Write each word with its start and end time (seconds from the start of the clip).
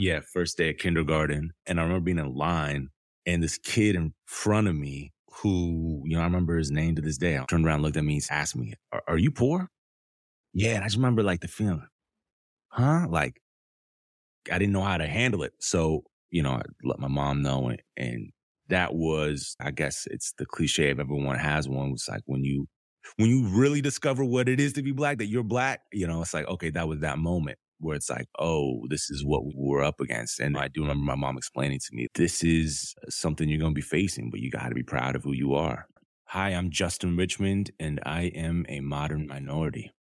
Yeah, 0.00 0.20
first 0.20 0.56
day 0.56 0.70
of 0.70 0.78
kindergarten. 0.78 1.52
And 1.66 1.78
I 1.78 1.82
remember 1.82 2.02
being 2.02 2.18
in 2.18 2.34
line 2.34 2.88
and 3.26 3.42
this 3.42 3.58
kid 3.58 3.96
in 3.96 4.14
front 4.24 4.66
of 4.66 4.74
me 4.74 5.12
who, 5.30 6.02
you 6.06 6.16
know, 6.16 6.22
I 6.22 6.24
remember 6.24 6.56
his 6.56 6.70
name 6.70 6.96
to 6.96 7.02
this 7.02 7.18
day. 7.18 7.36
I 7.36 7.44
turned 7.44 7.66
around, 7.66 7.82
looked 7.82 7.98
at 7.98 8.04
me, 8.04 8.14
and 8.14 8.26
asked 8.30 8.56
me, 8.56 8.72
are, 8.92 9.02
are 9.06 9.18
you 9.18 9.30
poor? 9.30 9.68
Yeah. 10.54 10.76
And 10.76 10.84
I 10.84 10.86
just 10.86 10.96
remember 10.96 11.22
like 11.22 11.40
the 11.40 11.48
feeling, 11.48 11.86
huh? 12.68 13.08
Like 13.10 13.42
I 14.50 14.58
didn't 14.58 14.72
know 14.72 14.80
how 14.80 14.96
to 14.96 15.06
handle 15.06 15.42
it. 15.42 15.52
So, 15.60 16.04
you 16.30 16.42
know, 16.42 16.52
I 16.52 16.62
let 16.82 16.98
my 16.98 17.08
mom 17.08 17.42
know. 17.42 17.68
And, 17.68 17.82
and 17.98 18.30
that 18.68 18.94
was, 18.94 19.54
I 19.60 19.70
guess 19.70 20.08
it's 20.10 20.32
the 20.38 20.46
cliche 20.46 20.88
of 20.88 20.98
everyone 20.98 21.36
has 21.36 21.68
one. 21.68 21.90
It's 21.90 22.08
like 22.08 22.22
when 22.24 22.42
you, 22.42 22.68
when 23.18 23.28
you 23.28 23.48
really 23.48 23.82
discover 23.82 24.24
what 24.24 24.48
it 24.48 24.60
is 24.60 24.72
to 24.72 24.82
be 24.82 24.92
black, 24.92 25.18
that 25.18 25.26
you're 25.26 25.42
black, 25.42 25.80
you 25.92 26.06
know, 26.06 26.22
it's 26.22 26.32
like, 26.32 26.48
okay, 26.48 26.70
that 26.70 26.88
was 26.88 27.00
that 27.00 27.18
moment 27.18 27.58
where 27.80 27.96
it's 27.96 28.10
like, 28.10 28.28
oh, 28.38 28.82
this 28.88 29.10
is 29.10 29.24
what 29.24 29.42
we're 29.54 29.82
up 29.82 30.00
against. 30.00 30.38
And 30.38 30.56
I 30.56 30.68
do 30.68 30.82
remember 30.82 31.04
my 31.04 31.14
mom 31.14 31.36
explaining 31.36 31.80
to 31.80 31.96
me, 31.96 32.08
this 32.14 32.44
is 32.44 32.94
something 33.08 33.48
you're 33.48 33.58
going 33.58 33.72
to 33.72 33.74
be 33.74 33.80
facing, 33.80 34.30
but 34.30 34.40
you 34.40 34.50
got 34.50 34.68
to 34.68 34.74
be 34.74 34.82
proud 34.82 35.16
of 35.16 35.24
who 35.24 35.32
you 35.32 35.54
are. 35.54 35.86
Hi, 36.26 36.50
I'm 36.50 36.70
Justin 36.70 37.16
Richmond, 37.16 37.70
and 37.80 37.98
I 38.04 38.24
am 38.34 38.64
a 38.68 38.80
modern 38.80 39.26
minority. 39.26 39.92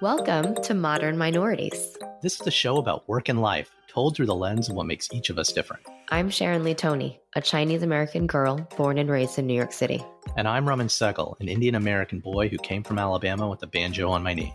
Welcome 0.00 0.54
to 0.62 0.74
Modern 0.74 1.18
Minorities. 1.18 1.96
This 2.22 2.40
is 2.40 2.46
a 2.46 2.52
show 2.52 2.76
about 2.76 3.08
work 3.08 3.28
and 3.28 3.40
life, 3.40 3.70
told 3.88 4.14
through 4.14 4.26
the 4.26 4.34
lens 4.34 4.68
of 4.68 4.76
what 4.76 4.86
makes 4.86 5.08
each 5.12 5.30
of 5.30 5.38
us 5.38 5.52
different. 5.52 5.84
I'm 6.10 6.30
Sharon 6.30 6.62
Lee 6.62 6.74
Tony, 6.74 7.20
a 7.34 7.40
Chinese 7.40 7.82
American 7.82 8.26
girl 8.26 8.68
born 8.76 8.98
and 8.98 9.10
raised 9.10 9.38
in 9.38 9.46
New 9.46 9.54
York 9.54 9.72
City. 9.72 10.04
And 10.36 10.46
I'm 10.46 10.68
Raman 10.68 10.86
Sehgal, 10.86 11.34
an 11.40 11.48
Indian 11.48 11.74
American 11.74 12.20
boy 12.20 12.48
who 12.48 12.58
came 12.58 12.84
from 12.84 12.98
Alabama 12.98 13.48
with 13.48 13.62
a 13.62 13.66
banjo 13.66 14.10
on 14.10 14.22
my 14.22 14.34
knee. 14.34 14.54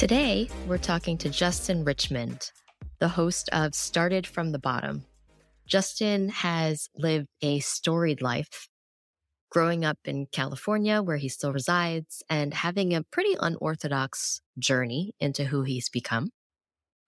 Today, 0.00 0.48
we're 0.66 0.78
talking 0.78 1.18
to 1.18 1.28
Justin 1.28 1.84
Richmond, 1.84 2.52
the 3.00 3.08
host 3.08 3.50
of 3.52 3.74
Started 3.74 4.26
from 4.26 4.50
the 4.50 4.58
Bottom. 4.58 5.04
Justin 5.66 6.30
has 6.30 6.88
lived 6.96 7.26
a 7.42 7.60
storied 7.60 8.22
life, 8.22 8.66
growing 9.50 9.84
up 9.84 9.98
in 10.06 10.24
California, 10.32 11.02
where 11.02 11.18
he 11.18 11.28
still 11.28 11.52
resides, 11.52 12.22
and 12.30 12.54
having 12.54 12.94
a 12.94 13.02
pretty 13.02 13.36
unorthodox 13.38 14.40
journey 14.58 15.12
into 15.20 15.44
who 15.44 15.64
he's 15.64 15.90
become. 15.90 16.30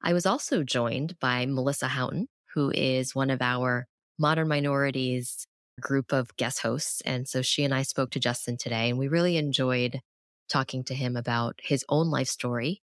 I 0.03 0.13
was 0.13 0.27
also 0.27 0.63
joined 0.63 1.19
by 1.19 1.47
Melissa 1.47 1.89
Haughton, 1.89 2.29
who 2.53 2.71
is 2.75 3.15
one 3.15 3.31
of 3.31 3.41
our 3.41 3.87
Modern 4.19 4.49
Minorities 4.49 5.47
group 5.81 6.13
of 6.13 6.37
guest 6.37 6.61
hosts. 6.61 7.01
And 7.07 7.27
so 7.27 7.41
she 7.41 7.65
and 7.65 7.73
I 7.73 7.85
spoke 7.85 8.11
to 8.11 8.21
Justin 8.21 8.59
today, 8.59 8.91
and 8.91 8.99
we 8.99 9.09
really 9.09 9.39
enjoyed 9.39 10.03
talking 10.53 10.85
to 10.85 10.95
him 10.95 11.17
about 11.17 11.59
his 11.63 11.85
own 11.89 12.11
life 12.11 12.29
story, 12.29 12.83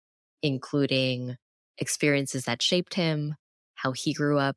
including 0.43 1.37
experiences 1.78 2.45
that 2.45 2.61
shaped 2.61 2.95
him, 2.95 3.37
how 3.75 3.93
he 3.93 4.12
grew 4.12 4.39
up 4.39 4.56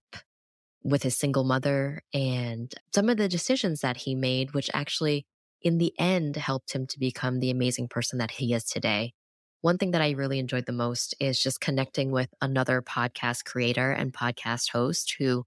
with 0.83 1.03
his 1.03 1.17
single 1.17 1.43
mother, 1.43 2.01
and 2.13 2.73
some 2.93 3.09
of 3.09 3.17
the 3.17 3.29
decisions 3.29 3.81
that 3.81 3.97
he 3.97 4.15
made, 4.15 4.53
which 4.53 4.69
actually, 4.73 5.25
in 5.61 5.77
the 5.77 5.93
end, 5.99 6.35
helped 6.35 6.73
him 6.73 6.87
to 6.87 6.99
become 6.99 7.39
the 7.39 7.51
amazing 7.51 7.87
person 7.87 8.19
that 8.19 8.31
he 8.31 8.53
is 8.53 8.63
today. 8.65 9.13
One 9.61 9.77
thing 9.77 9.91
that 9.91 10.01
I 10.01 10.11
really 10.11 10.39
enjoyed 10.39 10.65
the 10.65 10.71
most 10.71 11.15
is 11.19 11.41
just 11.41 11.61
connecting 11.61 12.11
with 12.11 12.29
another 12.41 12.81
podcast 12.81 13.45
creator 13.45 13.91
and 13.91 14.13
podcast 14.13 14.71
host 14.71 15.15
who 15.17 15.43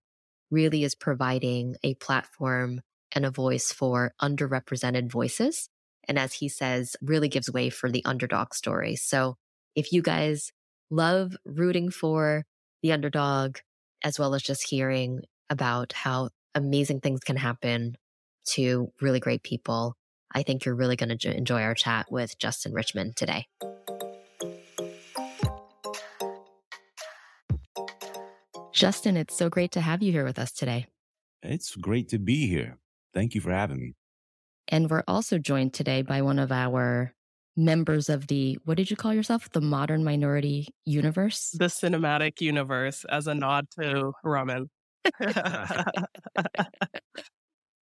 really 0.50 0.82
is 0.82 0.94
providing 0.94 1.76
a 1.84 1.94
platform 1.94 2.80
and 3.12 3.24
a 3.24 3.30
voice 3.30 3.72
for 3.72 4.12
underrepresented 4.20 5.10
voices 5.10 5.68
and 6.08 6.18
as 6.18 6.32
he 6.32 6.48
says, 6.48 6.96
really 7.02 7.28
gives 7.28 7.52
way 7.52 7.70
for 7.70 7.90
the 7.90 8.04
underdog 8.04 8.54
story. 8.54 8.96
So 8.96 9.36
if 9.74 9.92
you 9.92 10.02
guys 10.02 10.50
love 10.90 11.36
rooting 11.44 11.90
for 11.90 12.44
the 12.82 12.92
underdog, 12.92 13.58
as 14.02 14.18
well 14.18 14.34
as 14.34 14.42
just 14.42 14.68
hearing 14.68 15.22
about 15.50 15.92
how 15.92 16.30
amazing 16.54 17.00
things 17.00 17.20
can 17.20 17.36
happen 17.36 17.96
to 18.52 18.90
really 19.00 19.20
great 19.20 19.42
people, 19.42 19.94
I 20.32 20.42
think 20.42 20.64
you're 20.64 20.74
really 20.74 20.96
going 20.96 21.16
to 21.16 21.36
enjoy 21.36 21.62
our 21.62 21.74
chat 21.74 22.10
with 22.10 22.38
Justin 22.38 22.72
Richmond 22.72 23.16
today. 23.16 23.46
Justin, 28.72 29.16
it's 29.16 29.36
so 29.36 29.48
great 29.48 29.72
to 29.72 29.80
have 29.80 30.02
you 30.02 30.12
here 30.12 30.24
with 30.24 30.38
us 30.38 30.52
today. 30.52 30.86
It's 31.42 31.74
great 31.74 32.08
to 32.10 32.18
be 32.18 32.46
here. 32.46 32.78
Thank 33.12 33.34
you 33.34 33.40
for 33.40 33.50
having 33.50 33.80
me. 33.80 33.94
And 34.68 34.90
we're 34.90 35.04
also 35.08 35.38
joined 35.38 35.72
today 35.72 36.02
by 36.02 36.22
one 36.22 36.38
of 36.38 36.52
our 36.52 37.14
members 37.56 38.08
of 38.08 38.28
the, 38.28 38.58
what 38.64 38.76
did 38.76 38.90
you 38.90 38.96
call 38.96 39.12
yourself? 39.14 39.50
The 39.50 39.60
modern 39.60 40.04
minority 40.04 40.68
universe? 40.84 41.50
The 41.58 41.66
cinematic 41.66 42.40
universe 42.40 43.04
as 43.10 43.26
a 43.26 43.34
nod 43.34 43.66
to 43.80 44.12
Raman. 44.22 44.70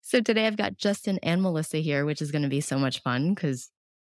so 0.02 0.20
today 0.20 0.46
I've 0.46 0.56
got 0.56 0.76
Justin 0.76 1.18
and 1.22 1.42
Melissa 1.42 1.78
here, 1.78 2.04
which 2.04 2.22
is 2.22 2.30
going 2.30 2.42
to 2.42 2.48
be 2.48 2.60
so 2.60 2.78
much 2.78 3.02
fun 3.02 3.34
because 3.34 3.70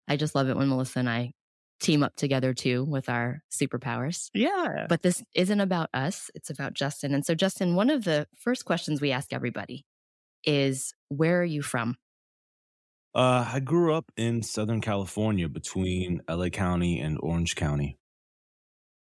I 0.07 0.15
just 0.15 0.33
love 0.33 0.49
it 0.49 0.55
when 0.57 0.69
Melissa 0.69 0.99
and 0.99 1.09
I 1.09 1.33
team 1.79 2.01
up 2.01 2.15
together 2.15 2.53
too 2.53 2.85
with 2.85 3.09
our 3.09 3.41
superpowers. 3.51 4.29
Yeah. 4.33 4.85
But 4.87 5.01
this 5.01 5.21
isn't 5.35 5.59
about 5.59 5.89
us, 5.93 6.31
it's 6.33 6.49
about 6.49 6.73
Justin. 6.73 7.13
And 7.13 7.25
so, 7.25 7.35
Justin, 7.35 7.75
one 7.75 7.89
of 7.89 8.05
the 8.05 8.25
first 8.37 8.65
questions 8.65 9.01
we 9.01 9.11
ask 9.11 9.33
everybody 9.33 9.85
is 10.45 10.93
where 11.09 11.41
are 11.41 11.45
you 11.45 11.61
from? 11.61 11.97
Uh, 13.15 13.49
I 13.53 13.59
grew 13.59 13.93
up 13.93 14.11
in 14.17 14.41
Southern 14.43 14.81
California 14.81 15.47
between 15.47 16.21
LA 16.27 16.49
County 16.49 16.99
and 16.99 17.19
Orange 17.21 17.55
County. 17.55 17.97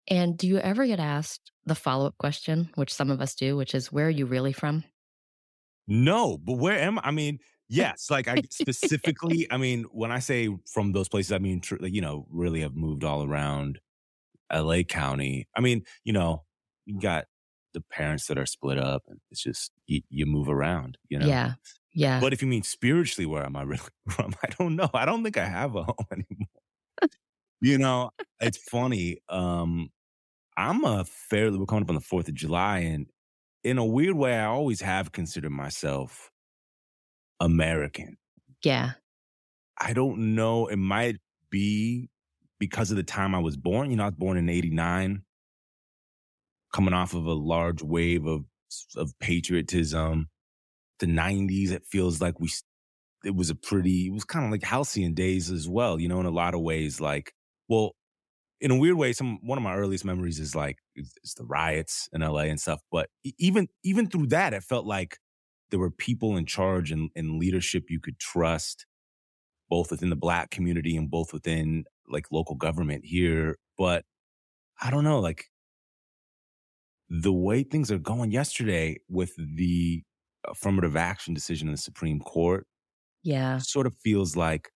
And 0.09 0.37
do 0.39 0.47
you 0.47 0.59
ever 0.59 0.87
get 0.87 0.99
asked 1.01 1.53
the 1.65 1.75
follow 1.75 2.07
up 2.07 2.19
question, 2.19 2.71
which 2.75 2.93
some 2.93 3.11
of 3.11 3.21
us 3.21 3.35
do, 3.35 3.57
which 3.57 3.75
is, 3.75 3.91
where 3.93 4.07
are 4.07 4.11
you 4.11 4.27
really 4.27 4.53
from? 4.53 4.85
No, 5.87 6.39
but 6.39 6.55
where 6.55 6.79
am 6.79 6.99
I? 6.99 7.03
I 7.05 7.11
mean, 7.11 7.39
yes, 7.69 8.11
like 8.11 8.29
I 8.29 8.43
specifically, 8.51 9.47
I 9.51 9.57
mean, 9.57 9.85
when 9.85 10.11
I 10.13 10.19
say 10.19 10.49
from 10.73 10.93
those 10.93 11.09
places, 11.09 11.33
I 11.33 11.39
mean, 11.39 11.61
tr- 11.61 11.85
you 11.85 12.01
know, 12.01 12.27
really 12.31 12.61
have 12.61 12.75
moved 12.75 13.05
all 13.05 13.25
around 13.25 13.81
LA 14.53 14.83
County. 14.83 15.49
I 15.57 15.61
mean, 15.61 15.85
you 16.05 16.13
know, 16.13 16.45
you 16.87 17.01
got 17.01 17.27
the 17.75 17.83
parents 17.83 18.27
that 18.29 18.39
are 18.39 18.47
split 18.47 18.79
up 18.79 19.05
and 19.09 19.21
it's 19.31 19.43
just, 19.43 19.73
you, 19.87 20.03
you 20.11 20.27
move 20.27 20.49
around, 20.49 20.99
you 21.09 21.19
know? 21.19 21.27
Yeah. 21.27 21.55
Yeah. 21.97 22.21
But 22.21 22.35
if 22.35 22.43
you 22.43 22.49
mean 22.49 22.63
spiritually, 22.63 23.25
where 23.25 23.43
am 23.43 23.57
I 23.57 23.63
really 23.63 23.81
from? 24.11 24.35
I 24.45 24.49
don't 24.59 24.77
know. 24.77 24.91
I 24.93 25.07
don't 25.07 25.25
think 25.25 25.39
I 25.39 25.47
have 25.47 25.75
a 25.75 25.83
home 25.85 25.97
anymore. 26.13 26.49
you 27.63 27.79
know, 27.79 28.11
it's 28.39 28.59
funny. 28.59 29.19
Um, 29.31 29.89
I'm 30.59 30.85
a 30.85 31.05
fairly, 31.07 31.59
we're 31.59 31.65
coming 31.65 31.85
up 31.85 31.89
on 31.89 31.95
the 31.95 32.03
4th 32.03 32.29
of 32.29 32.35
July, 32.35 32.81
and 32.81 33.07
in 33.65 33.79
a 33.79 33.85
weird 33.85 34.15
way, 34.15 34.35
I 34.35 34.45
always 34.45 34.83
have 34.83 35.13
considered 35.13 35.51
myself 35.51 36.31
American. 37.41 38.19
Yeah. 38.63 38.93
I 39.79 39.95
don't 39.95 40.35
know. 40.35 40.67
It 40.67 40.77
might 40.77 41.17
be 41.49 42.11
because 42.59 42.91
of 42.91 42.99
the 42.99 43.03
time 43.05 43.35
I 43.35 43.39
was 43.39 43.57
born. 43.57 43.91
You 43.91 43.97
know, 43.97 44.05
I 44.05 44.09
was 44.09 44.17
born 44.17 44.37
in 44.37 44.51
89, 44.51 45.25
coming 46.75 46.95
off 46.95 47.15
of 47.15 47.25
a 47.25 47.33
large 47.33 47.83
wave 47.83 48.27
of, 48.27 48.45
of 48.97 49.19
patriotism 49.19 50.29
the 50.99 51.07
90s 51.07 51.71
it 51.71 51.85
feels 51.85 52.21
like 52.21 52.41
we 52.41 52.51
it 53.25 53.35
was 53.35 53.51
a 53.51 53.55
pretty 53.55 54.07
it 54.07 54.13
was 54.13 54.25
kind 54.25 54.45
of 54.45 54.51
like 54.51 54.63
halcyon 54.63 55.15
days 55.15 55.51
as 55.51 55.69
well 55.69 56.01
you 56.01 56.09
know 56.09 56.21
in 56.21 56.27
a 56.27 56.31
lot 56.31 56.55
of 56.55 56.61
ways 56.61 57.01
like 57.01 57.33
well 57.69 57.95
in 58.61 58.71
a 58.71 58.77
weird 58.77 58.97
way 58.97 59.13
some 59.13 59.39
one 59.43 59.59
of 59.59 59.65
my 59.65 59.75
earliest 59.75 60.05
memories 60.05 60.39
is 60.39 60.55
like 60.55 60.79
it's, 60.95 61.35
the 61.35 61.45
riots 61.45 62.09
in 62.13 62.23
LA 62.23 62.43
and 62.43 62.61
stuff. 62.61 62.81
But 62.91 63.09
even 63.39 63.69
even 63.83 64.09
through 64.09 64.29
that, 64.29 64.55
it 64.55 64.63
felt 64.63 64.87
like 64.87 65.19
there 65.71 65.81
were 65.81 65.91
people 65.91 66.37
in 66.37 66.47
charge 66.47 66.91
and, 66.91 67.11
and 67.17 67.39
leadership 67.39 67.85
you 67.89 68.01
could 68.01 68.19
trust, 68.19 68.87
both 69.69 69.91
within 69.91 70.11
the 70.11 70.17
black 70.17 70.51
community 70.51 70.97
and 70.97 71.11
both 71.11 71.33
within 71.33 71.85
like 72.09 72.27
local 72.31 72.57
government 72.57 73.05
here. 73.05 73.57
But 73.77 74.05
I 74.81 74.91
don't 74.91 75.05
know, 75.05 75.21
like 75.21 75.47
the 77.09 77.33
way 77.33 77.63
things 77.63 77.91
are 77.91 77.99
going 77.99 78.31
yesterday 78.31 78.99
with 79.09 79.33
the 79.37 80.03
affirmative 80.49 80.97
action 80.97 81.35
decision 81.35 81.69
in 81.69 81.73
the 81.73 81.79
Supreme 81.79 82.21
Court 82.21 82.67
Yeah. 83.23 83.65
sort 83.65 83.87
of 83.87 83.97
feels 83.99 84.37
like 84.37 84.71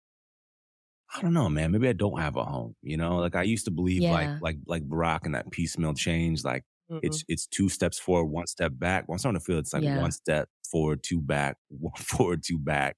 I 1.14 1.22
don't 1.22 1.32
know, 1.34 1.49
man. 1.49 1.72
Maybe 1.72 1.88
I 1.88 1.93
don't 1.93 2.20
have 2.20 2.37
a 2.37 2.44
home. 2.44 2.76
You 2.82 2.96
know, 2.96 3.17
like 3.19 3.34
I 3.34 3.43
used 3.43 3.64
to 3.64 3.70
believe, 3.70 4.02
Yeah. 4.02 4.11
like 4.11 4.40
like 4.40 4.58
like 4.67 4.88
Barack 4.88 5.20
and 5.25 5.34
that 5.34 5.50
piecemeal 5.50 5.94
change. 5.94 6.44
Like 6.44 6.64
Mm-mm. 6.90 7.00
it's 7.02 7.25
it's 7.28 7.46
two 7.46 7.69
steps 7.69 7.99
forward, 7.99 8.26
one 8.26 8.46
step 8.46 8.72
back. 8.76 9.08
Well, 9.08 9.14
I'm 9.14 9.19
starting 9.19 9.40
to 9.40 9.44
feel 9.44 9.58
it's 9.58 9.72
like 9.72 9.82
Yeah. 9.82 9.96
one 10.00 10.12
step 10.12 10.49
forward, 10.70 11.02
two 11.02 11.20
back, 11.20 11.56
one 11.69 11.94
forward, 11.96 12.43
two 12.44 12.58
back. 12.58 12.96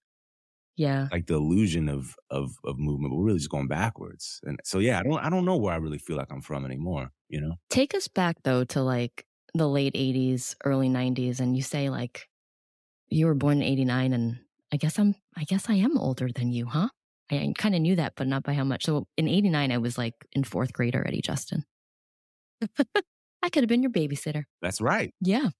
Yeah. 0.77 1.11
Like 1.11 1.27
the 1.27 1.35
illusion 1.35 1.89
of 1.89 2.17
of 2.31 2.57
of 2.65 2.79
movement, 2.79 3.13
but 3.13 3.19
we're 3.19 3.27
really 3.27 3.39
just 3.39 3.51
going 3.51 3.69
backwards. 3.69 4.41
And 4.45 4.59
so, 4.65 4.79
yeah, 4.79 4.99
I 4.99 5.03
don't 5.03 5.19
I 5.19 5.29
don't 5.29 5.45
know 5.45 5.57
where 5.57 5.75
I 5.75 5.77
really 5.77 5.99
feel 5.99 6.17
like 6.17 6.33
I'm 6.33 6.41
from 6.41 6.65
anymore. 6.65 7.11
You 7.29 7.41
know, 7.43 7.57
Take 7.71 7.95
us 7.95 8.09
back 8.09 8.37
though 8.45 8.65
to 8.65 8.83
like 8.83 9.27
the 9.55 9.69
late 9.69 9.95
80s, 9.95 10.55
early 10.65 10.89
90s 10.89 11.41
and 11.41 11.57
you 11.57 11.63
say 11.63 11.91
like 11.91 12.29
you 13.13 13.27
were 13.27 13.35
born 13.35 13.59
in 13.59 13.63
89 13.63 14.13
and 14.13 14.39
I 14.73 14.77
guess 14.77 14.99
I'm 14.99 15.15
I 15.37 15.45
guess 15.45 15.69
I 15.69 15.75
am 15.75 15.99
older 15.99 16.29
than 16.35 16.51
you, 16.53 16.67
huh? 16.67 16.89
I, 17.31 17.37
I 17.37 17.53
kind 17.57 17.75
of 17.75 17.81
knew 17.81 17.97
that 17.97 18.15
but 18.17 18.27
not 18.27 18.43
by 18.43 18.55
how 18.55 18.65
much. 18.65 18.85
So 18.85 19.07
in 19.17 19.29
89 19.29 19.71
I 19.73 19.79
was 19.79 19.97
like 19.99 20.15
in 20.33 20.43
4th 20.45 20.73
grade 20.73 20.95
already, 20.97 21.21
Justin. 21.21 21.65
I 23.43 23.49
could 23.51 23.63
have 23.63 23.69
been 23.69 23.83
your 23.83 23.91
babysitter. 23.91 24.45
that's 24.61 24.81
right. 24.81 25.13
Yeah. 25.21 25.51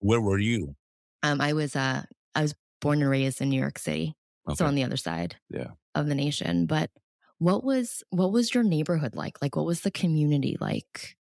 Where 0.00 0.20
were 0.20 0.38
you? 0.38 0.76
Um 1.22 1.40
I 1.40 1.52
was 1.52 1.74
uh 1.76 2.02
I 2.34 2.42
was 2.42 2.54
born 2.80 3.00
and 3.00 3.10
raised 3.10 3.40
in 3.40 3.48
New 3.50 3.60
York 3.60 3.78
City. 3.78 4.14
So 4.56 4.66
on 4.66 4.74
the 4.74 4.82
other 4.84 4.96
side 4.96 5.36
Yeah. 5.50 5.68
of 5.94 6.08
the 6.08 6.16
nation, 6.16 6.66
but 6.66 6.90
what 7.38 7.62
was 7.64 8.02
what 8.10 8.32
was 8.32 8.54
your 8.54 8.64
neighborhood 8.64 9.14
like? 9.14 9.40
Like 9.40 9.56
what 9.56 9.66
was 9.66 9.80
the 9.82 9.90
community 9.90 10.56
like 10.60 11.16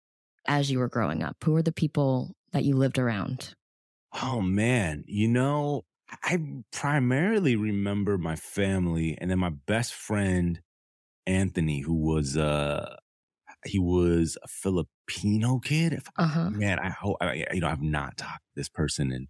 as 0.47 0.71
you 0.71 0.79
were 0.79 0.89
growing 0.89 1.23
up? 1.23 1.37
Who 1.45 1.53
were 1.53 1.63
the 1.63 1.73
people 1.73 2.35
that 2.53 2.65
you 2.65 2.77
lived 2.77 2.99
around? 2.99 3.55
Oh 4.23 4.41
man, 4.41 5.05
you 5.07 5.29
know, 5.29 5.85
I 6.23 6.39
primarily 6.73 7.57
remember 7.57 8.17
my 8.19 8.37
family 8.37 9.17
and 9.19 9.31
then 9.31 9.39
my 9.39 9.51
best 9.51 9.95
friend 9.95 10.61
Anthony, 11.27 11.81
who 11.83 11.95
was 11.95 12.37
uh 12.37 12.97
he 13.67 13.79
was 13.81 14.39
a 14.45 14.49
Filipino 14.49 15.61
kid. 15.61 16.03
Uh 16.17 16.27
huh. 16.27 16.51
man, 16.51 16.79
I 16.81 16.91
hope 16.91 17.19
I, 17.23 17.47
you 17.55 17.61
know 17.61 17.69
I've 17.69 17.83
not 17.83 18.19
talked 18.19 18.45
to 18.47 18.53
this 18.57 18.69
person 18.71 19.13
in 19.13 19.29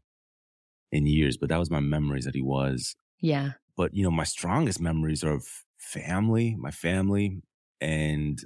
in 0.92 1.06
years, 1.06 1.36
but 1.36 1.48
that 1.50 1.58
was 1.58 1.70
my 1.70 1.80
memories 1.80 2.24
that 2.24 2.34
he 2.34 2.42
was. 2.42 2.96
Yeah. 3.20 3.52
But 3.76 3.94
you 3.94 4.02
know, 4.04 4.10
my 4.10 4.24
strongest 4.24 4.80
memories 4.80 5.24
are 5.24 5.34
of 5.34 5.46
family, 5.78 6.56
my 6.56 6.70
family, 6.72 7.42
and 7.80 8.40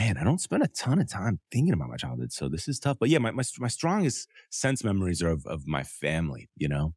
man, 0.00 0.16
I 0.16 0.24
don't 0.24 0.40
spend 0.40 0.62
a 0.62 0.68
ton 0.68 1.00
of 1.00 1.08
time 1.08 1.40
thinking 1.52 1.74
about 1.74 1.90
my 1.90 1.96
childhood, 1.96 2.32
so 2.32 2.48
this 2.48 2.68
is 2.68 2.78
tough. 2.80 2.98
But 2.98 3.10
yeah, 3.10 3.18
my 3.18 3.30
my, 3.32 3.42
my 3.58 3.68
strongest 3.68 4.28
sense 4.50 4.82
memories 4.84 5.22
are 5.22 5.30
of 5.30 5.46
of 5.46 5.66
my 5.66 5.82
family. 5.84 6.50
You 6.56 6.68
know, 6.68 6.94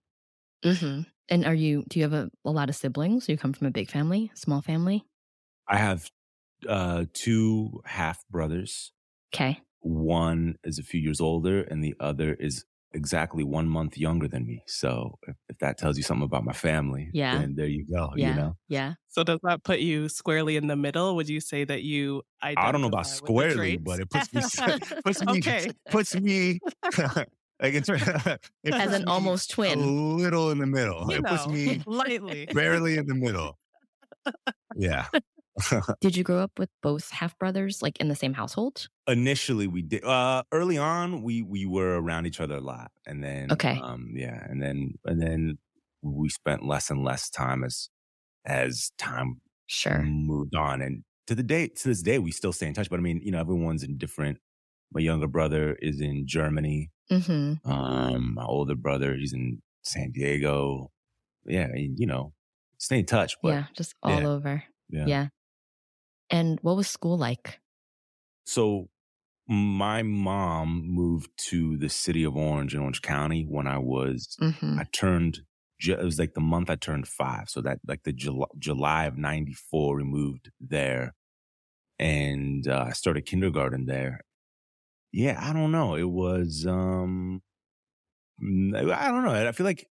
Mm-hmm. 0.64 1.02
And 1.30 1.46
are 1.46 1.54
you? 1.54 1.84
Do 1.90 2.00
you 2.00 2.04
have 2.04 2.14
a, 2.14 2.30
a 2.46 2.52
lot 2.52 2.70
of 2.70 2.76
siblings? 2.76 3.26
Do 3.26 3.32
you 3.32 3.38
come 3.38 3.54
from 3.54 3.68
a 3.68 3.72
big 3.72 3.90
family, 3.90 4.32
small 4.36 4.62
family? 4.62 5.06
I 5.68 5.78
have 5.78 6.10
uh 6.68 7.06
two 7.14 7.82
half 7.86 8.28
brothers. 8.30 8.92
Okay. 9.34 9.62
One 9.82 10.58
is 10.64 10.80
a 10.80 10.84
few 10.84 11.00
years 11.02 11.20
older, 11.22 11.62
and 11.62 11.84
the 11.84 11.96
other 12.00 12.34
is 12.36 12.66
exactly 12.94 13.44
one 13.44 13.68
month 13.68 13.98
younger 13.98 14.28
than 14.28 14.46
me. 14.46 14.64
So 14.68 15.18
if, 15.28 15.36
if 15.50 15.58
that 15.60 15.78
tells 15.78 15.98
you 15.98 16.04
something 16.04 16.26
about 16.26 16.44
my 16.46 16.54
family, 16.54 17.10
Yeah. 17.14 17.38
then 17.40 17.56
there 17.56 17.68
you 17.68 17.86
go. 17.92 18.12
Yeah. 18.16 18.30
You 18.30 18.36
know, 18.36 18.58
Yeah. 18.68 18.94
So 19.10 19.24
does 19.24 19.40
that 19.44 19.64
put 19.64 19.80
you 19.80 20.10
squarely 20.10 20.56
in 20.58 20.68
the 20.68 20.76
middle? 20.76 21.16
Would 21.16 21.30
you 21.30 21.40
say 21.42 21.64
that 21.66 21.84
you 21.84 22.24
I 22.42 22.54
don't 22.72 22.82
know 22.82 22.88
about 22.88 23.00
identify 23.00 23.00
with 23.00 23.10
the 23.10 23.52
squarely, 23.52 23.78
but 23.78 24.00
it 24.00 24.10
puts 24.10 24.34
me 24.34 24.42
puts 25.04 25.22
me 25.26 25.38
Okay. 25.40 25.72
puts 25.90 26.16
me 26.16 26.60
like 27.62 27.74
it's 27.76 27.90
it 27.90 28.00
As 28.00 28.40
puts 28.72 28.94
an 28.96 29.02
me 29.06 29.12
almost 29.12 29.58
a 29.58 29.76
little 29.76 30.52
in 30.52 30.58
the 30.60 30.66
middle. 30.68 31.06
You 31.12 31.18
it 31.18 31.26
puts 31.26 31.48
me 31.48 31.82
lightly. 31.86 32.48
barely 32.48 32.98
in 32.98 33.06
the 33.08 33.16
middle. 33.16 33.58
Yeah. 34.76 35.08
Did 36.02 36.16
you 36.16 36.24
grow 36.24 36.40
up 36.40 36.58
with 36.58 36.70
both 36.82 37.10
half 37.12 37.38
brothers, 37.38 37.82
like 37.82 38.00
in 38.00 38.08
the 38.08 38.16
same 38.16 38.34
household? 38.34 38.88
Initially, 39.08 39.68
we 39.68 39.82
did. 39.84 40.04
Uh, 40.04 40.44
early 40.52 40.78
on, 40.78 41.22
we 41.22 41.42
we 41.42 41.66
were 41.66 42.02
around 42.02 42.26
each 42.26 42.40
other 42.40 42.56
a 42.56 42.62
lot, 42.62 42.92
and 43.06 43.24
then 43.24 43.52
Okay. 43.52 43.80
um, 43.82 44.12
yeah, 44.16 44.44
and 44.50 44.62
then 44.62 44.96
and 45.06 45.22
then 45.22 45.58
we 46.02 46.30
spent 46.30 46.66
less 46.66 46.90
and 46.90 47.04
less 47.04 47.30
time 47.30 47.64
as 47.64 47.90
as 48.46 48.92
time 48.98 49.42
Sure. 49.68 50.02
moved 50.04 50.56
on, 50.56 50.82
and 50.82 51.04
to 51.28 51.36
the 51.36 51.44
day 51.44 51.68
to 51.68 51.88
this 51.88 52.02
day, 52.02 52.20
we 52.20 52.32
still 52.32 52.54
stay 52.54 52.68
in 52.68 52.74
touch. 52.74 52.90
But 52.90 53.00
I 53.00 53.04
mean, 53.04 53.22
you 53.24 53.32
know, 53.32 53.40
everyone's 53.40 53.84
in 53.84 53.98
different. 53.98 54.40
My 54.92 55.02
younger 55.02 55.28
brother 55.28 55.76
is 55.82 56.02
in 56.02 56.28
Germany. 56.28 56.92
Mm-hmm. 57.12 57.70
Um, 57.70 58.34
my 58.36 58.44
older 58.46 58.76
brother, 58.76 59.16
he's 59.16 59.34
in 59.34 59.62
San 59.84 60.12
Diego. 60.12 60.92
Yeah, 61.46 61.66
and, 61.66 61.98
you 62.00 62.06
know, 62.08 62.34
stay 62.78 63.00
in 63.00 63.06
touch. 63.06 63.36
But 63.42 63.50
yeah. 63.50 63.66
Just 63.76 63.96
all 64.04 64.22
yeah. 64.22 64.28
over. 64.28 64.64
yeah. 64.90 65.06
Yeah. 65.08 65.28
And 66.34 66.60
what 66.64 66.76
was 66.76 66.90
school 66.90 67.18
like? 67.18 67.62
So 68.46 68.90
my 69.48 70.04
mom 70.04 70.84
moved 70.88 71.32
to 71.38 71.78
the 71.78 71.90
city 71.90 72.24
of 72.24 72.38
Orange 72.38 72.76
in 72.76 72.82
Orange 72.82 73.02
County 73.02 73.46
when 73.46 73.68
I 73.68 73.78
was 73.80 74.40
Mm-hmm. 74.42 74.78
I 74.78 74.86
turned 74.86 75.42
it 75.86 76.00
was 76.00 76.20
like 76.20 76.34
the 76.34 76.42
month 76.42 76.70
I 76.70 76.76
turned 76.76 77.08
5 77.08 77.50
so 77.50 77.62
that 77.62 77.80
like 77.88 78.04
the 78.04 78.14
July, 78.14 78.48
July 78.60 79.06
of 79.06 79.18
94 79.18 79.98
we 79.98 80.04
moved 80.06 80.52
there 80.62 81.16
and 82.00 82.68
uh, 82.68 82.86
I 82.90 82.94
started 82.94 83.26
kindergarten 83.26 83.86
there. 83.88 84.22
Yeah, 85.12 85.40
I 85.42 85.54
don't 85.54 85.72
know. 85.72 85.96
It 85.96 86.10
was 86.10 86.66
um 86.68 87.44
I 88.42 89.08
don't 89.10 89.24
know. 89.24 89.48
I 89.48 89.52
feel 89.52 89.66
like 89.66 89.90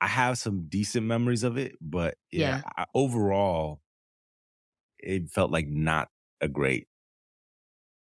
I 0.00 0.06
have 0.06 0.38
some 0.38 0.68
decent 0.68 1.06
memories 1.06 1.42
of 1.42 1.56
it, 1.58 1.76
but 1.80 2.16
yeah, 2.30 2.60
I, 2.76 2.86
overall 2.94 3.80
it 4.98 5.30
felt 5.30 5.50
like 5.50 5.68
not 5.68 6.08
a 6.40 6.48
great 6.48 6.88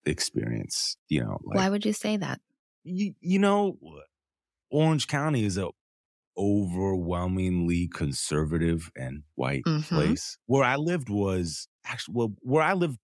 experience, 0.04 0.96
you 1.08 1.20
know. 1.20 1.38
Like, 1.44 1.64
Why 1.64 1.68
would 1.68 1.84
you 1.84 1.92
say 1.92 2.16
that? 2.16 2.40
you, 2.84 3.14
you 3.20 3.38
know, 3.38 3.78
Orange 4.70 5.06
County 5.08 5.44
is 5.44 5.58
a 5.58 5.70
overwhelmingly 6.38 7.88
conservative 7.88 8.90
and 8.96 9.24
white 9.36 9.66
Mhm. 9.66 9.90
place. 9.92 10.38
Where 10.46 10.64
I 10.64 10.76
lived 10.76 11.10
was 11.10 11.68
actually 11.86 12.14
well, 12.16 12.34
where 12.40 12.62
I 12.64 12.74
lived 12.74 12.98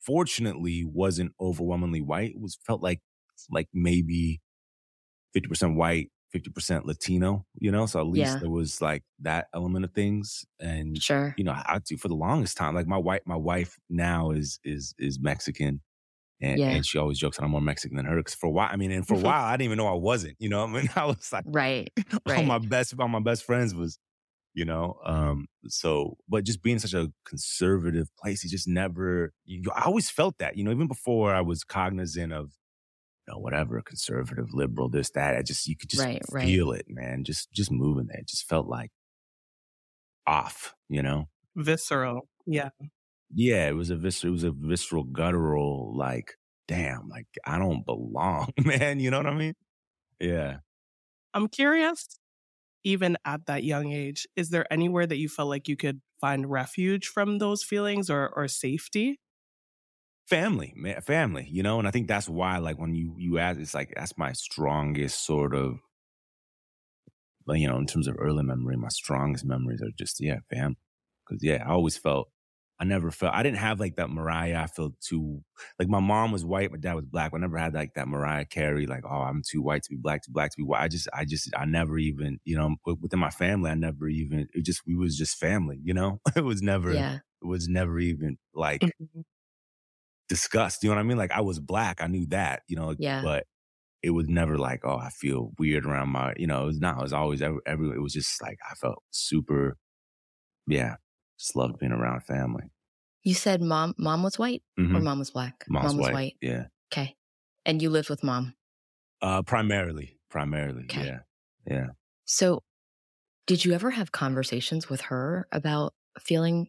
fortunately 0.00 0.84
wasn't 0.84 1.34
overwhelmingly 1.40 2.02
white. 2.02 2.32
It 2.32 2.40
was 2.40 2.58
felt 2.66 2.82
like 2.82 3.00
like 3.50 3.68
maybe 3.74 4.42
50% 5.34 5.76
white, 5.76 6.10
50% 6.34 6.86
Latino, 6.86 7.46
you 7.54 7.72
know? 7.72 7.86
So 7.86 8.00
at 8.00 8.08
least 8.08 8.38
Yeah. 8.38 8.40
there 8.40 8.50
was 8.50 8.82
like 8.82 9.04
that 9.20 9.48
element 9.54 9.86
of 9.86 9.94
things. 9.94 10.44
And 10.60 11.00
Sure. 11.00 11.36
you 11.36 11.44
know, 11.44 11.52
I 11.54 11.80
do 11.86 11.96
for 11.98 12.08
the 12.08 12.16
longest 12.16 12.58
time. 12.58 12.74
Like 12.76 12.88
my 12.88 12.98
wife, 12.98 13.22
my 13.26 13.36
wife 13.36 13.78
now 13.90 14.32
is 14.32 14.60
is 14.64 14.94
is 14.98 15.20
Mexican, 15.20 15.82
and 16.40 16.62
Yeah. 16.62 16.70
and 16.70 16.86
she 16.86 16.98
always 16.98 17.18
jokes 17.18 17.38
that 17.38 17.44
I'm 17.44 17.52
more 17.52 17.60
Mexican 17.62 17.96
than 17.98 18.06
her. 18.06 18.16
Because 18.16 18.34
for 18.34 18.48
a 18.48 18.50
while, 18.52 18.70
I 18.72 18.76
mean, 18.76 18.92
and 18.92 19.06
for 19.08 19.14
a 19.14 19.18
while, 19.20 19.44
I 19.44 19.52
didn't 19.56 19.66
even 19.66 19.78
know 19.78 19.88
I 19.88 19.94
wasn't. 19.98 20.36
You 20.40 20.50
know, 20.50 20.64
I 20.64 20.68
mean, 20.68 20.88
I 20.96 21.06
was 21.06 21.32
like, 21.32 21.44
Right. 21.44 21.90
all 22.36 22.42
Right. 22.42 22.44
my 22.44 22.58
best, 22.58 22.94
all 22.98 23.08
my 23.08 23.20
best 23.20 23.44
friends 23.44 23.74
was, 23.74 23.98
you 24.54 24.64
know, 24.66 24.98
um. 25.04 25.46
So, 25.68 26.18
but 26.28 26.44
just 26.44 26.62
being 26.62 26.78
such 26.80 26.94
a 26.94 27.12
conservative 27.26 28.08
place, 28.18 28.44
it 28.44 28.50
just 28.50 28.68
never. 28.68 29.32
You, 29.44 29.62
I 29.74 29.84
always 29.84 30.10
felt 30.10 30.38
that, 30.38 30.56
you 30.56 30.64
know, 30.64 30.72
even 30.72 30.88
before 30.88 31.34
I 31.34 31.42
was 31.42 31.64
cognizant 31.64 32.32
of. 32.34 32.52
You 33.26 33.34
know, 33.34 33.38
whatever, 33.38 33.80
conservative, 33.82 34.52
liberal, 34.52 34.88
this, 34.90 35.10
that. 35.10 35.36
I 35.36 35.42
just, 35.42 35.66
you 35.66 35.76
could 35.76 35.88
just 35.90 36.02
Right, 36.04 36.22
right. 36.30 36.44
feel 36.44 36.72
it, 36.72 36.86
man. 36.88 37.24
Just, 37.24 37.50
just 37.52 37.70
moving 37.70 38.06
there. 38.08 38.18
It 38.20 38.28
just 38.28 38.46
felt 38.48 38.66
like 38.66 38.90
off, 40.26 40.74
you 40.88 41.02
know? 41.02 41.28
Visceral. 41.56 42.28
Yeah. 42.46 42.70
yeah, 43.34 43.68
it 43.68 43.74
was 43.74 43.90
a 43.90 43.96
vis- 43.96 44.24
it 44.24 44.28
was 44.30 44.44
a 44.44 44.50
visceral, 44.52 45.04
guttural, 45.04 45.96
like, 45.96 46.32
damn, 46.68 47.08
like 47.08 47.26
I 47.46 47.58
don't 47.58 47.84
belong, 47.86 48.52
man. 48.64 49.00
You 49.00 49.10
know 49.10 49.18
what 49.18 49.26
I 49.26 49.34
mean? 49.34 49.54
Yeah. 50.20 50.58
I'm 51.32 51.48
curious, 51.48 52.06
even 52.84 53.16
at 53.24 53.46
that 53.46 53.64
young 53.64 53.92
age, 53.92 54.26
is 54.36 54.50
there 54.50 54.70
anywhere 54.72 55.06
that 55.06 55.16
you 55.16 55.28
felt 55.28 55.48
like 55.48 55.68
you 55.68 55.76
could 55.76 56.00
find 56.20 56.50
refuge 56.50 57.06
from 57.08 57.38
those 57.38 57.62
feelings 57.62 58.10
or, 58.10 58.28
or 58.36 58.46
safety? 58.48 59.20
Family, 60.26 60.72
man, 60.74 61.00
family, 61.02 61.46
you 61.50 61.62
know, 61.62 61.78
and 61.78 61.86
I 61.86 61.90
think 61.90 62.08
that's 62.08 62.28
why, 62.30 62.56
like, 62.58 62.78
when 62.78 62.94
you 62.94 63.14
you 63.18 63.38
ask, 63.38 63.60
it's 63.60 63.74
like 63.74 63.92
that's 63.94 64.16
my 64.16 64.32
strongest 64.32 65.24
sort 65.26 65.54
of, 65.54 65.80
like, 67.46 67.60
you 67.60 67.68
know, 67.68 67.76
in 67.78 67.86
terms 67.86 68.08
of 68.08 68.16
early 68.18 68.42
memory, 68.42 68.76
my 68.76 68.88
strongest 68.88 69.44
memories 69.44 69.82
are 69.82 69.90
just 69.98 70.20
yeah, 70.20 70.38
family, 70.50 70.76
because 71.26 71.42
yeah, 71.42 71.62
I 71.66 71.70
always 71.72 71.96
felt 71.96 72.28
I 72.80 72.84
never 72.84 73.10
felt 73.10 73.34
I 73.34 73.42
didn't 73.42 73.58
have 73.58 73.78
like 73.80 73.96
that 73.96 74.10
Mariah. 74.10 74.60
I 74.62 74.66
felt 74.66 74.94
too 75.00 75.42
like 75.78 75.88
my 75.88 76.00
mom 76.00 76.32
was 76.32 76.44
white, 76.44 76.70
my 76.72 76.78
dad 76.78 76.94
was 76.94 77.04
black. 77.06 77.32
I 77.34 77.38
never 77.38 77.58
had 77.58 77.74
like 77.74 77.94
that 77.94 78.08
Mariah 78.08 78.46
Carey, 78.46 78.86
like, 78.86 79.04
oh, 79.04 79.08
I'm 79.22 79.42
too 79.48 79.62
white 79.62 79.82
to 79.84 79.90
be 79.90 79.96
black, 79.96 80.22
too 80.24 80.32
black 80.32 80.50
to 80.52 80.56
be 80.56 80.64
white. 80.64 80.82
I 80.82 80.88
just, 80.88 81.08
I 81.14 81.24
just, 81.26 81.50
I 81.56 81.66
never 81.66 81.98
even, 81.98 82.38
you 82.44 82.56
know, 82.56 82.76
within 83.00 83.20
my 83.20 83.30
family, 83.30 83.70
I 83.70 83.74
never 83.74 84.08
even. 84.08 84.48
It 84.54 84.64
just, 84.64 84.82
we 84.86 84.94
was 84.96 85.16
just 85.18 85.36
family, 85.38 85.78
you 85.82 85.92
know. 85.94 86.20
it 86.36 86.44
was 86.44 86.62
never, 86.62 86.92
Yeah. 86.92 87.20
it 87.42 87.46
was 87.46 87.68
never 87.68 87.98
even 87.98 88.38
like 88.54 88.94
mm-hmm. 89.00 89.20
Discussed. 90.28 90.82
You 90.82 90.90
know 90.90 90.96
what 90.96 91.00
I 91.00 91.04
mean? 91.04 91.18
Like 91.18 91.32
I 91.32 91.42
was 91.42 91.60
black, 91.60 92.00
I 92.02 92.06
knew 92.06 92.26
that, 92.28 92.62
you 92.68 92.76
know, 92.76 92.94
Yeah. 92.98 93.22
but 93.22 93.46
it 94.02 94.10
was 94.10 94.28
never 94.28 94.58
like, 94.58 94.82
oh, 94.84 94.96
I 94.98 95.10
feel 95.10 95.52
weird 95.58 95.86
around 95.86 96.10
my, 96.10 96.34
you 96.36 96.46
know, 96.46 96.64
it 96.64 96.66
was 96.66 96.80
not. 96.80 96.98
It 96.98 97.02
was 97.02 97.12
always 97.12 97.42
every, 97.42 97.60
every 97.66 97.90
it 97.90 98.00
was 98.02 98.14
just 98.14 98.42
like 98.42 98.58
I 98.70 98.74
felt 98.74 99.02
super, 99.10 99.76
yeah, 100.66 100.96
just 101.38 101.56
loved 101.56 101.78
being 101.78 101.92
around 101.92 102.22
family. 102.24 102.64
You 103.22 103.34
said 103.34 103.62
mom 103.62 103.94
mom 103.98 104.22
was 104.22 104.38
white 104.38 104.62
or 104.78 104.84
Mhm. 104.84 105.02
mom 105.02 105.18
was 105.18 105.30
black? 105.30 105.64
Mom's 105.68 105.84
mom 105.84 105.96
was 105.98 106.04
white. 106.06 106.14
white. 106.14 106.36
Yeah. 106.42 106.66
Okay. 106.92 107.16
And 107.66 107.80
you 107.82 107.90
lived 107.90 108.10
with 108.10 108.22
mom. 108.22 108.54
Uh, 109.22 109.42
primarily, 109.42 110.18
primarily, 110.30 110.84
Okay. 110.84 111.04
yeah, 111.06 111.20
yeah. 111.66 111.86
So 112.26 112.62
did 113.46 113.64
you 113.64 113.72
ever 113.74 113.90
have 113.92 114.12
conversations 114.12 114.88
with 114.90 115.02
her 115.02 115.48
about 115.52 115.94
feeling 116.20 116.68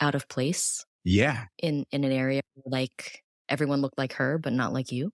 out 0.00 0.14
of 0.14 0.28
place 0.28 0.86
Yeah. 1.04 1.46
in 1.58 1.84
in 1.90 2.04
an 2.04 2.12
area 2.12 2.40
where, 2.54 2.80
like 2.80 3.22
everyone 3.48 3.80
looked 3.80 3.98
like 3.98 4.14
her 4.14 4.38
but 4.38 4.52
not 4.52 4.72
like 4.72 4.90
you? 4.92 5.12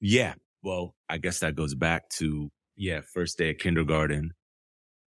Yeah. 0.00 0.34
Well, 0.62 0.94
I 1.08 1.18
guess 1.18 1.40
that 1.40 1.54
goes 1.56 1.74
back 1.74 2.08
to, 2.10 2.50
yeah, 2.76 3.00
first 3.12 3.38
day 3.38 3.50
of 3.50 3.58
kindergarten. 3.58 4.32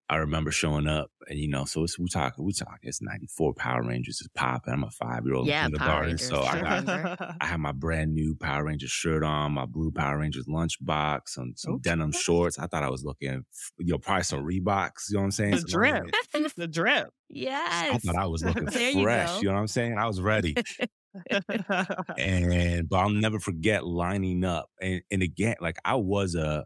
I 0.10 0.16
remember 0.18 0.52
showing 0.52 0.88
up 0.88 1.10
and, 1.28 1.38
you 1.38 1.50
know, 1.50 1.66
so 1.66 1.84
it's, 1.84 2.00
we 2.00 2.08
talk, 2.08 2.36
we 2.38 2.54
talk, 2.54 2.78
it's 2.82 3.02
94 3.02 3.54
Power 3.56 3.84
Rangers 3.84 4.22
is 4.22 4.30
popping. 4.34 4.74
I'm 4.74 4.86
a 4.86 4.90
five 4.92 5.26
year 5.26 5.36
old 5.36 5.48
Yeah, 5.48 5.64
Power 5.64 5.70
kindergarten. 5.72 6.06
Rangers, 6.12 6.28
So 6.30 6.42
I 6.44 6.62
got. 6.62 7.36
I 7.42 7.46
had 7.46 7.60
my 7.60 7.74
brand 7.74 8.14
new 8.14 8.34
Power 8.40 8.64
Rangers 8.64 8.90
shirt 8.90 9.22
on, 9.24 9.52
my 9.52 9.66
blue 9.66 9.92
Power 9.92 10.18
Rangers 10.20 10.46
lunchbox, 10.48 11.22
some, 11.28 11.52
some 11.58 11.74
Okay. 11.74 11.82
denim 11.90 12.14
shorts. 12.14 12.58
I 12.58 12.68
thought 12.68 12.84
I 12.84 12.90
was 12.90 13.04
looking, 13.04 13.44
you 13.80 13.92
know, 13.92 13.98
probably 13.98 14.24
some 14.24 14.46
Reeboks. 14.46 15.10
You 15.10 15.16
know 15.16 15.20
what 15.20 15.26
I'm 15.26 15.32
saying? 15.32 15.52
The 15.52 15.58
Some- 15.60 15.68
drip. 15.70 16.04
the 16.56 16.68
drip. 16.68 17.10
Yes, 17.30 17.90
I 17.94 17.98
thought 17.98 18.16
I 18.16 18.28
was 18.28 18.46
looking 18.46 18.64
There 18.72 18.90
you 18.92 19.04
fresh. 19.04 19.28
go. 19.30 19.38
You 19.40 19.48
know 19.50 19.56
what 19.56 19.60
I'm 19.60 19.68
saying? 19.68 19.98
I 19.98 20.08
was 20.08 20.22
ready. 20.22 20.56
and 22.18 22.88
but 22.90 22.98
I'll 22.98 23.10
never 23.10 23.40
forget 23.40 23.86
lining 23.86 24.44
up. 24.44 24.70
And 24.82 25.02
and 25.12 25.22
again, 25.22 25.56
like 25.62 25.78
I 25.84 25.96
was 25.96 26.36
a, 26.36 26.66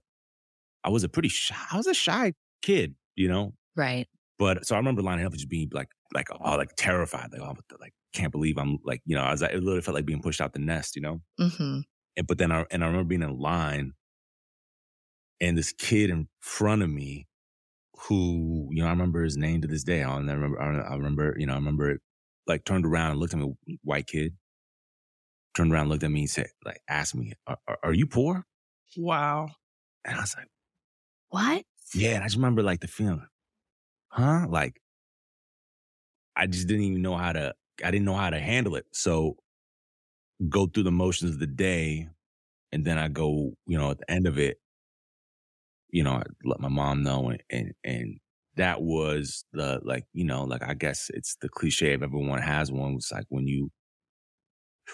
I 0.83 0.89
was 0.89 1.03
a 1.03 1.09
pretty 1.09 1.29
shy. 1.29 1.55
I 1.71 1.77
was 1.77 1.87
a 1.87 1.93
shy 1.93 2.33
kid, 2.61 2.95
you 3.15 3.27
know. 3.27 3.53
Right. 3.75 4.07
But 4.39 4.65
so 4.65 4.75
I 4.75 4.79
remember 4.79 5.01
lining 5.01 5.25
up 5.25 5.31
and 5.31 5.39
just 5.39 5.49
being 5.49 5.69
like, 5.71 5.89
like, 6.13 6.27
oh, 6.31 6.55
like 6.55 6.75
terrified, 6.75 7.29
like, 7.31 7.41
oh, 7.41 7.55
like 7.79 7.93
can't 8.13 8.31
believe 8.31 8.57
I'm 8.57 8.79
like, 8.83 9.01
you 9.05 9.15
know, 9.15 9.21
I 9.21 9.31
was, 9.31 9.41
like, 9.41 9.51
it 9.51 9.59
literally 9.61 9.81
felt 9.81 9.95
like 9.95 10.05
being 10.05 10.21
pushed 10.21 10.41
out 10.41 10.53
the 10.53 10.59
nest, 10.59 10.95
you 10.95 11.01
know. 11.01 11.21
Mm-hmm. 11.39 11.79
And 12.17 12.27
but 12.27 12.37
then 12.37 12.51
I 12.51 12.65
and 12.71 12.83
I 12.83 12.87
remember 12.87 13.07
being 13.07 13.21
in 13.21 13.39
line, 13.39 13.93
and 15.39 15.57
this 15.57 15.71
kid 15.71 16.09
in 16.09 16.27
front 16.39 16.81
of 16.81 16.89
me, 16.89 17.27
who 18.07 18.67
you 18.71 18.81
know, 18.81 18.87
I 18.87 18.91
remember 18.91 19.23
his 19.23 19.37
name 19.37 19.61
to 19.61 19.67
this 19.67 19.83
day. 19.83 20.03
I 20.03 20.17
remember, 20.17 20.61
I 20.61 20.95
remember, 20.95 21.35
you 21.37 21.45
know, 21.45 21.53
I 21.53 21.57
remember 21.57 21.91
it. 21.91 22.01
Like 22.47 22.65
turned 22.65 22.85
around 22.85 23.11
and 23.11 23.19
looked 23.19 23.33
at 23.33 23.39
me, 23.39 23.53
white 23.83 24.07
kid. 24.07 24.35
Turned 25.55 25.71
around, 25.71 25.89
looked 25.89 26.03
at 26.03 26.11
me, 26.11 26.21
and 26.21 26.29
said, 26.29 26.47
like, 26.65 26.81
asked 26.89 27.13
me, 27.13 27.33
"Are, 27.45 27.57
are, 27.67 27.77
are 27.83 27.93
you 27.93 28.07
poor?" 28.07 28.45
wow. 28.97 29.49
And 30.05 30.17
I 30.17 30.21
was 30.21 30.35
like, 30.35 30.47
What? 31.29 31.63
"Yeah." 31.93 32.11
And 32.15 32.23
I 32.23 32.27
just 32.27 32.35
remember 32.37 32.63
like 32.63 32.81
the 32.81 32.87
feeling, 32.87 33.25
huh? 34.09 34.47
Like, 34.49 34.81
I 36.35 36.47
just 36.47 36.67
didn't 36.67 36.83
even 36.83 37.01
know 37.01 37.17
how 37.17 37.33
to. 37.33 37.53
I 37.83 37.91
didn't 37.91 38.05
know 38.05 38.15
how 38.15 38.29
to 38.29 38.39
handle 38.39 38.75
it. 38.75 38.85
So, 38.93 39.37
go 40.49 40.67
through 40.67 40.83
the 40.83 40.91
motions 40.91 41.31
of 41.31 41.39
the 41.39 41.47
day, 41.47 42.09
and 42.71 42.85
then 42.85 42.97
I 42.97 43.07
go, 43.09 43.53
you 43.67 43.77
know, 43.79 43.91
at 43.91 43.99
the 43.99 44.11
end 44.11 44.27
of 44.27 44.39
it, 44.39 44.59
you 45.89 46.03
know, 46.03 46.13
I 46.13 46.23
let 46.43 46.59
my 46.59 46.69
mom 46.69 47.03
know, 47.03 47.29
and 47.29 47.43
and, 47.49 47.73
and 47.83 48.19
that 48.55 48.81
was 48.81 49.45
the 49.53 49.79
like, 49.83 50.05
you 50.13 50.25
know, 50.25 50.43
like 50.43 50.63
I 50.63 50.73
guess 50.73 51.09
it's 51.13 51.35
the 51.41 51.49
cliche 51.49 51.93
of 51.93 52.03
everyone 52.03 52.41
has 52.41 52.71
one. 52.71 52.95
It's 52.95 53.11
like 53.11 53.25
when 53.29 53.47
you 53.47 53.71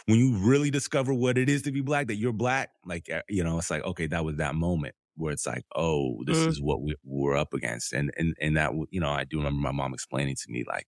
when 0.05 0.19
you 0.19 0.35
really 0.37 0.71
discover 0.71 1.13
what 1.13 1.37
it 1.37 1.49
is 1.49 1.63
to 1.63 1.71
be 1.71 1.81
black, 1.81 2.07
that 2.07 2.15
you're 2.15 2.33
black, 2.33 2.69
like 2.85 3.09
uh, 3.11 3.21
you 3.29 3.43
know, 3.43 3.57
it's 3.57 3.71
like 3.71 3.83
okay, 3.83 4.07
that 4.07 4.23
was 4.23 4.37
that 4.37 4.55
moment 4.55 4.95
where 5.17 5.33
it's 5.33 5.47
like, 5.47 5.65
oh, 5.75 6.23
this 6.25 6.47
Mm. 6.47 6.49
is 6.49 6.61
what 6.61 6.81
we, 6.81 6.95
we're 7.03 7.37
up 7.37 7.53
against, 7.53 7.93
and 7.93 8.11
and 8.17 8.35
and 8.41 8.57
that 8.57 8.73
you 8.91 8.99
know, 9.01 9.09
I 9.11 9.23
do 9.25 9.37
remember 9.37 9.61
my 9.61 9.71
mom 9.73 9.93
explaining 9.93 10.35
to 10.37 10.51
me 10.51 10.63
like, 10.67 10.87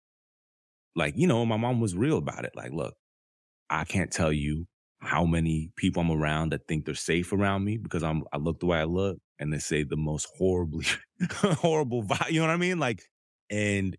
like 0.94 1.14
you 1.16 1.26
know, 1.26 1.44
my 1.46 1.56
mom 1.56 1.80
was 1.80 1.96
real 1.96 2.18
about 2.18 2.44
it. 2.44 2.52
Like, 2.54 2.72
look, 2.72 2.94
I 3.70 3.84
can't 3.84 4.12
tell 4.12 4.32
you 4.32 4.66
how 5.00 5.24
many 5.26 5.72
people 5.76 6.02
I'm 6.02 6.10
around 6.10 6.52
that 6.52 6.68
think 6.68 6.86
they're 6.86 6.94
safe 6.94 7.32
around 7.32 7.64
me 7.64 7.78
because 7.78 8.02
I'm 8.02 8.24
I 8.32 8.38
look 8.38 8.60
the 8.60 8.66
way 8.66 8.78
I 8.80 8.84
look, 8.84 9.18
and 9.38 9.52
they 9.52 9.58
say 9.58 9.84
the 9.84 9.96
most 9.96 10.28
horribly 10.38 10.86
horrible 11.32 12.04
vibe. 12.04 12.30
You 12.32 12.40
know 12.40 12.48
what 12.48 12.54
I 12.54 12.58
mean? 12.58 12.78
Like, 12.78 13.02
and 13.50 13.96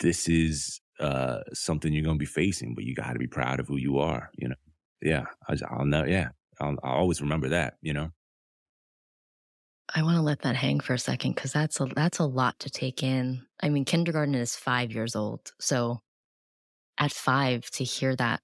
this 0.00 0.28
is 0.28 0.80
uh 1.00 1.40
something 1.54 1.92
you're 1.92 2.04
gonna 2.04 2.18
be 2.18 2.26
facing, 2.26 2.74
but 2.74 2.84
you 2.84 2.94
got 2.94 3.14
to 3.14 3.18
be 3.18 3.28
proud 3.28 3.60
of 3.60 3.68
who 3.68 3.76
you 3.78 3.98
are. 3.98 4.30
You 4.38 4.48
know? 4.50 4.56
Yeah, 5.02 5.26
I, 5.48 5.56
I'll 5.70 5.86
know. 5.86 6.04
Yeah, 6.04 6.30
I'll, 6.60 6.76
I'll 6.84 6.94
always 6.96 7.20
remember 7.22 7.50
that. 7.50 7.76
You 7.82 7.94
know? 7.94 8.10
I 9.92 10.02
want 10.02 10.16
to 10.16 10.22
let 10.22 10.42
that 10.42 10.56
hang 10.56 10.80
for 10.80 10.94
a 10.94 10.98
second 10.98 11.34
because 11.34 11.52
that's 11.52 11.80
a 11.80 11.86
that's 11.86 12.18
a 12.18 12.24
lot 12.24 12.58
to 12.60 12.70
take 12.70 13.02
in. 13.02 13.42
I 13.60 13.68
mean, 13.68 13.84
kindergarten 13.84 14.34
is 14.34 14.56
five 14.56 14.92
years 14.92 15.14
old, 15.14 15.52
so 15.60 16.00
at 16.98 17.12
five 17.12 17.68
to 17.72 17.84
hear 17.84 18.16
that 18.16 18.40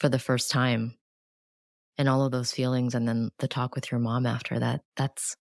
for 0.00 0.08
the 0.08 0.18
first 0.18 0.50
time, 0.50 0.96
and 1.98 2.08
all 2.08 2.24
of 2.24 2.32
those 2.32 2.52
feelings, 2.52 2.94
and 2.94 3.06
then 3.06 3.30
the 3.38 3.48
talk 3.48 3.74
with 3.74 3.92
your 3.92 4.00
mom 4.00 4.26
after 4.26 4.58
that. 4.58 4.80
That's 4.96 5.36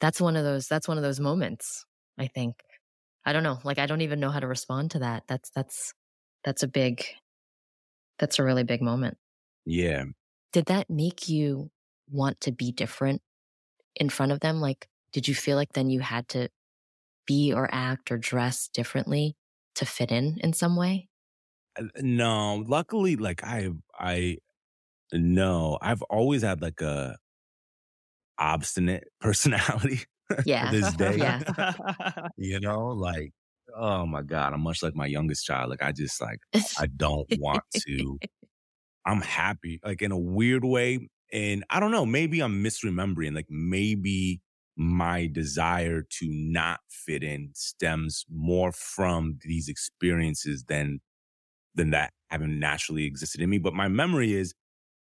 that's 0.00 0.20
one 0.20 0.36
of 0.36 0.44
those 0.44 0.66
that's 0.66 0.88
one 0.88 0.96
of 0.96 1.04
those 1.04 1.20
moments. 1.20 1.84
I 2.18 2.26
think. 2.26 2.56
I 3.24 3.32
don't 3.32 3.42
know. 3.42 3.58
Like 3.64 3.78
I 3.78 3.86
don't 3.86 4.00
even 4.00 4.18
know 4.18 4.30
how 4.30 4.40
to 4.40 4.48
respond 4.48 4.92
to 4.92 5.00
that. 5.00 5.24
That's 5.28 5.50
that's 5.50 5.92
that's 6.44 6.62
a 6.62 6.68
big. 6.68 7.04
That's 8.18 8.38
a 8.38 8.44
really 8.44 8.64
big 8.64 8.82
moment. 8.82 9.16
Yeah. 9.64 10.04
Did 10.52 10.66
that 10.66 10.90
make 10.90 11.28
you 11.28 11.70
want 12.10 12.40
to 12.42 12.52
be 12.52 12.72
different 12.72 13.22
in 13.96 14.08
front 14.10 14.32
of 14.32 14.40
them? 14.40 14.60
Like, 14.60 14.88
did 15.12 15.28
you 15.28 15.34
feel 15.34 15.56
like 15.56 15.72
then 15.72 15.90
you 15.90 16.00
had 16.00 16.28
to 16.30 16.48
be 17.26 17.52
or 17.52 17.68
act 17.72 18.10
or 18.12 18.18
dress 18.18 18.68
differently 18.68 19.36
to 19.76 19.86
fit 19.86 20.12
in 20.12 20.38
in 20.42 20.52
some 20.52 20.76
way? 20.76 21.08
Uh, 21.78 21.84
No, 22.00 22.56
luckily, 22.66 23.16
like 23.16 23.44
I, 23.44 23.70
I, 23.98 24.38
no, 25.12 25.78
I've 25.82 26.02
always 26.04 26.42
had 26.42 26.62
like 26.62 26.80
a 26.82 27.18
obstinate 28.38 29.04
personality. 29.20 30.00
Yeah. 30.44 30.70
this 30.70 30.92
day. 30.96 31.16
Yeah. 31.16 31.42
You 32.36 32.60
know, 32.60 32.88
like, 32.88 33.32
oh 33.76 34.06
my 34.06 34.22
God, 34.22 34.52
I'm 34.52 34.62
much 34.62 34.82
like 34.82 34.94
my 34.94 35.06
youngest 35.06 35.44
child. 35.44 35.70
Like, 35.70 35.82
I 35.82 35.92
just 35.92 36.20
like, 36.20 36.38
I 36.78 36.86
don't 36.86 37.26
want 37.38 37.64
to. 37.86 38.18
I'm 39.06 39.20
happy, 39.22 39.80
like 39.84 40.02
in 40.02 40.12
a 40.12 40.18
weird 40.18 40.64
way. 40.64 41.08
And 41.32 41.64
I 41.70 41.80
don't 41.80 41.90
know, 41.92 42.06
maybe 42.06 42.40
I'm 42.40 42.62
misremembering. 42.62 43.34
Like, 43.34 43.46
maybe 43.48 44.40
my 44.76 45.26
desire 45.26 46.02
to 46.02 46.26
not 46.30 46.80
fit 46.88 47.22
in 47.22 47.50
stems 47.54 48.24
more 48.30 48.72
from 48.72 49.38
these 49.42 49.68
experiences 49.68 50.64
than 50.64 51.00
than 51.74 51.90
that 51.90 52.12
having 52.30 52.58
naturally 52.58 53.04
existed 53.04 53.40
in 53.40 53.50
me. 53.50 53.58
But 53.58 53.74
my 53.74 53.88
memory 53.88 54.34
is 54.34 54.54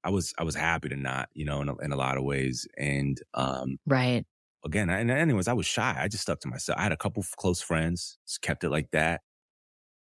I 0.03 0.11
was 0.11 0.33
I 0.39 0.43
was 0.43 0.55
happy 0.55 0.89
to 0.89 0.95
not, 0.97 1.29
you 1.33 1.45
know, 1.45 1.61
in 1.61 1.69
a, 1.69 1.77
in 1.77 1.91
a 1.91 1.97
lot 1.97 2.17
of 2.17 2.23
ways. 2.23 2.67
And 2.77 3.19
um 3.35 3.77
right. 3.85 4.25
again, 4.65 4.89
and 4.89 5.11
anyways, 5.11 5.47
I 5.47 5.53
was 5.53 5.65
shy. 5.65 5.95
I 5.97 6.07
just 6.07 6.23
stuck 6.23 6.39
to 6.41 6.47
myself. 6.47 6.77
I 6.79 6.83
had 6.83 6.91
a 6.91 6.97
couple 6.97 7.21
of 7.21 7.31
close 7.37 7.61
friends, 7.61 8.17
just 8.27 8.41
kept 8.41 8.63
it 8.63 8.69
like 8.69 8.91
that. 8.91 9.21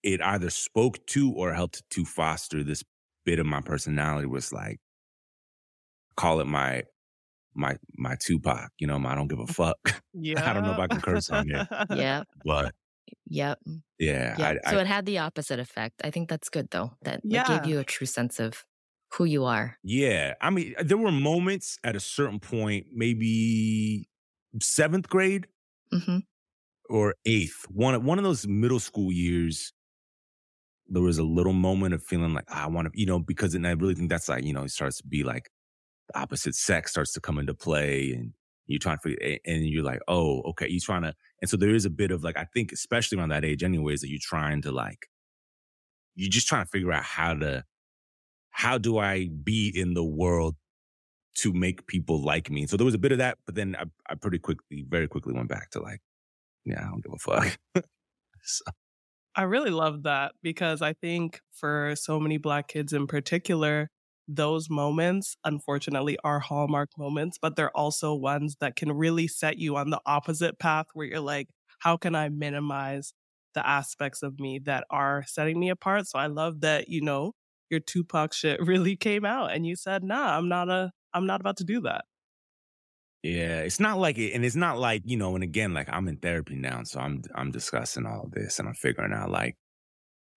It 0.04 0.22
either 0.22 0.50
spoke 0.50 1.06
to 1.08 1.34
or 1.34 1.54
helped 1.54 1.90
to 1.92 2.06
foster 2.06 2.64
this 2.64 2.84
bit 3.26 3.40
of 3.40 3.46
my 3.46 3.62
personality 3.62 4.28
was 4.28 4.52
like 4.54 4.80
call 6.16 6.40
it 6.42 6.48
my 6.48 6.84
my 7.56 7.78
my 7.98 8.16
Tupac, 8.22 8.72
you 8.80 8.88
know, 8.88 9.00
my 9.00 9.14
I 9.14 9.16
don't 9.16 9.30
give 9.30 9.40
a 9.40 9.48
fuck. 9.48 9.78
yeah. 10.14 10.36
I 10.46 10.54
don't 10.54 10.66
know 10.66 10.72
if 10.72 10.80
I 10.80 10.88
can 10.90 11.02
curse 11.02 11.30
on 11.30 11.46
here. 11.48 11.66
Yeah. 11.90 12.24
But 12.46 12.76
Yep. 13.28 13.60
yeah, 14.00 14.38
Yeah. 14.38 14.54
I, 14.66 14.70
so 14.70 14.78
I, 14.78 14.80
it 14.80 14.88
had 14.88 15.06
the 15.06 15.20
opposite 15.20 15.60
effect. 15.60 16.02
I 16.04 16.12
think 16.12 16.30
that's 16.30 16.50
good 16.50 16.70
though. 16.72 16.94
That 17.04 17.24
it 17.32 17.44
gave 17.46 17.66
you 17.66 17.80
a 17.80 17.86
true 17.86 18.08
sense 18.08 18.40
of 18.40 18.66
who 19.14 19.26
you 19.26 19.46
are. 19.46 19.80
yeah. 19.84 20.34
I 20.42 20.50
mean, 20.50 20.76
there 20.84 20.98
were 20.98 21.12
moments 21.12 21.78
at 21.84 21.96
a 21.96 22.00
certain 22.00 22.40
point, 22.40 22.88
maybe 22.94 24.10
seventh 24.62 25.10
grade 25.10 25.48
hmm 25.92 26.20
or 26.90 27.16
eighth, 27.26 27.66
one 27.70 28.04
one 28.06 28.18
of 28.18 28.24
those 28.24 28.48
middle 28.48 28.80
school 28.80 29.12
years, 29.12 29.74
there 30.88 31.02
was 31.02 31.18
a 31.18 31.24
little 31.24 31.54
moment 31.54 31.94
of 31.94 32.04
feeling 32.04 32.34
like 32.34 32.46
"Ah, 32.50 32.66
I 32.66 32.68
want 32.68 32.92
to, 32.94 33.00
you 33.00 33.06
know, 33.06 33.20
because 33.20 33.56
and 33.56 33.66
I 33.68 33.72
really 33.72 33.96
think 33.96 34.10
that's 34.10 34.30
like, 34.30 34.44
you 34.44 34.54
know, 34.54 34.64
it 34.64 34.70
starts 34.70 34.98
to 34.98 35.08
be 35.08 35.24
like 35.24 35.46
the 35.46 35.53
opposite 36.16 36.56
sex 36.56 36.92
starts 36.92 37.14
to 37.14 37.22
come 37.22 37.38
into 37.40 37.54
play 37.54 38.12
and 38.14 38.34
you're 38.68 38.80
trying 38.80 38.98
to 39.04 39.40
and 39.46 39.66
you're 39.68 39.84
like, 39.84 40.00
oh, 40.08 40.42
okay, 40.42 40.68
you're 40.70 40.80
trying 40.82 41.02
to, 41.04 41.14
and 41.42 41.50
so 41.50 41.58
there 41.58 41.76
is 41.76 41.86
a 41.86 41.90
bit 41.90 42.12
of 42.12 42.24
like, 42.24 42.38
I 42.38 42.46
think, 42.54 42.72
especially 42.72 43.18
around 43.18 43.30
that 43.30 43.44
age, 43.44 43.64
anyways, 43.64 44.02
that 44.02 44.10
you're 44.10 44.20
trying 44.22 44.62
to 44.64 44.72
like 44.72 45.08
you're 46.16 46.30
just 46.30 46.48
trying 46.48 46.64
to 46.66 46.70
figure 46.70 46.92
out 46.92 47.04
how 47.04 47.34
to 47.34 47.64
how 48.52 48.78
do 48.78 48.98
I 48.98 49.30
be 49.44 49.72
in 49.74 49.94
the 49.94 50.04
world 50.04 50.56
to 51.40 51.52
make 51.52 51.88
people 51.88 52.22
like 52.22 52.52
me. 52.52 52.68
So 52.68 52.78
there 52.78 52.86
was 52.86 52.94
a 52.94 53.00
bit 53.00 53.12
of 53.12 53.18
that, 53.18 53.40
but 53.48 53.56
then 53.56 53.76
I, 53.80 53.86
I 54.08 54.16
pretty 54.16 54.38
quickly, 54.38 54.86
very 54.88 55.08
quickly 55.08 55.34
went 55.34 55.50
back 55.50 55.72
to 55.72 55.82
like, 55.82 56.02
yeah, 56.64 56.82
I 56.82 56.90
don't 56.92 57.04
give 57.04 57.14
a 57.14 57.18
fuck. 57.18 57.58
so. 58.44 58.64
I 59.36 59.44
really 59.44 59.72
love 59.72 60.04
that 60.04 60.34
because 60.44 60.84
I 60.84 60.94
think 60.94 61.42
for 61.52 61.96
so 61.96 62.20
many 62.20 62.38
Black 62.38 62.68
kids 62.68 62.94
in 62.94 63.08
particular, 63.08 63.90
those 64.28 64.70
moments, 64.70 65.36
unfortunately, 65.44 66.18
are 66.24 66.40
hallmark 66.40 66.90
moments, 66.98 67.38
but 67.42 67.56
they're 67.56 67.76
also 67.76 68.14
ones 68.14 68.56
that 68.60 68.76
can 68.76 68.92
really 68.92 69.28
set 69.28 69.58
you 69.58 69.76
on 69.76 69.90
the 69.90 70.02
opposite 70.06 70.60
path 70.60 70.86
where 70.94 71.08
you're 71.08 71.20
like, 71.20 71.48
how 71.80 71.98
can 71.98 72.16
I 72.16 72.30
minimize 72.30 73.14
the 73.54 73.68
aspects 73.68 74.24
of 74.24 74.40
me 74.40 74.60
that 74.66 74.86
are 74.90 75.24
setting 75.28 75.60
me 75.60 75.70
apart? 75.70 76.08
So 76.08 76.20
I 76.20 76.28
love 76.28 76.62
that, 76.62 76.88
you 76.88 77.02
know, 77.02 77.34
your 77.70 77.82
Tupac 77.82 78.34
shit 78.34 78.60
really 78.66 78.96
came 78.96 79.26
out 79.26 79.52
and 79.52 79.66
you 79.66 79.76
said, 79.76 80.04
nah, 80.04 80.38
I'm 80.38 80.48
not 80.48 80.70
a, 80.70 80.92
I'm 81.14 81.28
not 81.28 81.42
about 81.42 81.58
to 81.58 81.64
do 81.64 81.82
that. 81.82 82.06
Yeah, 83.24 83.60
it's 83.60 83.80
not 83.80 84.00
like 84.00 84.18
it, 84.18 84.34
and 84.34 84.44
it's 84.44 84.58
not 84.58 84.78
like 84.78 85.04
you 85.06 85.16
know. 85.16 85.34
And 85.34 85.46
again, 85.46 85.74
like 85.74 85.88
I'm 85.90 86.10
in 86.10 86.18
therapy 86.18 86.56
now, 86.56 86.82
so 86.84 87.00
I'm 87.00 87.22
I'm 87.34 87.52
discussing 87.52 88.06
all 88.06 88.28
this, 88.30 88.60
and 88.60 88.68
I'm 88.68 88.74
figuring 88.74 89.14
out 89.14 89.32
like 89.32 89.56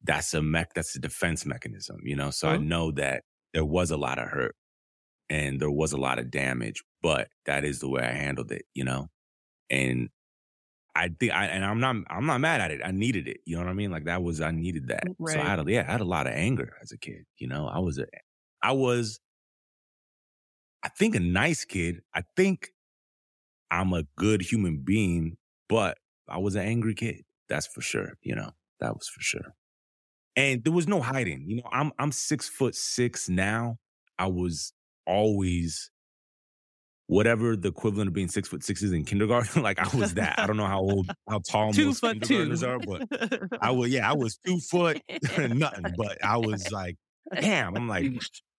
that's 0.04 0.34
a 0.34 0.40
mech, 0.40 0.72
that's 0.72 0.94
a 0.94 1.00
defense 1.00 1.44
mechanism, 1.44 1.98
you 2.04 2.14
know. 2.14 2.30
So 2.30 2.46
mm-hmm. 2.46 2.62
I 2.62 2.64
know 2.64 2.92
that 2.92 3.24
there 3.52 3.64
was 3.64 3.90
a 3.90 3.96
lot 3.96 4.18
of 4.18 4.28
hurt 4.28 4.54
and 5.28 5.60
there 5.60 5.70
was 5.70 5.92
a 5.92 5.96
lot 5.96 6.18
of 6.18 6.30
damage, 6.30 6.82
but 7.02 7.28
that 7.46 7.64
is 7.64 7.80
the 7.80 7.88
way 7.88 8.02
I 8.02 8.12
handled 8.12 8.52
it, 8.52 8.64
you 8.74 8.84
know? 8.84 9.08
And 9.70 10.10
I 10.94 11.08
think 11.08 11.32
I 11.32 11.46
and 11.46 11.64
I'm 11.64 11.80
not 11.80 11.96
I'm 12.08 12.26
not 12.26 12.40
mad 12.40 12.60
at 12.60 12.70
it. 12.70 12.80
I 12.84 12.90
needed 12.90 13.28
it. 13.28 13.40
You 13.44 13.56
know 13.56 13.64
what 13.64 13.70
I 13.70 13.74
mean? 13.74 13.90
Like 13.90 14.04
that 14.04 14.22
was 14.22 14.40
I 14.40 14.50
needed 14.50 14.88
that. 14.88 15.04
Right. 15.18 15.34
So 15.34 15.40
I 15.40 15.44
had 15.44 15.58
a, 15.58 15.64
yeah, 15.70 15.84
I 15.86 15.92
had 15.92 16.00
a 16.00 16.04
lot 16.04 16.26
of 16.26 16.32
anger 16.32 16.74
as 16.80 16.92
a 16.92 16.98
kid. 16.98 17.26
You 17.38 17.48
know, 17.48 17.66
I 17.66 17.80
was 17.80 17.98
a 17.98 18.06
I 18.62 18.72
was 18.72 19.20
I 20.82 20.88
think 20.88 21.14
a 21.14 21.20
nice 21.20 21.64
kid. 21.64 22.00
I 22.14 22.22
think 22.36 22.70
I'm 23.70 23.92
a 23.92 24.04
good 24.16 24.40
human 24.40 24.78
being, 24.78 25.36
but 25.68 25.98
I 26.28 26.38
was 26.38 26.54
an 26.54 26.62
angry 26.62 26.94
kid. 26.94 27.24
That's 27.48 27.66
for 27.66 27.82
sure. 27.82 28.14
You 28.22 28.36
know, 28.36 28.52
that 28.80 28.94
was 28.94 29.08
for 29.08 29.20
sure 29.20 29.54
and 30.36 30.62
there 30.62 30.72
was 30.72 30.86
no 30.86 31.00
hiding. 31.00 31.44
You 31.48 31.56
know, 31.56 31.68
I'm 31.72 31.92
I'm 31.98 32.12
six 32.12 32.48
foot 32.48 32.74
six 32.74 33.28
now. 33.28 33.78
I 34.18 34.26
was 34.26 34.72
always 35.06 35.90
whatever 37.08 37.54
the 37.54 37.68
equivalent 37.68 38.08
of 38.08 38.14
being 38.14 38.28
six 38.28 38.48
foot 38.48 38.62
six 38.62 38.82
is 38.82 38.92
in 38.92 39.04
kindergarten. 39.04 39.62
like 39.62 39.78
I 39.78 39.96
was 39.96 40.14
that. 40.14 40.38
I 40.38 40.46
don't 40.46 40.56
know 40.56 40.66
how 40.66 40.80
old, 40.80 41.10
how 41.28 41.40
tall 41.40 41.72
two 41.72 41.86
most 41.86 42.00
foot 42.00 42.20
kindergartners 42.22 42.60
two. 42.60 42.68
are, 42.68 42.78
but 42.78 43.62
I 43.62 43.70
was 43.70 43.90
yeah, 43.90 44.08
I 44.08 44.12
was 44.16 44.38
two 44.44 44.58
foot 44.58 45.00
nothing. 45.38 45.94
But 45.96 46.22
I 46.24 46.36
was 46.36 46.70
like, 46.70 46.96
damn, 47.34 47.76
I'm 47.76 47.88
like 47.88 48.12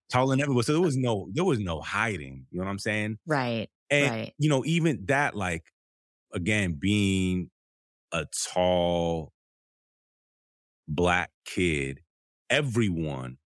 taller 0.10 0.32
than 0.32 0.42
everyone. 0.42 0.64
So 0.64 0.74
there 0.74 0.82
was 0.82 0.98
no 0.98 1.30
there 1.32 1.46
was 1.46 1.60
no 1.60 1.80
hiding. 1.80 2.46
You 2.52 2.60
know 2.60 2.66
what 2.66 2.72
I'm 2.72 2.80
saying? 2.80 3.20
Right. 3.28 3.70
And 3.90 4.12
right. 4.12 4.34
you 4.38 4.50
know, 4.50 4.66
even 4.66 5.06
that, 5.06 5.36
like 5.36 5.64
again, 6.34 6.74
being 6.74 7.50
a 8.12 8.26
tall 8.54 9.32
black 10.88 11.30
kid, 11.48 12.02
everyone 12.50 13.38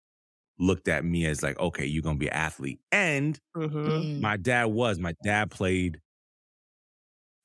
looked 0.59 0.87
at 0.87 1.05
me 1.05 1.25
as 1.25 1.41
like, 1.41 1.59
okay, 1.59 1.85
you're 1.85 2.03
gonna 2.03 2.17
be 2.17 2.27
an 2.27 2.33
athlete. 2.33 2.79
And 2.91 3.39
mm-hmm. 3.55 3.77
Mm. 3.77 4.21
my 4.21 4.37
dad 4.37 4.65
was. 4.65 4.99
My 4.99 5.13
dad 5.23 5.49
played 5.51 6.01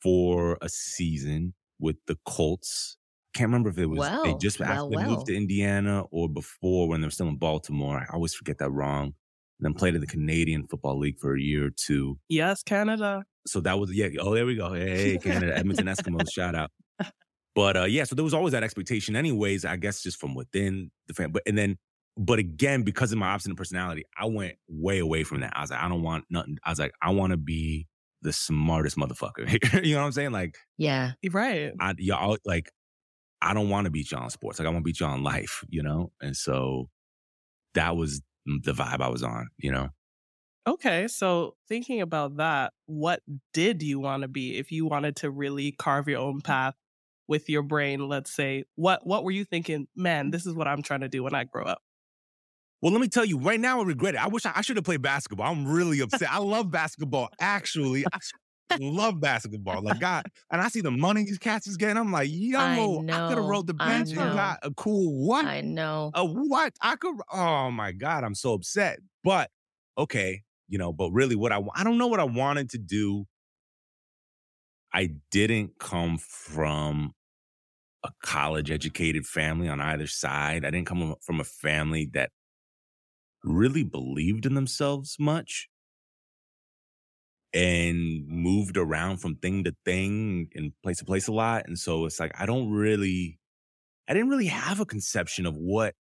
for 0.02 0.58
a 0.60 0.68
season 0.68 1.54
with 1.78 1.96
the 2.06 2.16
Colts. 2.26 2.96
Can't 3.34 3.48
remember 3.48 3.70
if 3.70 3.78
it 3.78 3.86
was 3.86 3.98
well, 3.98 4.24
they 4.24 4.34
just 4.40 4.60
well, 4.60 4.70
after 4.70 4.90
they 4.90 4.96
well. 4.96 5.10
moved 5.10 5.26
to 5.26 5.36
Indiana 5.36 6.04
or 6.10 6.28
before 6.28 6.88
when 6.88 7.00
they 7.00 7.06
were 7.06 7.10
still 7.10 7.28
in 7.28 7.36
Baltimore. 7.36 7.98
I 7.98 8.14
always 8.14 8.34
forget 8.34 8.58
that 8.58 8.70
wrong. 8.70 9.12
And 9.58 9.64
then 9.64 9.74
played 9.74 9.94
in 9.94 10.00
the 10.00 10.06
Canadian 10.06 10.66
Football 10.66 10.98
League 10.98 11.18
for 11.18 11.34
a 11.34 11.40
year 11.40 11.66
or 11.66 11.70
two. 11.70 12.18
Yes, 12.28 12.62
Canada. 12.62 13.24
So 13.46 13.60
that 13.60 13.78
was 13.78 13.90
yeah. 13.94 14.08
Oh, 14.20 14.34
there 14.34 14.44
we 14.44 14.56
go. 14.56 14.72
Hey, 14.74 15.18
Canada, 15.18 15.56
Edmonton 15.56 15.86
Eskimos. 15.94 16.26
Shout 16.32 16.54
out. 16.54 16.70
But 17.56 17.74
uh, 17.74 17.84
yeah, 17.84 18.04
so 18.04 18.14
there 18.14 18.22
was 18.22 18.34
always 18.34 18.52
that 18.52 18.62
expectation, 18.62 19.16
anyways. 19.16 19.64
I 19.64 19.76
guess 19.76 20.02
just 20.02 20.20
from 20.20 20.34
within 20.34 20.90
the 21.08 21.14
family. 21.14 21.32
But 21.32 21.42
and 21.46 21.56
then, 21.56 21.78
but 22.18 22.38
again, 22.38 22.82
because 22.82 23.12
of 23.12 23.18
my 23.18 23.28
obstinate 23.28 23.56
personality, 23.56 24.04
I 24.16 24.26
went 24.26 24.56
way 24.68 24.98
away 24.98 25.24
from 25.24 25.40
that. 25.40 25.54
I 25.56 25.62
was 25.62 25.70
like, 25.70 25.82
I 25.82 25.88
don't 25.88 26.02
want 26.02 26.26
nothing. 26.28 26.58
I 26.62 26.70
was 26.70 26.78
like, 26.78 26.92
I 27.00 27.12
want 27.12 27.30
to 27.30 27.38
be 27.38 27.88
the 28.20 28.34
smartest 28.34 28.98
motherfucker. 28.98 29.48
you 29.84 29.94
know 29.94 30.00
what 30.02 30.06
I'm 30.06 30.12
saying? 30.12 30.32
Like, 30.32 30.58
yeah, 30.76 31.12
right. 31.32 31.72
I 31.80 31.94
y'all 31.96 32.36
like, 32.44 32.70
I 33.40 33.54
don't 33.54 33.70
want 33.70 33.86
to 33.86 33.90
beat 33.90 34.10
y'all 34.10 34.24
in 34.24 34.30
sports. 34.30 34.58
Like, 34.58 34.68
I 34.68 34.70
want 34.70 34.82
to 34.82 34.88
beat 34.88 35.00
y'all 35.00 35.14
in 35.14 35.22
life. 35.24 35.64
You 35.70 35.82
know, 35.82 36.12
and 36.20 36.36
so 36.36 36.90
that 37.72 37.96
was 37.96 38.20
the 38.44 38.72
vibe 38.74 39.00
I 39.00 39.08
was 39.08 39.22
on. 39.22 39.48
You 39.56 39.72
know. 39.72 39.88
Okay, 40.68 41.08
so 41.08 41.54
thinking 41.68 42.02
about 42.02 42.36
that, 42.36 42.74
what 42.84 43.22
did 43.54 43.82
you 43.82 44.00
want 44.00 44.22
to 44.22 44.28
be 44.28 44.58
if 44.58 44.72
you 44.72 44.84
wanted 44.84 45.16
to 45.16 45.30
really 45.30 45.72
carve 45.72 46.08
your 46.08 46.20
own 46.20 46.40
path 46.42 46.74
with 47.28 47.48
your 47.48 47.62
brain, 47.62 48.08
let's 48.08 48.32
say, 48.32 48.64
what 48.76 49.06
what 49.06 49.24
were 49.24 49.30
you 49.30 49.44
thinking? 49.44 49.86
Man, 49.96 50.30
this 50.30 50.46
is 50.46 50.54
what 50.54 50.68
I'm 50.68 50.82
trying 50.82 51.00
to 51.00 51.08
do 51.08 51.22
when 51.22 51.34
I 51.34 51.44
grow 51.44 51.64
up. 51.64 51.82
Well, 52.82 52.92
let 52.92 53.00
me 53.00 53.08
tell 53.08 53.24
you, 53.24 53.38
right 53.38 53.58
now 53.58 53.80
I 53.80 53.84
regret 53.84 54.14
it. 54.14 54.22
I 54.22 54.28
wish 54.28 54.44
I, 54.44 54.52
I 54.56 54.60
should 54.60 54.76
have 54.76 54.84
played 54.84 55.02
basketball. 55.02 55.50
I'm 55.50 55.66
really 55.66 56.00
upset. 56.02 56.30
I 56.30 56.38
love 56.38 56.70
basketball. 56.70 57.30
Actually, 57.40 58.04
I 58.70 58.78
love 58.78 59.20
basketball. 59.20 59.82
Like 59.82 59.98
God, 59.98 60.24
and 60.50 60.60
I 60.60 60.68
see 60.68 60.82
the 60.82 60.90
money 60.90 61.24
these 61.24 61.38
cats 61.38 61.66
is 61.66 61.76
getting. 61.76 61.96
I'm 61.96 62.12
like, 62.12 62.28
yo, 62.30 62.58
I, 62.58 62.74
I 62.74 63.28
could 63.28 63.38
have 63.38 63.46
rolled 63.46 63.66
the 63.66 63.74
bench 63.74 64.10
and 64.10 64.18
got 64.18 64.58
a 64.62 64.70
cool 64.72 65.26
what? 65.26 65.44
I 65.44 65.62
know. 65.62 66.10
A 66.14 66.24
what? 66.24 66.74
I 66.80 66.96
could. 66.96 67.16
Oh 67.32 67.70
my 67.70 67.92
God, 67.92 68.24
I'm 68.24 68.34
so 68.34 68.52
upset. 68.54 68.98
But 69.24 69.50
okay, 69.98 70.42
you 70.68 70.78
know. 70.78 70.92
But 70.92 71.10
really, 71.10 71.34
what 71.34 71.52
I 71.52 71.60
I 71.74 71.82
don't 71.82 71.98
know 71.98 72.06
what 72.06 72.20
I 72.20 72.24
wanted 72.24 72.70
to 72.70 72.78
do. 72.78 73.26
I 74.92 75.10
didn't 75.30 75.78
come 75.78 76.16
from 76.16 77.12
a 78.06 78.26
college 78.26 78.70
educated 78.70 79.26
family 79.26 79.68
on 79.68 79.80
either 79.80 80.06
side. 80.06 80.64
I 80.64 80.70
didn't 80.70 80.86
come 80.86 81.14
from 81.22 81.40
a 81.40 81.44
family 81.44 82.08
that 82.14 82.30
really 83.44 83.84
believed 83.84 84.46
in 84.46 84.54
themselves 84.54 85.16
much 85.18 85.68
and 87.52 88.26
moved 88.28 88.76
around 88.76 89.18
from 89.18 89.36
thing 89.36 89.64
to 89.64 89.74
thing 89.84 90.48
and 90.54 90.72
place 90.82 90.98
to 90.98 91.04
place 91.04 91.28
a 91.28 91.32
lot. 91.32 91.64
And 91.66 91.78
so 91.78 92.04
it's 92.04 92.20
like, 92.20 92.32
I 92.38 92.46
don't 92.46 92.70
really, 92.70 93.38
I 94.08 94.14
didn't 94.14 94.28
really 94.30 94.46
have 94.46 94.80
a 94.80 94.86
conception 94.86 95.46
of 95.46 95.56
what 95.56 95.94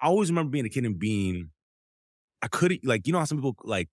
I 0.00 0.06
always 0.06 0.30
remember 0.30 0.50
being 0.50 0.66
a 0.66 0.70
kid 0.70 0.84
and 0.84 0.98
being, 0.98 1.50
I 2.42 2.48
couldn't, 2.48 2.84
like, 2.84 3.06
you 3.06 3.12
know 3.12 3.18
how 3.18 3.24
some 3.24 3.38
people, 3.38 3.56
like, 3.64 3.88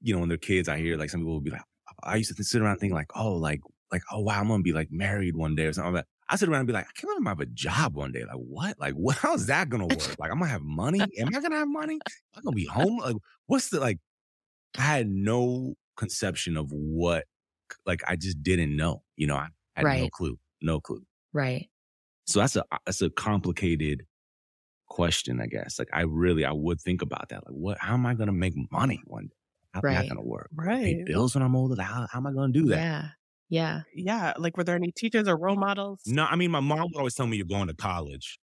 you 0.00 0.14
know, 0.14 0.20
when 0.20 0.28
they're 0.28 0.38
kids, 0.38 0.68
I 0.68 0.78
hear 0.78 0.96
like 0.96 1.10
some 1.10 1.20
people 1.20 1.34
will 1.34 1.40
be 1.40 1.50
like, 1.50 1.62
oh, 1.90 2.08
I 2.08 2.16
used 2.16 2.34
to 2.34 2.44
sit 2.44 2.62
around 2.62 2.78
thinking 2.78 2.94
like, 2.94 3.10
oh, 3.14 3.32
like, 3.32 3.60
like, 3.92 4.02
oh 4.12 4.20
wow, 4.20 4.40
I'm 4.40 4.48
gonna 4.48 4.62
be 4.62 4.72
like 4.72 4.88
married 4.90 5.36
one 5.36 5.56
day 5.56 5.66
or 5.66 5.72
something 5.72 5.94
like 5.94 6.04
that. 6.04 6.08
I 6.30 6.36
sit 6.36 6.48
around 6.48 6.60
and 6.60 6.66
be 6.68 6.72
like, 6.72 6.86
I 6.86 6.92
can't 6.94 7.10
believe 7.12 7.26
I 7.26 7.30
have 7.30 7.40
a 7.40 7.46
job 7.46 7.96
one 7.96 8.12
day. 8.12 8.24
Like, 8.24 8.36
what? 8.36 8.78
Like, 8.78 8.94
what? 8.94 9.16
How's 9.22 9.46
that 9.46 9.68
gonna 9.68 9.86
work? 9.86 10.18
Like, 10.18 10.30
I'm 10.30 10.38
gonna 10.38 10.50
have 10.50 10.62
money. 10.62 11.00
Am 11.00 11.28
I 11.28 11.40
gonna 11.40 11.56
have 11.56 11.68
money? 11.68 11.98
I'm 12.36 12.44
gonna 12.44 12.54
be 12.54 12.66
home? 12.72 12.98
Like, 12.98 13.16
what's 13.46 13.70
the 13.70 13.80
like? 13.80 13.98
I 14.78 14.82
had 14.82 15.08
no 15.08 15.74
conception 15.96 16.56
of 16.56 16.70
what. 16.70 17.24
Like, 17.84 18.02
I 18.06 18.16
just 18.16 18.42
didn't 18.42 18.76
know. 18.76 19.02
You 19.16 19.26
know, 19.26 19.36
I 19.36 19.48
had 19.74 19.84
right. 19.84 20.02
no 20.02 20.08
clue. 20.08 20.38
No 20.62 20.80
clue. 20.80 21.02
Right. 21.32 21.68
So 22.26 22.38
that's 22.38 22.54
a 22.54 22.64
that's 22.86 23.02
a 23.02 23.10
complicated 23.10 24.06
question, 24.86 25.40
I 25.40 25.46
guess. 25.46 25.78
Like, 25.78 25.90
I 25.92 26.02
really 26.02 26.44
I 26.44 26.52
would 26.52 26.80
think 26.80 27.02
about 27.02 27.28
that. 27.30 27.44
Like, 27.46 27.54
what? 27.54 27.78
How 27.78 27.94
am 27.94 28.06
I 28.06 28.14
gonna 28.14 28.32
make 28.32 28.54
money 28.70 29.02
one 29.06 29.26
day? 29.26 29.34
How's 29.74 29.82
right. 29.82 29.94
that 29.96 30.08
gonna 30.08 30.22
work? 30.22 30.48
Right. 30.54 30.96
Pay 30.96 31.04
bills 31.04 31.34
when 31.34 31.42
I'm 31.42 31.56
older. 31.56 31.80
How, 31.80 32.06
how 32.10 32.18
am 32.18 32.26
I 32.26 32.32
gonna 32.32 32.52
do 32.52 32.66
that? 32.66 32.76
Yeah. 32.76 33.08
Yeah. 33.50 33.82
Yeah. 33.94 34.32
Like, 34.38 34.56
were 34.56 34.64
there 34.64 34.76
any 34.76 34.92
teachers 34.92 35.28
or 35.28 35.36
role 35.36 35.56
models? 35.56 36.00
No, 36.06 36.24
I 36.24 36.36
mean, 36.36 36.50
my 36.50 36.60
mom 36.60 36.80
would 36.92 36.96
always 36.96 37.14
tell 37.14 37.26
me 37.26 37.36
you're 37.36 37.46
going 37.46 37.68
to 37.68 37.74
college. 37.74 38.38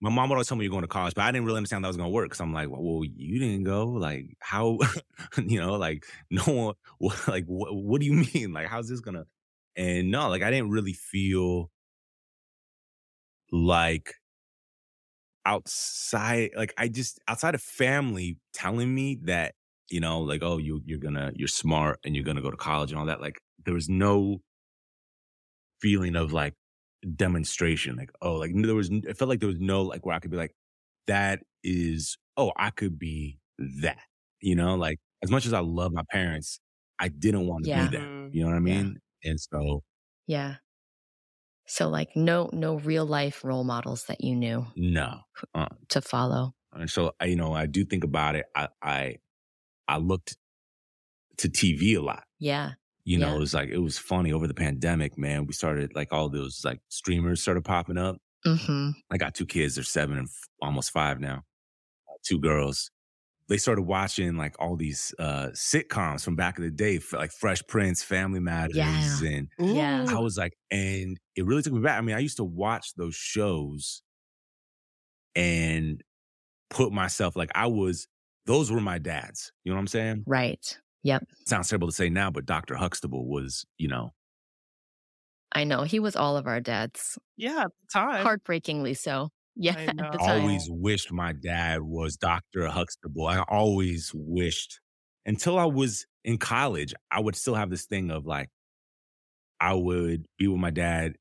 My 0.00 0.10
mom 0.10 0.30
would 0.30 0.36
always 0.36 0.48
tell 0.48 0.56
me 0.58 0.64
you're 0.64 0.70
going 0.72 0.82
to 0.82 0.88
college, 0.88 1.14
but 1.14 1.22
I 1.22 1.32
didn't 1.32 1.46
really 1.46 1.58
understand 1.58 1.84
that 1.84 1.88
was 1.88 1.96
going 1.98 2.08
to 2.10 2.14
work. 2.14 2.30
Cause 2.30 2.40
I'm 2.40 2.52
like, 2.54 2.70
well, 2.70 2.82
well, 2.82 3.04
you 3.04 3.38
didn't 3.38 3.64
go. 3.64 3.86
Like, 3.88 4.36
how, 4.40 4.78
you 5.38 5.60
know, 5.60 5.74
like, 5.74 6.06
no 6.30 6.42
one, 6.44 6.74
what, 6.98 7.28
like, 7.28 7.46
what, 7.46 7.74
what 7.74 8.00
do 8.00 8.06
you 8.06 8.14
mean? 8.34 8.52
Like, 8.52 8.68
how's 8.68 8.88
this 8.88 9.00
going 9.00 9.16
to, 9.16 9.26
and 9.76 10.10
no, 10.10 10.28
like, 10.30 10.42
I 10.42 10.50
didn't 10.50 10.70
really 10.70 10.94
feel 10.94 11.70
like 13.52 14.14
outside, 15.46 16.50
like, 16.56 16.74
I 16.76 16.88
just, 16.88 17.20
outside 17.28 17.54
of 17.54 17.62
family 17.62 18.38
telling 18.52 18.94
me 18.94 19.18
that, 19.24 19.54
you 19.90 20.00
know, 20.00 20.20
like, 20.20 20.42
oh, 20.42 20.58
you, 20.58 20.80
you're 20.84 20.98
gonna, 20.98 21.32
you're 21.34 21.48
smart 21.48 21.98
and 22.04 22.14
you're 22.14 22.24
gonna 22.24 22.42
go 22.42 22.50
to 22.50 22.56
college 22.56 22.90
and 22.92 22.98
all 23.00 23.06
that. 23.06 23.20
Like, 23.20 23.40
there 23.64 23.74
was 23.74 23.88
no 23.88 24.40
feeling 25.80 26.16
of 26.16 26.32
like 26.32 26.54
demonstration. 27.16 27.96
Like, 27.96 28.10
oh, 28.22 28.34
like 28.36 28.52
there 28.54 28.74
was, 28.74 28.90
it 28.90 29.16
felt 29.16 29.28
like 29.28 29.40
there 29.40 29.48
was 29.48 29.60
no 29.60 29.82
like 29.82 30.04
where 30.04 30.14
I 30.14 30.18
could 30.18 30.30
be 30.30 30.36
like, 30.36 30.54
that 31.06 31.42
is, 31.62 32.16
oh, 32.36 32.52
I 32.56 32.70
could 32.70 32.98
be 32.98 33.38
that, 33.58 34.00
you 34.40 34.54
know, 34.54 34.74
like 34.74 34.98
as 35.22 35.30
much 35.30 35.46
as 35.46 35.52
I 35.52 35.60
love 35.60 35.92
my 35.92 36.04
parents, 36.10 36.60
I 36.98 37.08
didn't 37.08 37.46
want 37.46 37.64
to 37.64 37.70
Yeah. 37.70 37.88
be 37.90 37.96
that. 37.96 38.10
You 38.32 38.42
know 38.44 38.50
what 38.50 38.56
I 38.56 38.60
mean? 38.60 38.98
And 39.24 39.40
so, 39.40 39.82
Yeah. 40.26 40.56
So 41.66 41.88
like 41.88 42.16
no 42.16 42.50
no 42.52 42.78
real 42.78 43.06
life 43.06 43.44
role 43.44 43.64
models 43.64 44.04
that 44.06 44.22
you 44.22 44.34
knew 44.34 44.66
No. 44.76 45.20
Uh, 45.54 45.68
to 45.88 46.00
follow. 46.00 46.54
and 46.72 46.90
so 46.90 47.12
I, 47.20 47.26
you 47.26 47.36
know, 47.36 47.52
I 47.52 47.66
do 47.66 47.84
think 47.84 48.04
about 48.04 48.34
it. 48.34 48.46
I, 48.56 48.68
I, 48.82 49.16
I 49.88 49.98
looked 49.98 50.36
to 51.38 51.48
TV 51.48 51.96
a 51.96 52.00
lot. 52.02 52.24
Yeah. 52.38 52.74
You 53.04 53.18
know, 53.18 53.30
Yeah. 53.30 53.36
it 53.36 53.38
was 53.40 53.54
like 53.54 53.68
it 53.70 53.78
was 53.78 53.98
funny 53.98 54.32
over 54.32 54.46
the 54.46 54.54
pandemic, 54.54 55.16
man. 55.18 55.46
We 55.46 55.52
started 55.52 55.94
like 55.94 56.12
all 56.12 56.28
those 56.28 56.64
like 56.64 56.80
streamers 56.88 57.40
started 57.42 57.64
popping 57.64 57.98
up. 57.98 58.16
Mm-hmm. 58.46 58.90
I 59.10 59.16
got 59.16 59.34
two 59.34 59.46
kids; 59.46 59.74
they're 59.74 59.84
seven 59.84 60.18
and 60.18 60.28
f- 60.28 60.48
almost 60.62 60.90
five 60.92 61.20
now. 61.20 61.44
Uh, 62.08 62.14
two 62.24 62.38
girls. 62.38 62.90
They 63.48 63.56
started 63.56 63.82
watching 63.82 64.36
like 64.36 64.54
all 64.60 64.76
these 64.76 65.12
uh 65.18 65.48
sitcoms 65.54 66.22
from 66.24 66.36
back 66.36 66.56
in 66.58 66.64
the 66.64 66.70
day, 66.70 67.00
like 67.12 67.32
Fresh 67.32 67.62
Prince, 67.66 68.02
Family 68.02 68.38
Matters, 68.40 68.76
Yeah. 68.76 69.18
and 69.24 69.48
Yeah. 69.58 70.06
I 70.08 70.20
was 70.20 70.38
like, 70.38 70.52
and 70.70 71.18
it 71.36 71.44
really 71.46 71.62
took 71.62 71.72
me 71.72 71.80
back. 71.80 71.98
I 71.98 72.00
mean, 72.02 72.14
I 72.14 72.20
used 72.20 72.36
to 72.36 72.44
watch 72.44 72.94
those 72.94 73.14
shows 73.16 74.02
and 75.34 76.02
put 76.68 76.92
myself 76.92 77.36
like 77.36 77.50
I 77.54 77.66
was. 77.66 78.06
Those 78.46 78.70
were 78.72 78.80
my 78.80 78.98
dads. 78.98 79.52
You 79.64 79.70
know 79.70 79.76
what 79.76 79.80
I'm 79.80 79.86
saying? 79.88 80.24
Right. 80.26 80.78
Yep. 81.02 81.24
Sounds 81.46 81.68
terrible 81.68 81.88
to 81.88 81.94
say 81.94 82.10
now, 82.10 82.30
but 82.30 82.44
Dr. 82.46 82.74
Huxtable 82.74 83.26
was, 83.26 83.64
you 83.78 83.88
know, 83.88 84.10
I 85.52 85.64
know. 85.64 85.82
He 85.82 85.98
was 85.98 86.14
all 86.14 86.36
of 86.36 86.46
our 86.46 86.60
dads. 86.60 87.18
Yeah, 87.36 87.62
at 87.64 87.70
the 87.80 87.86
time. 87.92 88.22
Heartbreakingly 88.22 88.94
so. 88.94 89.30
Yeah. 89.56 89.74
I 89.76 89.82
At 89.82 89.96
the 89.96 90.02
time. 90.18 90.42
always 90.42 90.68
wished 90.70 91.10
my 91.12 91.32
dad 91.32 91.82
was 91.82 92.16
Dr. 92.16 92.68
Huxtable. 92.68 93.26
I 93.26 93.40
always 93.40 94.12
wished 94.14 94.80
until 95.26 95.58
I 95.58 95.64
was 95.66 96.06
in 96.24 96.38
college, 96.38 96.94
I 97.10 97.20
would 97.20 97.34
still 97.36 97.56
have 97.56 97.68
this 97.68 97.84
thing 97.84 98.10
of 98.10 98.24
like, 98.24 98.48
I 99.60 99.74
would 99.74 100.24
be 100.38 100.46
with 100.46 100.60
my 100.60 100.70
dad 100.70 101.14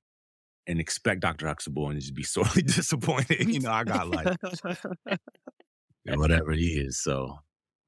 and 0.68 0.80
expect 0.80 1.22
Dr. 1.22 1.48
Huxtable 1.48 1.90
and 1.90 2.00
just 2.00 2.14
be 2.14 2.24
sorely 2.24 2.62
disappointed. 2.62 3.50
You 3.50 3.60
know, 3.62 3.72
I 3.72 3.84
got 3.84 4.08
like 4.10 4.38
whatever 6.06 6.52
he 6.52 6.80
is. 6.80 7.02
So 7.02 7.40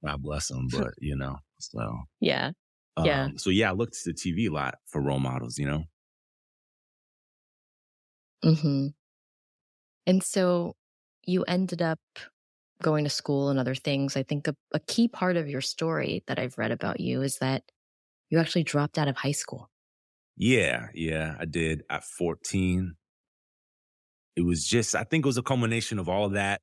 God 0.05 0.21
bless 0.21 0.47
them. 0.47 0.69
But, 0.69 0.93
you 0.99 1.15
know, 1.15 1.37
so. 1.59 2.03
Yeah. 2.19 2.51
Yeah. 3.03 3.31
Um, 3.31 3.37
so 3.37 3.49
yeah, 3.49 3.69
I 3.69 3.73
looked 3.73 4.01
to 4.03 4.13
TV 4.13 4.47
a 4.47 4.51
lot 4.51 4.75
for 4.87 5.01
role 5.01 5.19
models, 5.19 5.57
you 5.57 5.65
know? 5.65 5.85
hmm 8.43 8.93
And 10.05 10.23
so 10.23 10.75
you 11.25 11.43
ended 11.43 11.81
up 11.81 11.99
going 12.81 13.03
to 13.03 13.09
school 13.09 13.49
and 13.49 13.59
other 13.59 13.75
things. 13.75 14.17
I 14.17 14.23
think 14.23 14.47
a, 14.47 14.55
a 14.73 14.79
key 14.79 15.07
part 15.07 15.37
of 15.37 15.49
your 15.49 15.61
story 15.61 16.23
that 16.27 16.39
I've 16.39 16.57
read 16.57 16.71
about 16.71 16.99
you 16.99 17.21
is 17.21 17.37
that 17.37 17.63
you 18.29 18.39
actually 18.39 18.63
dropped 18.63 18.97
out 18.97 19.07
of 19.07 19.17
high 19.17 19.31
school. 19.33 19.69
Yeah, 20.35 20.89
yeah, 20.93 21.35
I 21.39 21.45
did 21.45 21.83
at 21.89 22.03
14. 22.03 22.95
It 24.35 24.41
was 24.41 24.65
just, 24.65 24.95
I 24.95 25.03
think 25.03 25.25
it 25.25 25.27
was 25.27 25.37
a 25.37 25.43
culmination 25.43 25.99
of 25.99 26.07
all 26.07 26.29
that 26.29 26.61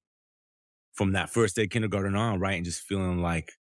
from 0.98 1.12
that 1.14 1.30
first 1.30 1.56
day 1.56 1.64
of 1.64 1.70
kindergarten 1.70 2.16
on, 2.16 2.40
right? 2.40 2.56
And 2.56 2.66
just 2.66 2.82
feeling 2.82 3.22
like 3.22 3.54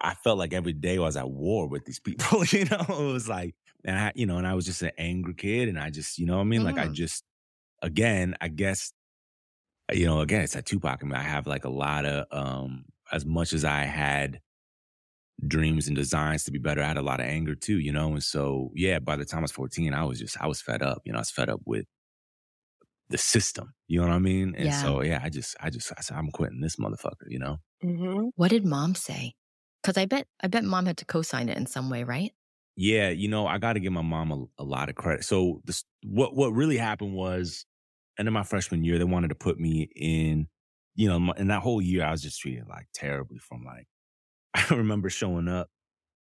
I 0.00 0.14
felt 0.14 0.38
like 0.38 0.52
every 0.52 0.72
day 0.74 0.96
I 0.98 1.00
was 1.00 1.16
at 1.16 1.30
war 1.30 1.68
with 1.68 1.84
these 1.86 2.00
people, 2.00 2.44
you 2.50 2.66
know? 2.66 2.84
It 2.88 3.12
was 3.12 3.28
like, 3.28 3.56
and 3.84 3.98
I, 3.98 4.12
you 4.14 4.26
know, 4.26 4.38
and 4.38 4.46
I 4.46 4.54
was 4.54 4.66
just 4.66 4.82
an 4.82 4.92
angry 4.98 5.34
kid. 5.34 5.68
And 5.68 5.78
I 5.78 5.90
just, 5.90 6.18
you 6.18 6.26
know 6.26 6.36
what 6.36 6.42
I 6.42 6.46
mean? 6.46 6.64
Like, 6.64 6.78
I 6.78 6.88
Mhm. 6.88 6.92
just, 6.92 7.24
again, 7.82 8.36
I 8.40 8.48
guess, 8.48 8.92
you 9.92 10.06
know, 10.06 10.20
again, 10.20 10.42
it's 10.42 10.54
that 10.54 10.66
Tupac. 10.66 11.00
I 11.02 11.06
mean, 11.06 11.14
I 11.14 11.22
have 11.22 11.46
like 11.46 11.64
a 11.64 11.70
lot 11.70 12.04
of, 12.06 12.26
um, 12.32 12.86
as 13.12 13.24
much 13.24 13.52
as 13.52 13.64
I 13.64 13.82
had 13.84 14.40
dreams 15.46 15.86
and 15.86 15.96
designs 15.96 16.44
to 16.44 16.50
be 16.50 16.58
better, 16.58 16.82
I 16.82 16.86
had 16.88 16.96
a 16.96 17.02
lot 17.02 17.20
of 17.20 17.26
anger 17.26 17.54
too, 17.54 17.78
you 17.78 17.92
know? 17.92 18.12
And 18.12 18.22
so, 18.22 18.70
yeah, 18.74 18.98
by 18.98 19.16
the 19.16 19.24
time 19.24 19.40
I 19.40 19.42
was 19.42 19.52
14, 19.52 19.92
I 19.94 20.04
was 20.04 20.18
just, 20.18 20.40
I 20.40 20.46
was 20.46 20.62
fed 20.62 20.82
up, 20.82 21.02
you 21.04 21.12
know, 21.12 21.18
I 21.18 21.20
was 21.20 21.30
fed 21.30 21.50
up 21.50 21.60
with 21.66 21.86
the 23.08 23.18
system, 23.18 23.74
you 23.88 24.00
know 24.00 24.08
what 24.08 24.14
I 24.14 24.18
mean? 24.18 24.54
And 24.56 24.72
Yeah. 24.72 24.74
so, 24.74 25.02
yeah, 25.02 25.20
I 25.22 25.28
just, 25.30 25.56
I 25.60 25.70
just, 25.70 25.92
I 25.96 26.00
said, 26.02 26.16
I'm 26.16 26.30
quitting 26.30 26.60
this 26.60 26.76
motherfucker, 26.76 27.28
you 27.28 27.38
know? 27.38 27.58
hmm 27.82 28.28
What 28.36 28.48
did 28.50 28.64
mom 28.64 28.94
say? 28.94 29.34
Because 29.82 29.96
I 29.96 30.06
bet 30.06 30.26
I 30.40 30.48
bet 30.48 30.64
mom 30.64 30.86
had 30.86 30.96
to 30.98 31.04
co-sign 31.04 31.48
it 31.48 31.56
in 31.56 31.66
some 31.66 31.90
way, 31.90 32.04
right? 32.04 32.32
Yeah, 32.76 33.08
you 33.08 33.28
know, 33.28 33.46
I 33.46 33.58
got 33.58 33.72
to 33.74 33.80
give 33.80 33.92
my 33.92 34.02
mom 34.02 34.30
a, 34.32 34.44
a 34.62 34.64
lot 34.64 34.88
of 34.90 34.96
credit. 34.96 35.24
So 35.24 35.60
this, 35.64 35.84
what 36.04 36.34
what 36.34 36.50
really 36.52 36.76
happened 36.76 37.14
was, 37.14 37.64
end 38.18 38.28
of 38.28 38.34
my 38.34 38.42
freshman 38.42 38.84
year, 38.84 38.98
they 38.98 39.04
wanted 39.04 39.28
to 39.28 39.34
put 39.34 39.58
me 39.58 39.88
in, 39.96 40.48
you 40.94 41.08
know, 41.08 41.32
in 41.32 41.48
that 41.48 41.62
whole 41.62 41.80
year, 41.80 42.04
I 42.04 42.10
was 42.10 42.22
just 42.22 42.40
treated 42.40 42.68
like 42.68 42.88
terribly. 42.94 43.38
From 43.38 43.64
like, 43.64 43.86
I 44.54 44.66
remember 44.74 45.10
showing 45.10 45.48
up 45.48 45.70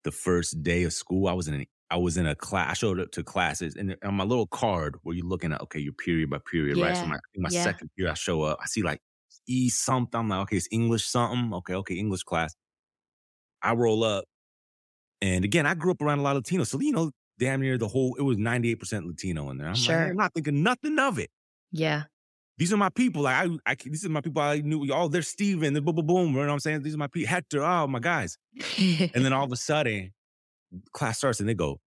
the 0.03 0.11
first 0.11 0.63
day 0.63 0.83
of 0.83 0.93
school. 0.93 1.27
I 1.27 1.33
was 1.33 1.47
in 1.47 1.55
an, 1.55 1.65
I 1.89 1.97
was 1.97 2.17
in 2.17 2.25
a 2.27 2.35
class. 2.35 2.71
I 2.71 2.73
showed 2.73 2.99
up 2.99 3.11
to 3.11 3.23
classes, 3.23 3.75
and 3.75 3.95
on 4.03 4.15
my 4.15 4.23
little 4.25 4.47
card 4.47 4.97
where 5.03 5.15
you're 5.15 5.25
looking 5.25 5.53
at, 5.53 5.61
okay, 5.61 5.79
your 5.79 5.93
period 5.93 6.29
by 6.29 6.39
period, 6.51 6.77
right? 6.79 6.95
So 6.97 7.05
Yeah, 7.05 7.07
my 7.07 7.19
my 7.37 7.49
yeah. 7.49 7.63
second 7.63 7.89
period, 7.97 8.11
I 8.11 8.15
show 8.15 8.41
up, 8.43 8.59
I 8.61 8.65
see 8.67 8.83
like 8.83 9.01
E 9.47 9.69
something. 9.69 10.19
I'm 10.19 10.29
like, 10.29 10.41
okay, 10.41 10.57
it's 10.57 10.67
English 10.71 11.07
something. 11.07 11.53
Okay, 11.53 11.75
okay, 11.75 11.95
English 11.95 12.23
class. 12.23 12.55
I 13.61 13.73
roll 13.73 14.03
up. 14.03 14.25
And 15.21 15.45
again, 15.45 15.65
I 15.65 15.73
grew 15.75 15.91
up 15.91 16.01
around 16.01 16.19
a 16.19 16.21
lot 16.21 16.35
of 16.37 16.43
Latinos. 16.43 16.67
So, 16.67 16.79
you 16.79 16.91
know, 16.91 17.11
damn 17.39 17.61
near 17.61 17.77
the 17.77 17.87
whole, 17.87 18.15
it 18.15 18.21
was 18.23 18.37
98% 18.37 19.05
Latino 19.07 19.49
in 19.49 19.57
there. 19.57 19.67
I'm 19.69 19.75
Sure. 19.75 19.95
like, 20.01 20.11
I'm 20.11 20.17
not 20.17 20.33
thinking 20.33 20.63
nothing 20.63 20.99
of 20.99 21.19
it. 21.19 21.29
Yeah. 21.71 22.05
These 22.57 22.73
are 22.73 22.77
my 22.77 22.89
people. 22.89 23.23
Like, 23.23 23.47
I, 23.47 23.71
I 23.71 23.75
these 23.75 24.05
are 24.05 24.09
my 24.09 24.21
people 24.21 24.41
I 24.41 24.61
knew. 24.61 24.91
Oh, 24.91 25.07
they're 25.07 25.21
Steven, 25.21 25.73
they're 25.73 25.81
boom, 25.81 25.95
boom, 25.95 26.07
boom. 26.07 26.27
You 26.29 26.33
know 26.33 26.39
what 26.47 26.49
I'm 26.53 26.59
saying? 26.59 26.83
These 26.83 26.95
are 26.95 26.97
my 26.99 27.07
people. 27.07 27.29
Hector, 27.29 27.63
oh, 27.63 27.87
my 27.87 27.99
guys. 27.99 28.37
And 29.13 29.25
then 29.25 29.33
all 29.33 29.45
of 29.45 29.51
a 29.51 29.55
sudden, 29.57 30.13
class 30.93 31.17
starts 31.17 31.39
and 31.39 31.47
they 31.47 31.53
go, 31.53 31.79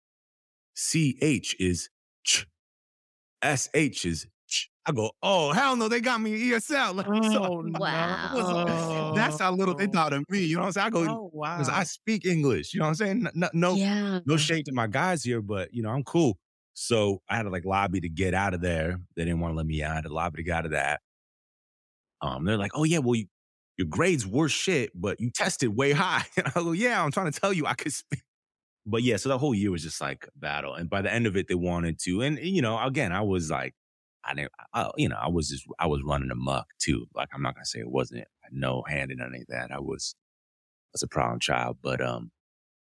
CH 0.75 1.57
is 1.59 1.89
ch, 2.25 2.47
SH 3.45 4.05
is 4.07 4.27
ch. 4.49 4.71
I 4.87 4.93
go, 4.93 5.11
oh, 5.23 5.53
hell 5.53 5.77
no, 5.77 5.89
they 5.89 6.01
got 6.01 6.21
me 6.21 6.51
ESL. 6.51 6.95
Like, 6.97 7.07
Oh, 7.09 7.61
no. 7.63 7.79
Wow. 7.79 9.13
That's 9.17 9.39
how 9.41 9.53
little 9.53 9.75
they 9.75 9.87
thought 9.87 10.13
of 10.13 10.25
me. 10.31 10.41
You 10.41 10.57
know 10.57 10.63
what 10.63 10.67
I'm 10.69 10.73
saying? 10.73 10.87
I 10.87 10.91
go, 10.91 11.07
Oh, 11.09 11.31
wow. 11.33 11.59
because 11.59 11.69
I 11.73 11.85
speak 11.85 12.25
English. 12.25 12.73
You 12.75 12.81
know 12.81 12.87
what 12.87 12.91
I'm 12.91 12.95
saying? 12.97 13.27
No, 13.35 13.49
no, 13.53 13.75
yeah. 13.75 14.21
no 14.25 14.37
shade 14.37 14.67
to 14.67 14.73
my 14.73 14.87
guys 14.87 15.23
here, 15.23 15.43
but 15.43 15.73
you 15.75 15.83
know, 15.83 15.91
I'm 15.91 16.05
cool. 16.05 16.39
So 16.75 17.21
I 17.29 17.37
had 17.37 17.43
to 17.43 17.51
like 17.51 17.65
lobby 17.65 18.01
to 18.01 18.09
get 18.09 18.33
out 18.33 18.55
of 18.55 18.61
there. 18.63 18.97
They 19.17 19.25
didn't 19.25 19.41
want 19.41 19.53
to 19.53 19.57
let 19.57 19.67
me 19.67 19.83
out. 19.83 19.93
I 19.93 19.95
had 19.97 20.05
to 20.05 20.15
lobby 20.15 20.39
to 20.39 20.43
get 20.43 20.57
out 20.57 20.65
of 20.67 20.71
that. 20.73 21.01
Um, 22.23 22.45
they're 22.45 22.57
like, 22.57 22.73
oh 22.75 22.85
yeah, 22.85 22.99
well, 22.99 23.15
you, 23.15 23.27
your 23.77 23.87
grades 23.87 24.27
were 24.27 24.49
shit, 24.49 24.91
but 24.95 25.21
you 25.21 25.31
tested 25.31 25.75
way 25.77 25.93
high. 25.93 26.25
And 26.37 26.47
I 26.49 26.51
go, 26.51 26.73
yeah, 26.73 27.03
I'm 27.03 27.11
trying 27.11 27.31
to 27.31 27.39
tell 27.39 27.53
you 27.53 27.67
I 27.67 27.75
could 27.75 27.93
speak. 27.93 28.23
But 28.87 29.03
yeah, 29.03 29.17
so 29.17 29.29
the 29.29 29.39
whole 29.39 29.55
year 29.55 29.71
was 29.71 29.83
just 29.83 30.01
like 30.01 30.27
battle. 30.37 30.75
And 30.75 30.89
by 30.89 31.03
the 31.03 31.13
end 31.13 31.27
of 31.27 31.37
it, 31.37 31.49
they 31.49 31.55
wanted 31.55 31.99
to. 32.05 32.23
And 32.23 32.39
you 32.39 32.63
know, 32.63 32.79
again, 32.83 33.13
I 33.13 33.21
was 33.21 33.51
like, 33.51 33.75
I 34.25 34.35
didn't, 34.35 34.53
I, 34.75 34.91
you 34.97 35.09
know, 35.09 35.17
I 35.21 35.29
was 35.29 35.49
just, 35.49 35.65
I 35.79 35.87
was 35.87 36.03
running 36.05 36.31
amok 36.31 36.67
too. 36.79 37.07
Like 37.15 37.29
I'm 37.35 37.43
not 37.43 37.55
gonna 37.55 37.65
say 37.67 37.81
it 37.81 37.91
wasn't 37.91 38.25
no 38.51 38.83
hand 38.89 39.11
in 39.11 39.21
any 39.21 39.41
of 39.43 39.47
that. 39.49 39.71
I 39.71 39.81
was, 39.81 40.15
I 40.19 40.91
was 40.95 41.03
a 41.03 41.09
problem 41.09 41.41
child. 41.41 41.79
But 41.83 42.01
um, 42.01 42.31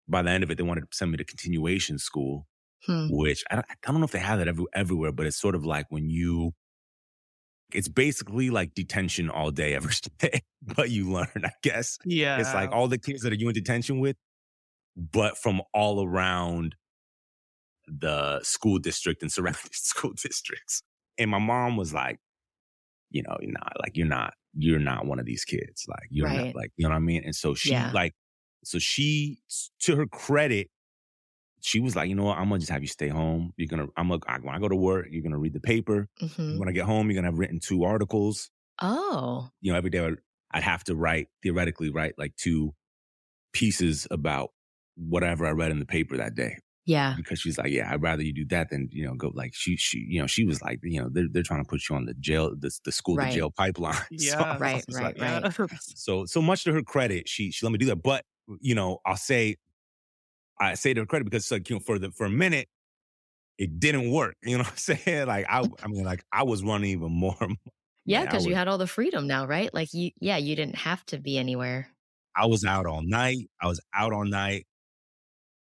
by 0.08 0.22
the 0.22 0.30
end 0.30 0.44
of 0.44 0.50
it, 0.50 0.56
they 0.56 0.64
wanted 0.64 0.82
to 0.82 0.96
send 0.96 1.10
me 1.12 1.16
to 1.18 1.24
continuation 1.24 1.98
school 1.98 2.46
Hmm. 2.86 3.08
which 3.10 3.42
I 3.50 3.56
don't, 3.56 3.66
I 3.68 3.74
don't 3.90 4.00
know 4.00 4.04
if 4.04 4.12
they 4.12 4.20
have 4.20 4.38
that 4.38 4.46
every, 4.46 4.64
everywhere, 4.72 5.10
but 5.10 5.26
it's 5.26 5.36
sort 5.36 5.56
of 5.56 5.66
like 5.66 5.86
when 5.90 6.08
you, 6.10 6.52
it's 7.72 7.88
basically 7.88 8.50
like 8.50 8.72
detention 8.74 9.28
all 9.28 9.50
day, 9.50 9.74
every 9.74 9.92
day, 10.18 10.42
but 10.62 10.88
you 10.90 11.10
learn, 11.10 11.26
I 11.44 11.50
guess. 11.62 11.98
yeah. 12.04 12.38
It's 12.38 12.54
like 12.54 12.70
all 12.70 12.88
the 12.88 12.98
kids 12.98 13.22
that 13.22 13.32
are 13.32 13.36
you 13.36 13.48
in 13.48 13.54
detention 13.54 13.98
with, 14.00 14.16
but 14.98 15.38
from 15.38 15.62
all 15.72 16.04
around 16.04 16.74
the 17.86 18.40
school 18.42 18.78
district 18.78 19.22
and 19.22 19.32
surrounding 19.32 19.60
school 19.72 20.12
districts. 20.12 20.82
And 21.16 21.30
my 21.30 21.38
mom 21.38 21.76
was 21.76 21.94
like, 21.94 22.18
you 23.10 23.22
know, 23.22 23.36
you're 23.40 23.52
not 23.52 23.72
like, 23.80 23.96
you're 23.96 24.06
not, 24.06 24.34
you're 24.54 24.78
not 24.78 25.06
one 25.06 25.18
of 25.18 25.24
these 25.26 25.44
kids. 25.44 25.86
Like, 25.88 26.08
you're 26.10 26.26
Right. 26.26 26.46
not 26.46 26.54
like, 26.54 26.70
you 26.76 26.84
know 26.84 26.90
what 26.90 26.96
I 26.96 27.00
mean? 27.00 27.22
And 27.24 27.34
so 27.34 27.54
she 27.54 27.70
Yeah. 27.70 27.90
like, 27.94 28.14
so 28.64 28.78
she, 28.78 29.40
to 29.80 29.96
her 29.96 30.06
credit, 30.06 30.68
she 31.60 31.80
was 31.80 31.96
like, 31.96 32.08
you 32.08 32.14
know 32.14 32.24
what? 32.24 32.38
I'm 32.38 32.48
gonna 32.48 32.58
just 32.58 32.70
have 32.70 32.82
you 32.82 32.88
stay 32.88 33.08
home. 33.08 33.52
You're 33.56 33.68
gonna, 33.68 33.86
I'm 33.96 34.08
gonna, 34.08 34.20
when 34.42 34.54
I 34.54 34.58
go 34.58 34.68
to 34.68 34.76
work, 34.76 35.06
you're 35.10 35.22
gonna 35.22 35.38
read 35.38 35.54
the 35.54 35.60
paper. 35.60 36.08
Mhm. 36.20 36.58
When 36.58 36.68
I 36.68 36.72
get 36.72 36.84
home, 36.84 37.08
you're 37.10 37.16
gonna 37.16 37.28
have 37.32 37.38
written 37.38 37.58
two 37.60 37.84
articles. 37.84 38.50
Oh. 38.82 39.48
You 39.60 39.72
know, 39.72 39.78
every 39.78 39.90
day 39.90 40.00
I'd, 40.00 40.18
I'd 40.52 40.62
have 40.62 40.84
to 40.84 40.94
write, 40.94 41.28
theoretically, 41.42 41.90
write 41.90 42.14
like 42.18 42.36
two 42.36 42.74
pieces 43.52 44.06
about 44.10 44.50
whatever 44.98 45.46
I 45.46 45.50
read 45.52 45.70
in 45.70 45.78
the 45.78 45.86
paper 45.86 46.16
that 46.16 46.34
day. 46.34 46.58
Yeah. 46.86 47.16
Because 47.16 47.40
she's 47.40 47.58
like, 47.58 47.70
yeah, 47.70 47.92
I'd 47.92 48.02
rather 48.02 48.22
you 48.22 48.32
do 48.32 48.46
that 48.46 48.70
than, 48.70 48.88
you 48.90 49.04
know, 49.06 49.14
go 49.14 49.30
like 49.34 49.52
she, 49.54 49.76
she, 49.76 49.98
you 50.08 50.20
know, 50.20 50.26
she 50.26 50.44
was 50.44 50.62
like, 50.62 50.80
you 50.82 51.00
know, 51.02 51.08
they're, 51.12 51.28
they're 51.30 51.42
trying 51.42 51.62
to 51.62 51.68
put 51.68 51.88
you 51.88 51.96
on 51.96 52.06
the 52.06 52.14
jail, 52.14 52.54
the, 52.58 52.70
the 52.84 52.92
school 52.92 53.16
Right. 53.16 53.30
to 53.30 53.30
jail 53.30 53.50
pipeline. 53.50 53.94
So 54.18 54.38
Yeah. 54.38 54.56
Right, 54.58 54.84
right, 54.88 55.16
like, 55.18 55.18
right. 55.18 55.52
so 55.94 56.24
so 56.26 56.42
much 56.42 56.64
to 56.64 56.72
her 56.72 56.82
credit, 56.82 57.28
she 57.28 57.50
she 57.50 57.64
let 57.66 57.72
me 57.72 57.78
do 57.78 57.86
that. 57.86 58.02
But 58.02 58.24
you 58.60 58.74
know, 58.74 59.00
I'll 59.06 59.16
say 59.16 59.56
I 60.60 60.74
say 60.74 60.94
to 60.94 61.00
her 61.00 61.06
credit 61.06 61.24
because 61.24 61.50
like 61.50 61.68
you 61.70 61.76
know 61.76 61.80
for 61.80 61.98
the 61.98 62.10
for 62.12 62.26
a 62.26 62.30
minute 62.30 62.68
it 63.58 63.80
didn't 63.80 64.10
work. 64.12 64.36
You 64.42 64.58
know 64.58 64.64
what 64.64 64.72
I'm 64.72 64.76
saying? 65.04 65.26
Like 65.28 65.46
I 65.48 65.68
I 65.82 65.88
mean 65.88 66.04
like 66.04 66.24
I 66.32 66.44
was 66.44 66.62
running 66.64 66.90
even 66.90 67.12
more. 67.12 67.36
Yeah, 68.04 68.20
Man, 68.20 68.28
I 68.28 68.30
because 68.30 68.46
you 68.46 68.54
had 68.54 68.68
all 68.68 68.78
the 68.78 68.86
freedom 68.86 69.26
now, 69.26 69.46
right? 69.46 69.72
Like 69.74 69.92
you 69.92 70.12
yeah, 70.20 70.38
you 70.38 70.56
didn't 70.56 70.76
have 70.76 71.04
to 71.06 71.18
be 71.18 71.36
anywhere. 71.36 71.88
I 72.34 72.46
was 72.46 72.64
out 72.64 72.86
all 72.86 73.02
night. 73.02 73.50
I 73.60 73.66
was 73.66 73.80
out 73.94 74.12
all 74.12 74.24
night. 74.24 74.66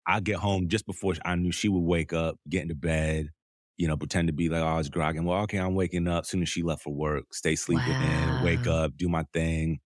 I 0.06 0.20
get 0.20 0.36
home 0.36 0.68
just 0.68 0.86
before 0.86 1.14
I 1.24 1.36
knew 1.36 1.52
she 1.52 1.68
would 1.68 1.80
wake 1.84 2.12
up, 2.12 2.36
get 2.48 2.62
into 2.62 2.74
bed. 2.74 3.30
you 3.76 3.88
know, 3.88 3.96
pretend 3.96 4.28
to 4.28 4.34
be 4.34 4.50
like, 4.50 4.60
oh, 4.60 4.66
I 4.66 4.76
was 4.76 4.90
grogging. 4.90 5.24
Well, 5.24 5.40
okay, 5.44 5.56
I'm 5.58 5.74
waking 5.74 6.06
up. 6.06 6.26
Soon 6.26 6.42
as 6.42 6.50
she 6.50 6.62
left 6.62 6.82
for 6.82 6.92
work, 6.92 7.24
stay 7.32 7.56
sleeping 7.56 7.94
in, 7.94 8.42
wake 8.44 8.66
up, 8.66 8.94
do 8.94 9.08
my 9.08 9.24
thing, 9.32 9.80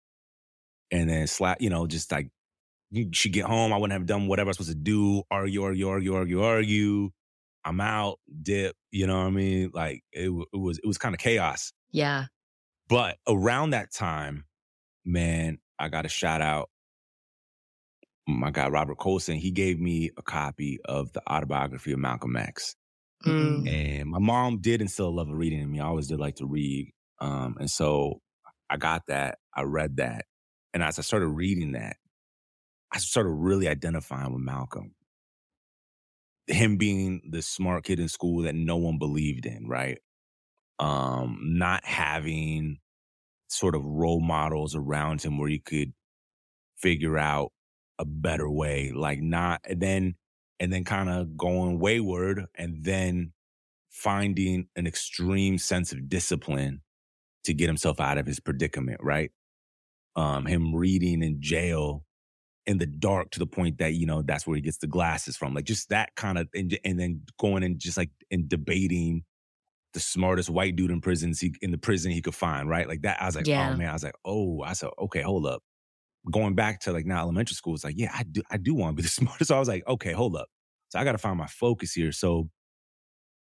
and 0.92 1.08
then 1.10 1.28
slap. 1.28 1.62
You 1.62 1.70
know, 1.70 1.86
just 1.86 2.12
like 2.12 2.30
she 3.12 3.30
get 3.30 3.46
home, 3.46 3.72
I 3.72 3.78
wouldn't 3.78 3.98
have 4.00 4.08
done 4.08 4.28
whatever 4.28 4.48
I 4.48 4.50
was 4.50 4.58
supposed 4.58 4.72
to 4.72 4.76
do. 4.76 5.22
Argue, 5.30 5.64
argue, 5.64 5.90
argue, 5.90 6.16
argue, 6.16 6.42
argue. 6.44 7.10
I'm 7.66 7.80
out, 7.82 8.20
dip. 8.42 8.76
You 8.90 9.06
know 9.06 9.20
what 9.20 9.28
I 9.28 9.32
mean? 9.32 9.70
Like 9.74 10.02
it, 10.12 10.30
it 10.54 10.58
was, 10.58 10.80
it 10.80 10.88
was 10.88 10.98
kind 10.98 11.14
of 11.14 11.20
chaos. 11.20 11.72
Yeah. 11.92 12.26
But 12.90 13.18
around 13.28 13.72
that 13.72 13.94
time, 13.94 14.46
man, 15.06 15.60
I 15.78 15.90
got 15.90 16.06
a 16.08 16.10
shout 16.10 16.42
out. 16.42 16.70
My 18.28 18.52
guy 18.52 18.70
Robert 18.70 18.98
Colson, 18.98 19.36
he 19.36 19.52
gave 19.52 19.80
me 19.80 20.12
a 20.18 20.22
copy 20.22 20.80
of 20.86 21.12
the 21.14 21.22
autobiography 21.30 21.92
of 21.92 22.00
Malcolm 22.00 22.36
X. 22.38 22.76
Mm. 23.26 23.70
And 23.70 24.10
my 24.10 24.20
mom 24.20 24.60
did 24.60 24.82
instill 24.82 25.08
a 25.08 25.10
love 25.10 25.30
of 25.30 25.38
reading 25.38 25.60
in 25.60 25.72
me. 25.72 25.80
I 25.80 25.86
always 25.86 26.08
did 26.08 26.20
like 26.20 26.36
to 26.36 26.46
read. 26.46 26.94
Um, 27.20 27.58
and 27.60 27.70
so 27.70 28.22
I 28.70 28.78
got 28.78 29.04
that. 29.08 29.40
I 29.56 29.64
read 29.64 29.98
that. 29.98 30.26
And 30.74 30.84
as 30.84 31.00
I 31.00 31.04
started 31.04 31.28
reading 31.28 31.74
that, 31.74 31.98
I 32.92 32.98
started 32.98 33.30
really 33.30 33.68
identifying 33.68 34.34
with 34.34 34.42
Malcolm. 34.42 34.94
Him 36.48 36.78
being 36.78 37.22
the 37.30 37.42
smart 37.42 37.86
kid 37.86 38.00
in 38.00 38.10
school 38.10 38.44
that 38.44 38.56
no 38.56 38.76
one 38.78 38.98
believed 38.98 39.46
in, 39.46 39.68
right? 39.68 40.00
Um, 40.80 41.40
not 41.42 41.86
having 41.86 42.80
sort 43.48 43.76
of 43.76 43.86
role 43.86 44.20
models 44.20 44.76
around 44.76 45.22
him 45.22 45.38
where 45.38 45.50
you 45.50 45.62
could 45.62 45.94
figure 46.78 47.18
out 47.18 47.53
a 48.00 48.06
better 48.06 48.50
way, 48.50 48.92
like 48.92 49.22
not, 49.22 49.62
and 49.66 49.82
then, 49.82 50.16
and 50.60 50.72
then 50.72 50.84
kind 50.84 51.10
of 51.10 51.38
going 51.38 51.80
wayward 51.80 52.46
and 52.56 52.84
then 52.84 53.34
finding 53.90 54.68
an 54.76 54.88
extreme 54.88 55.58
sense 55.58 55.92
of 55.92 56.10
discipline 56.10 56.82
to 57.46 57.54
get 57.54 57.68
himself 57.68 58.00
out 58.00 58.18
of 58.18 58.26
his 58.28 58.40
predicament, 58.40 59.00
right? 59.04 59.32
Um, 60.16 60.46
him 60.46 60.76
reading 60.76 61.24
in 61.24 61.42
jail 61.42 62.06
in 62.66 62.78
the 62.80 62.88
dark 62.88 63.32
to 63.32 63.40
the 63.40 63.48
point 63.48 63.80
that, 63.80 63.94
you 63.94 64.06
know, 64.06 64.22
that's 64.22 64.48
where 64.48 64.56
he 64.56 64.62
gets 64.62 64.78
the 64.78 64.88
glasses 64.88 65.38
from. 65.38 65.54
Like 65.54 65.66
just 65.66 65.90
that 65.90 66.16
kind 66.16 66.38
of, 66.38 66.50
and, 66.54 66.78
and 66.86 67.00
then 67.00 67.24
going 67.40 67.64
and 67.64 67.80
just 67.80 67.98
like 67.98 68.12
and 68.32 68.50
debating 68.50 69.26
the 69.94 70.00
smartest 70.00 70.50
white 70.50 70.76
dude 70.76 70.92
in 70.92 71.02
prisons 71.02 71.40
he, 71.40 71.56
in 71.62 71.72
the 71.72 71.78
prison 71.78 72.12
he 72.12 72.22
could 72.22 72.36
find, 72.36 72.70
right? 72.70 72.88
Like 72.88 73.04
that. 73.04 73.22
I 73.22 73.26
was 73.26 73.36
like, 73.36 73.48
Yeah. 73.48 73.70
oh 73.70 73.74
man, 73.74 73.90
I 73.90 73.94
was 73.94 74.04
like, 74.04 74.16
oh, 74.26 74.62
I 74.64 74.74
said, 74.74 74.90
okay, 75.00 75.22
hold 75.22 75.46
up. 75.46 75.64
Going 76.32 76.56
back 76.56 76.80
to 76.82 76.94
like 76.94 77.06
now 77.06 77.20
elementary 77.20 77.56
school, 77.56 77.74
it's 77.76 77.84
like, 77.84 77.96
yeah, 77.98 78.12
I 78.14 78.24
do, 78.24 78.42
I 78.50 78.58
do 78.58 78.74
want 78.74 78.96
to 78.96 79.02
be 79.02 79.04
the 79.04 79.10
smartest. 79.22 79.50
So 79.50 79.56
I 79.56 79.60
was 79.60 79.68
like, 79.68 79.86
okay, 79.88 80.14
hold 80.14 80.36
up. 80.36 80.48
So 80.90 81.00
I 81.00 81.04
got 81.04 81.14
to 81.14 81.18
find 81.18 81.38
my 81.38 81.48
focus 81.48 81.94
here. 81.94 82.12
So, 82.12 82.50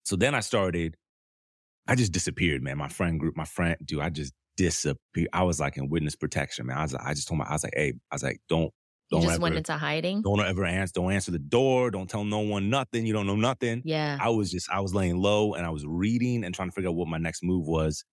so 0.04 0.16
then 0.16 0.36
I 0.36 0.40
started, 0.42 0.96
I 1.88 1.96
just 1.96 2.12
disappeared, 2.12 2.62
man. 2.64 2.78
My 2.78 2.88
friend 2.90 3.20
group, 3.20 3.38
my 3.38 3.46
friend, 3.46 3.78
dude, 3.86 4.02
I 4.02 4.10
just 4.10 4.34
disappeared. 4.58 5.30
I 5.34 5.44
was 5.44 5.60
like 5.60 5.78
in 5.78 5.90
witness 5.90 6.16
protection, 6.16 6.66
man. 6.68 6.78
I 6.78 6.82
was, 6.82 6.94
like, 6.94 7.06
I 7.06 7.14
just 7.14 7.28
told 7.28 7.38
my, 7.40 7.46
I 7.46 7.54
was 7.54 7.64
like, 7.64 7.74
hey, 7.76 7.94
I 8.12 8.16
was 8.16 8.24
like, 8.24 8.40
don't, 8.50 8.72
You 9.12 9.20
don't 9.20 9.22
just 9.22 9.36
ever, 9.36 9.42
went 9.44 9.56
into 9.56 9.74
hiding. 9.78 10.22
don't 10.22 10.40
ever 10.42 10.66
answer, 10.66 10.94
don't 10.96 11.12
answer 11.12 11.32
the 11.32 11.40
door. 11.40 11.92
Don't 11.92 12.10
tell 12.10 12.24
no 12.26 12.40
one 12.40 12.70
nothing. 12.70 13.06
You 13.06 13.14
don't 13.14 13.28
know 13.28 13.36
nothing. 13.36 13.84
Yeah. 13.86 14.18
I 14.20 14.30
was 14.30 14.52
just, 14.52 14.70
I 14.70 14.82
was 14.82 14.94
laying 14.94 15.18
low 15.18 15.54
and 15.54 15.66
I 15.66 15.70
was 15.70 15.86
reading 15.86 16.44
and 16.44 16.54
trying 16.54 16.70
to 16.70 16.74
figure 16.74 16.90
out 16.90 16.96
what 16.96 17.08
my 17.08 17.20
next 17.20 17.44
move 17.44 17.68
was. 17.68 18.04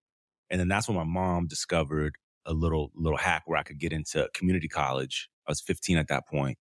And 0.50 0.60
then 0.60 0.68
that's 0.68 0.86
when 0.88 0.96
my 0.96 1.04
mom 1.04 1.46
discovered 1.46 2.14
a 2.46 2.52
little, 2.52 2.90
little 2.94 3.18
hack 3.18 3.42
where 3.46 3.58
I 3.58 3.62
could 3.62 3.78
get 3.78 3.92
into 3.92 4.28
community 4.34 4.68
college. 4.68 5.28
I 5.48 5.50
was 5.52 5.60
15 5.60 5.98
at 5.98 6.08
that 6.08 6.26
point. 6.28 6.58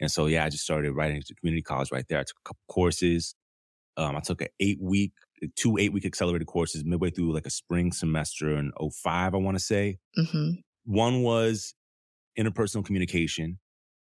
And 0.00 0.10
so, 0.10 0.26
yeah, 0.26 0.44
I 0.44 0.50
just 0.50 0.64
started 0.64 0.92
writing 0.92 1.16
into 1.18 1.34
community 1.34 1.62
college 1.62 1.92
right 1.92 2.06
there. 2.08 2.18
I 2.18 2.24
took 2.24 2.38
a 2.44 2.48
couple 2.48 2.62
courses. 2.68 3.34
Um, 3.96 4.16
I 4.16 4.20
took 4.20 4.40
an 4.42 4.48
eight 4.60 4.80
week, 4.80 5.12
two 5.56 5.78
eight 5.78 5.92
week 5.92 6.06
accelerated 6.06 6.48
courses 6.48 6.84
midway 6.84 7.10
through 7.10 7.32
like 7.34 7.46
a 7.46 7.50
spring 7.50 7.92
semester 7.92 8.56
in 8.56 8.72
05, 8.80 9.34
I 9.34 9.38
want 9.38 9.56
to 9.58 9.62
say. 9.64 9.98
hmm 10.16 10.52
One 10.84 11.22
was 11.22 11.74
interpersonal 12.38 12.84
communication, 12.84 13.58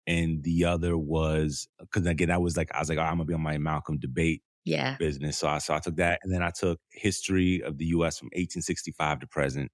and 0.08 0.44
the 0.44 0.66
other 0.66 0.98
was 0.98 1.68
because 1.80 2.06
again, 2.06 2.32
I 2.32 2.38
was 2.38 2.58
like, 2.58 2.74
I 2.74 2.80
was 2.80 2.90
like, 2.90 2.98
oh, 2.98 3.02
I'm 3.04 3.16
gonna 3.16 3.26
be 3.26 3.34
on 3.34 3.42
my 3.42 3.58
Malcolm 3.58 3.98
debate 4.00 4.44
Yeah. 4.66 4.98
business. 5.00 5.38
So 5.38 5.48
I, 5.48 5.60
so 5.60 5.74
I 5.76 5.80
took 5.80 5.98
that, 5.98 6.20
and 6.24 6.34
then 6.34 6.44
I 6.44 6.52
took 6.52 6.80
history 6.92 7.62
of 7.64 7.78
the 7.78 7.86
U.S. 7.88 8.20
from 8.20 8.28
1865 8.34 9.22
to 9.22 9.28
present. 9.28 9.72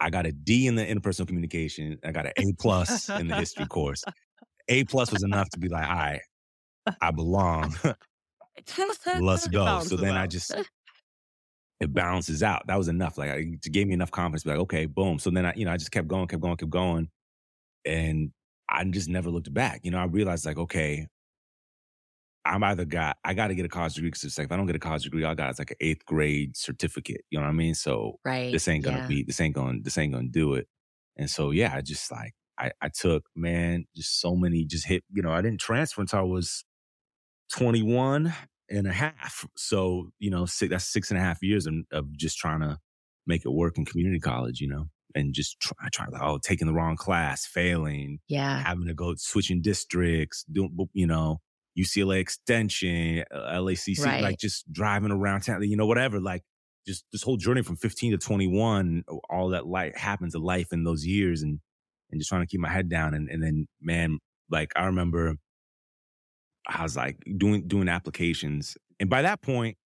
I 0.00 0.10
got 0.10 0.26
a 0.26 0.32
D 0.32 0.66
in 0.66 0.74
the 0.74 0.84
interpersonal 0.84 1.26
communication. 1.26 1.98
I 2.04 2.12
got 2.12 2.26
an 2.26 2.32
A 2.36 2.52
plus 2.58 3.08
in 3.08 3.28
the 3.28 3.36
history 3.36 3.66
course. 3.68 4.02
A 4.68 4.84
plus 4.84 5.12
was 5.12 5.22
enough 5.22 5.50
to 5.50 5.58
be 5.58 5.68
like, 5.68 5.86
all 5.86 5.94
right, 5.94 6.20
I 7.00 7.10
belong. 7.10 7.74
Let's 9.20 9.48
go. 9.48 9.80
So 9.80 9.96
then 9.96 10.16
I 10.16 10.26
just 10.26 10.54
it 11.80 11.94
balances 11.94 12.42
out. 12.42 12.66
That 12.66 12.76
was 12.76 12.88
enough. 12.88 13.18
Like 13.18 13.30
it 13.30 13.72
gave 13.72 13.86
me 13.86 13.94
enough 13.94 14.10
confidence. 14.10 14.42
to 14.42 14.48
be 14.48 14.52
Like 14.52 14.62
okay, 14.62 14.86
boom. 14.86 15.18
So 15.18 15.30
then 15.30 15.46
I, 15.46 15.54
you 15.56 15.64
know, 15.64 15.72
I 15.72 15.76
just 15.76 15.90
kept 15.90 16.08
going, 16.08 16.28
kept 16.28 16.42
going, 16.42 16.56
kept 16.56 16.70
going, 16.70 17.08
and 17.84 18.30
I 18.68 18.84
just 18.84 19.08
never 19.08 19.30
looked 19.30 19.52
back. 19.52 19.80
You 19.82 19.90
know, 19.90 19.98
I 19.98 20.04
realized 20.04 20.46
like, 20.46 20.58
okay, 20.58 21.06
I'm 22.44 22.62
either 22.64 22.84
got 22.84 23.18
I 23.24 23.34
got 23.34 23.48
to 23.48 23.54
get 23.54 23.66
a 23.66 23.68
college 23.68 23.94
degree 23.94 24.10
because 24.10 24.36
like 24.38 24.46
if 24.46 24.52
I 24.52 24.56
don't 24.56 24.66
get 24.66 24.76
a 24.76 24.80
college 24.80 25.04
degree, 25.04 25.24
I 25.24 25.34
got 25.34 25.50
it's 25.50 25.58
like 25.58 25.72
an 25.72 25.76
eighth 25.80 26.04
grade 26.06 26.56
certificate. 26.56 27.22
You 27.30 27.38
know 27.38 27.44
what 27.44 27.50
I 27.50 27.54
mean? 27.54 27.74
So 27.74 28.18
Right. 28.24 28.52
this 28.52 28.68
ain't 28.68 28.84
gonna 28.84 28.98
yeah. 28.98 29.06
be 29.06 29.22
this 29.24 29.40
ain't 29.40 29.54
gonna 29.54 29.78
this 29.82 29.98
ain't 29.98 30.12
gonna 30.12 30.28
do 30.28 30.54
it. 30.54 30.66
And 31.16 31.28
so 31.30 31.50
yeah, 31.50 31.74
I 31.74 31.80
just 31.82 32.10
like 32.10 32.32
I 32.58 32.72
I 32.80 32.88
took 32.88 33.24
man 33.36 33.84
just 33.96 34.20
so 34.20 34.34
many 34.36 34.64
just 34.64 34.86
hit. 34.86 35.04
You 35.10 35.22
know, 35.22 35.32
I 35.32 35.42
didn't 35.42 35.60
transfer 35.60 36.00
until 36.00 36.20
I 36.20 36.22
was 36.22 36.64
21 37.52 38.32
and 38.70 38.86
a 38.86 38.92
half. 38.92 39.46
So 39.56 40.10
you 40.18 40.30
know, 40.30 40.46
six, 40.46 40.70
that's 40.70 40.84
six 40.86 41.10
and 41.10 41.18
a 41.18 41.22
half 41.22 41.42
years 41.42 41.66
of, 41.66 41.74
of 41.92 42.16
just 42.16 42.38
trying 42.38 42.60
to 42.60 42.78
make 43.26 43.44
it 43.44 43.50
work 43.50 43.78
in 43.78 43.84
community 43.84 44.20
college. 44.20 44.60
You 44.60 44.68
know, 44.68 44.86
and 45.14 45.34
just 45.34 45.60
try 45.60 45.88
try 45.92 46.06
oh 46.20 46.38
taking 46.42 46.66
the 46.66 46.74
wrong 46.74 46.96
class, 46.96 47.46
failing, 47.46 48.20
Yeah. 48.28 48.62
having 48.62 48.86
to 48.86 48.94
go 48.94 49.14
switching 49.16 49.62
districts, 49.62 50.44
doing 50.44 50.76
you 50.92 51.06
know 51.06 51.40
UCLA 51.80 52.20
extension, 52.20 53.24
uh, 53.30 53.52
LACC, 53.60 54.04
Right. 54.04 54.22
like 54.22 54.38
just 54.38 54.70
driving 54.72 55.10
around 55.12 55.42
town, 55.42 55.62
you 55.62 55.76
know, 55.76 55.86
whatever. 55.86 56.20
Like 56.20 56.42
just 56.86 57.04
this 57.12 57.22
whole 57.22 57.36
journey 57.36 57.62
from 57.62 57.76
15 57.76 58.12
to 58.12 58.18
21, 58.18 59.04
all 59.28 59.48
that 59.50 59.66
life 59.66 59.94
happens 59.96 60.34
in 60.34 60.42
life 60.42 60.72
in 60.72 60.84
those 60.84 61.04
years, 61.06 61.42
and 61.42 61.60
and 62.10 62.20
just 62.20 62.28
trying 62.28 62.42
to 62.42 62.46
keep 62.46 62.60
my 62.60 62.70
head 62.70 62.88
down. 62.88 63.14
And 63.14 63.28
and 63.28 63.42
then 63.42 63.66
man, 63.80 64.18
like 64.50 64.72
I 64.76 64.86
remember, 64.86 65.36
I 66.68 66.82
was 66.82 66.96
like 66.96 67.16
doing 67.38 67.66
doing 67.66 67.88
applications, 67.88 68.76
and 68.98 69.08
by 69.10 69.22
that 69.22 69.42
point, 69.42 69.76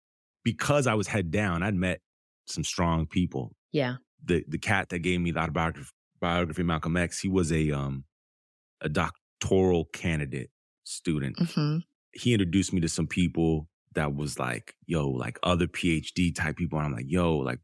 because 0.43 0.87
I 0.87 0.93
was 0.93 1.07
head 1.07 1.31
down, 1.31 1.63
I'd 1.63 1.75
met 1.75 1.99
some 2.47 2.63
strong 2.63 3.07
people 3.07 3.55
Yeah. 3.71 3.97
the 4.23 4.43
the 4.47 4.59
cat 4.59 4.89
that 4.89 4.99
gave 4.99 5.19
me 5.21 5.31
the 5.31 5.39
autobiography 5.39 5.89
biography 6.19 6.61
of 6.61 6.67
Malcolm 6.67 6.95
X, 6.97 7.19
he 7.19 7.29
was 7.29 7.51
a 7.51 7.71
um 7.71 8.05
a 8.81 8.89
doctoral 8.89 9.85
candidate 9.93 10.49
student. 10.85 11.37
hmm 11.53 11.79
He 12.13 12.33
introduced 12.33 12.71
me 12.73 12.79
to 12.81 12.89
some 12.89 13.07
people 13.07 13.67
that 13.93 14.15
was 14.15 14.39
like, 14.39 14.75
yo, 14.85 15.09
like 15.09 15.37
other 15.43 15.67
PhD 15.67 16.33
type 16.33 16.55
people. 16.57 16.77
And 16.79 16.87
I'm 16.87 16.93
like, 16.93 17.05
yo, 17.09 17.37
like, 17.37 17.59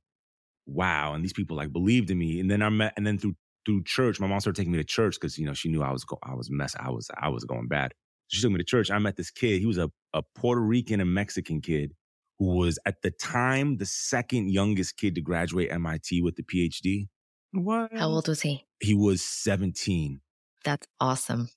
wow. 0.66 1.14
And 1.14 1.24
these 1.24 1.34
people 1.34 1.58
like 1.58 1.72
believed 1.72 2.10
in 2.12 2.18
me. 2.18 2.40
And 2.40 2.50
then 2.52 2.62
I 2.62 2.70
met, 2.70 2.94
and 2.98 3.06
then 3.08 3.18
through 3.18 3.36
through 3.66 3.84
church, 3.84 4.20
my 4.20 4.26
mom 4.28 4.40
started 4.40 4.60
taking 4.60 4.72
me 4.72 4.80
to 4.80 4.84
church 4.84 5.16
because 5.16 5.38
you 5.38 5.46
know 5.46 5.54
she 5.54 5.70
knew 5.70 5.84
I 5.84 5.92
was 5.92 6.04
go- 6.04 6.20
I 6.24 6.34
was 6.34 6.50
mess 6.50 6.76
I 6.80 6.90
was 6.90 7.10
I 7.18 7.30
was 7.30 7.44
going 7.46 7.68
bad. 7.68 7.94
She 8.28 8.42
took 8.42 8.52
me 8.52 8.58
to 8.58 8.64
church. 8.64 8.90
I 8.90 8.98
met 8.98 9.18
this 9.18 9.30
kid. 9.32 9.60
He 9.60 9.66
was 9.66 9.78
a 9.78 9.92
a 10.14 10.24
Puerto 10.36 10.62
Rican 10.62 11.00
and 11.00 11.14
Mexican 11.14 11.62
kid 11.62 11.94
who 12.40 12.56
was 12.58 12.80
at 12.88 13.02
the 13.04 13.12
time 13.12 13.78
the 13.78 13.86
second 13.86 14.50
youngest 14.50 14.98
kid 14.98 15.14
to 15.16 15.22
graduate 15.22 15.72
MIT 15.72 16.22
with 16.24 16.36
the 16.38 16.44
PhD. 16.44 17.08
What? 17.52 17.92
How 17.94 18.08
old 18.10 18.28
was 18.28 18.42
he? 18.42 18.66
He 18.80 18.96
was 18.96 19.22
17. 19.22 20.22
That's 20.64 20.88
awesome. 21.00 21.50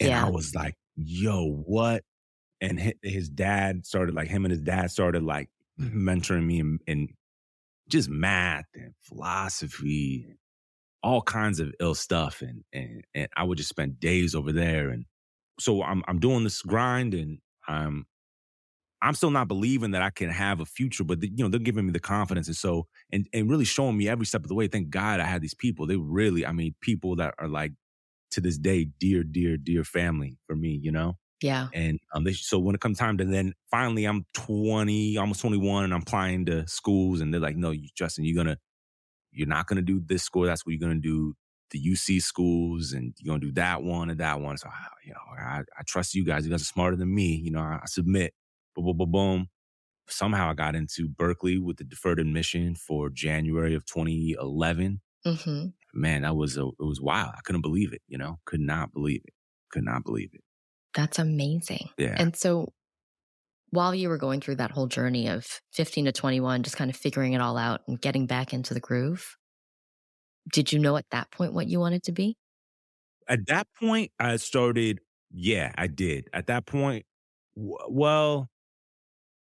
And 0.00 0.08
Yeah. 0.08 0.26
I 0.26 0.30
was 0.30 0.52
like, 0.54 0.74
yo, 0.96 1.62
what? 1.66 2.04
And 2.60 2.94
his 3.02 3.28
dad 3.28 3.84
started, 3.86 4.14
like, 4.14 4.28
him 4.28 4.44
and 4.44 4.52
his 4.52 4.62
dad 4.62 4.90
started, 4.90 5.22
like, 5.22 5.48
mm-hmm. 5.80 6.08
mentoring 6.08 6.46
me 6.46 6.60
in, 6.60 6.78
in 6.86 7.08
just 7.88 8.08
math 8.08 8.66
and 8.74 8.94
philosophy, 9.02 10.26
and 10.28 10.36
all 11.02 11.22
kinds 11.22 11.58
of 11.58 11.74
ill 11.80 11.96
stuff. 11.96 12.40
And, 12.40 12.62
and, 12.72 13.02
and 13.14 13.28
I 13.36 13.42
would 13.42 13.58
just 13.58 13.70
spend 13.70 13.98
days 13.98 14.36
over 14.36 14.52
there. 14.52 14.90
And 14.90 15.06
so 15.58 15.82
I'm, 15.82 16.04
I'm 16.06 16.20
doing 16.20 16.44
this 16.44 16.62
grind 16.62 17.14
and 17.14 17.38
I'm, 17.66 18.06
I'm 19.02 19.14
still 19.14 19.32
not 19.32 19.48
believing 19.48 19.90
that 19.90 20.02
I 20.02 20.10
can 20.10 20.30
have 20.30 20.60
a 20.60 20.64
future, 20.64 21.02
but 21.02 21.20
you 21.20 21.30
know, 21.38 21.48
they're 21.48 21.58
giving 21.58 21.86
me 21.86 21.92
the 21.92 21.98
confidence. 21.98 22.46
And 22.46 22.56
so, 22.56 22.86
and, 23.10 23.26
and 23.32 23.50
really 23.50 23.64
showing 23.64 23.96
me 23.96 24.08
every 24.08 24.26
step 24.26 24.42
of 24.42 24.48
the 24.48 24.54
way. 24.54 24.68
Thank 24.68 24.90
God 24.90 25.18
I 25.18 25.24
had 25.24 25.42
these 25.42 25.54
people. 25.54 25.88
They 25.88 25.96
really, 25.96 26.46
I 26.46 26.52
mean, 26.52 26.76
people 26.80 27.16
that 27.16 27.34
are 27.40 27.48
like, 27.48 27.72
to 28.32 28.40
this 28.40 28.58
day, 28.58 28.88
dear, 28.98 29.22
dear, 29.22 29.56
dear 29.56 29.84
family 29.84 30.38
for 30.46 30.56
me, 30.56 30.78
you 30.82 30.90
know? 30.92 31.16
Yeah. 31.42 31.68
And 31.74 31.98
um, 32.14 32.24
they, 32.24 32.32
so 32.32 32.58
when 32.58 32.74
it 32.74 32.80
comes 32.80 32.98
time 32.98 33.18
to 33.18 33.24
then 33.24 33.54
finally 33.70 34.04
I'm 34.04 34.26
20, 34.34 35.16
almost 35.18 35.40
21, 35.40 35.84
and 35.84 35.94
I'm 35.94 36.02
applying 36.02 36.46
to 36.46 36.66
schools, 36.68 37.20
and 37.20 37.32
they're 37.32 37.40
like, 37.40 37.56
no, 37.56 37.70
you, 37.72 37.88
Justin, 37.96 38.24
you're 38.24 38.36
gonna, 38.36 38.58
you're 39.32 39.48
not 39.48 39.66
gonna 39.66 39.82
do 39.82 40.00
this 40.04 40.22
school. 40.22 40.44
That's 40.44 40.64
what 40.64 40.72
you're 40.72 40.80
gonna 40.80 41.00
do. 41.00 41.34
The 41.70 41.82
UC 41.82 42.22
schools, 42.22 42.92
and 42.92 43.14
you're 43.18 43.32
gonna 43.32 43.44
do 43.44 43.52
that 43.52 43.82
one 43.82 44.10
and 44.10 44.20
that 44.20 44.40
one. 44.40 44.56
So, 44.58 44.68
you 45.04 45.12
know, 45.12 45.42
I, 45.42 45.60
I 45.60 45.82
trust 45.86 46.14
you 46.14 46.24
guys. 46.24 46.44
You 46.44 46.50
guys 46.50 46.60
are 46.60 46.66
smarter 46.66 46.96
than 46.96 47.12
me. 47.12 47.34
You 47.34 47.50
know, 47.50 47.60
I, 47.60 47.80
I 47.82 47.86
submit. 47.86 48.34
Boom, 48.76 48.84
boom, 48.84 48.98
boom, 48.98 49.10
boom. 49.10 49.48
somehow 50.08 50.50
I 50.50 50.54
got 50.54 50.76
into 50.76 51.08
Berkeley 51.08 51.58
with 51.58 51.78
the 51.78 51.84
deferred 51.84 52.20
admission 52.20 52.74
for 52.74 53.08
January 53.10 53.74
of 53.74 53.84
2011. 53.86 55.00
Mm-hmm. 55.26 55.66
Man, 55.94 56.22
that 56.22 56.36
was 56.36 56.56
a, 56.56 56.66
it 56.66 56.74
was 56.78 57.00
wild. 57.00 57.32
I 57.36 57.40
couldn't 57.44 57.62
believe 57.62 57.92
it. 57.92 58.02
You 58.08 58.18
know, 58.18 58.38
could 58.44 58.60
not 58.60 58.92
believe 58.92 59.22
it. 59.24 59.34
Could 59.70 59.84
not 59.84 60.04
believe 60.04 60.30
it. 60.32 60.40
That's 60.94 61.18
amazing. 61.18 61.88
Yeah. 61.98 62.16
And 62.18 62.36
so 62.36 62.72
while 63.70 63.94
you 63.94 64.08
were 64.08 64.18
going 64.18 64.40
through 64.40 64.56
that 64.56 64.70
whole 64.70 64.86
journey 64.86 65.28
of 65.28 65.46
15 65.72 66.04
to 66.06 66.12
21, 66.12 66.62
just 66.62 66.76
kind 66.76 66.90
of 66.90 66.96
figuring 66.96 67.32
it 67.32 67.40
all 67.40 67.56
out 67.56 67.80
and 67.88 68.00
getting 68.00 68.26
back 68.26 68.52
into 68.52 68.74
the 68.74 68.80
groove, 68.80 69.36
did 70.52 70.72
you 70.72 70.78
know 70.78 70.96
at 70.96 71.06
that 71.10 71.30
point 71.30 71.54
what 71.54 71.68
you 71.68 71.80
wanted 71.80 72.02
to 72.04 72.12
be? 72.12 72.36
At 73.28 73.46
that 73.46 73.66
point, 73.78 74.10
I 74.18 74.36
started. 74.36 75.00
Yeah, 75.30 75.72
I 75.78 75.86
did. 75.86 76.28
At 76.34 76.48
that 76.48 76.66
point, 76.66 77.06
w- 77.56 77.76
well, 77.88 78.50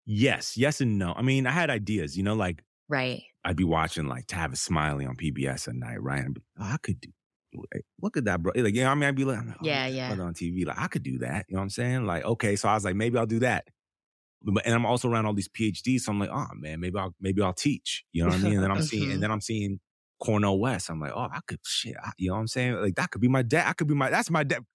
yes, 0.06 0.58
yes 0.58 0.82
and 0.82 0.97
no. 0.99 1.13
I 1.15 1.21
mean, 1.21 1.47
I 1.47 1.52
had 1.52 1.69
ideas. 1.69 2.17
You 2.17 2.23
know, 2.23 2.34
like 2.34 2.63
Right. 2.89 3.21
I'd 3.43 3.56
be 3.56 3.63
watching 3.63 4.08
like 4.08 4.28
Tavis 4.28 4.58
Smiley 4.58 5.06
on 5.06 5.15
PBS 5.15 5.67
at 5.67 5.75
night, 5.75 6.02
right? 6.02 6.23
And 6.23 6.38
oh, 6.60 6.63
I 6.63 6.78
could 6.82 6.99
do. 6.99 7.10
Look 8.02 8.15
eh, 8.15 8.19
at 8.19 8.25
that, 8.25 8.43
bro. 8.43 8.54
Like, 8.56 8.75
you 8.75 8.82
know, 8.82 8.88
what 8.88 8.91
I 8.91 8.95
mean, 8.95 9.08
I'd 9.10 9.15
be 9.15 9.25
like, 9.25 9.39
oh, 9.39 9.54
Yeah, 9.62 9.88
yeah. 9.88 10.12
on 10.12 10.34
TV, 10.34 10.65
like 10.65 10.78
I 10.78 10.88
could 10.88 11.04
do 11.04 11.19
that. 11.19 11.45
You 11.47 11.56
know 11.56 11.60
what 11.60 11.63
I'm 11.63 11.69
saying? 11.69 12.06
Like, 12.06 12.23
okay, 12.23 12.56
so 12.56 12.69
I 12.69 12.75
was 12.75 12.86
like, 12.86 12.95
maybe 12.95 13.17
I'll 13.17 13.25
do 13.25 13.39
that. 13.39 13.67
But 14.41 14.65
and 14.65 14.73
I'm 14.73 14.86
also 14.86 15.10
around 15.10 15.25
all 15.25 15.34
these 15.34 15.49
PhDs, 15.49 16.02
so 16.02 16.12
I'm 16.12 16.19
like, 16.19 16.30
oh 16.30 16.47
man, 16.56 16.80
maybe 16.80 16.97
I'll 16.97 17.13
maybe 17.19 17.41
I'll 17.41 17.54
teach. 17.54 18.06
You 18.13 18.23
know 18.23 18.30
what 18.30 18.39
I 18.39 18.43
mean? 18.43 18.54
And 18.54 18.63
then 18.63 18.71
I'm 18.71 18.82
seeing, 18.82 19.12
and 19.12 19.23
then 19.23 19.32
I'm 19.32 19.41
seeing 19.41 19.80
Cornel 20.20 20.60
West. 20.60 20.90
I'm 20.90 21.00
like, 21.00 21.14
oh, 21.16 21.30
I 21.32 21.40
could 21.48 21.60
shit. 21.66 21.96
I- 22.04 22.12
you 22.18 22.28
know 22.30 22.36
what 22.36 22.42
I'm 22.42 22.48
saying? 22.48 22.76
Like 22.76 22.96
that 22.96 23.12
could 23.12 23.22
be 23.22 23.28
my 23.28 23.42
dad. 23.42 23.68
I 23.68 23.74
could 23.74 23.88
be 23.88 23.96
my. 23.96 24.10
That's 24.10 24.30
my 24.30 24.44
dad. 24.44 24.66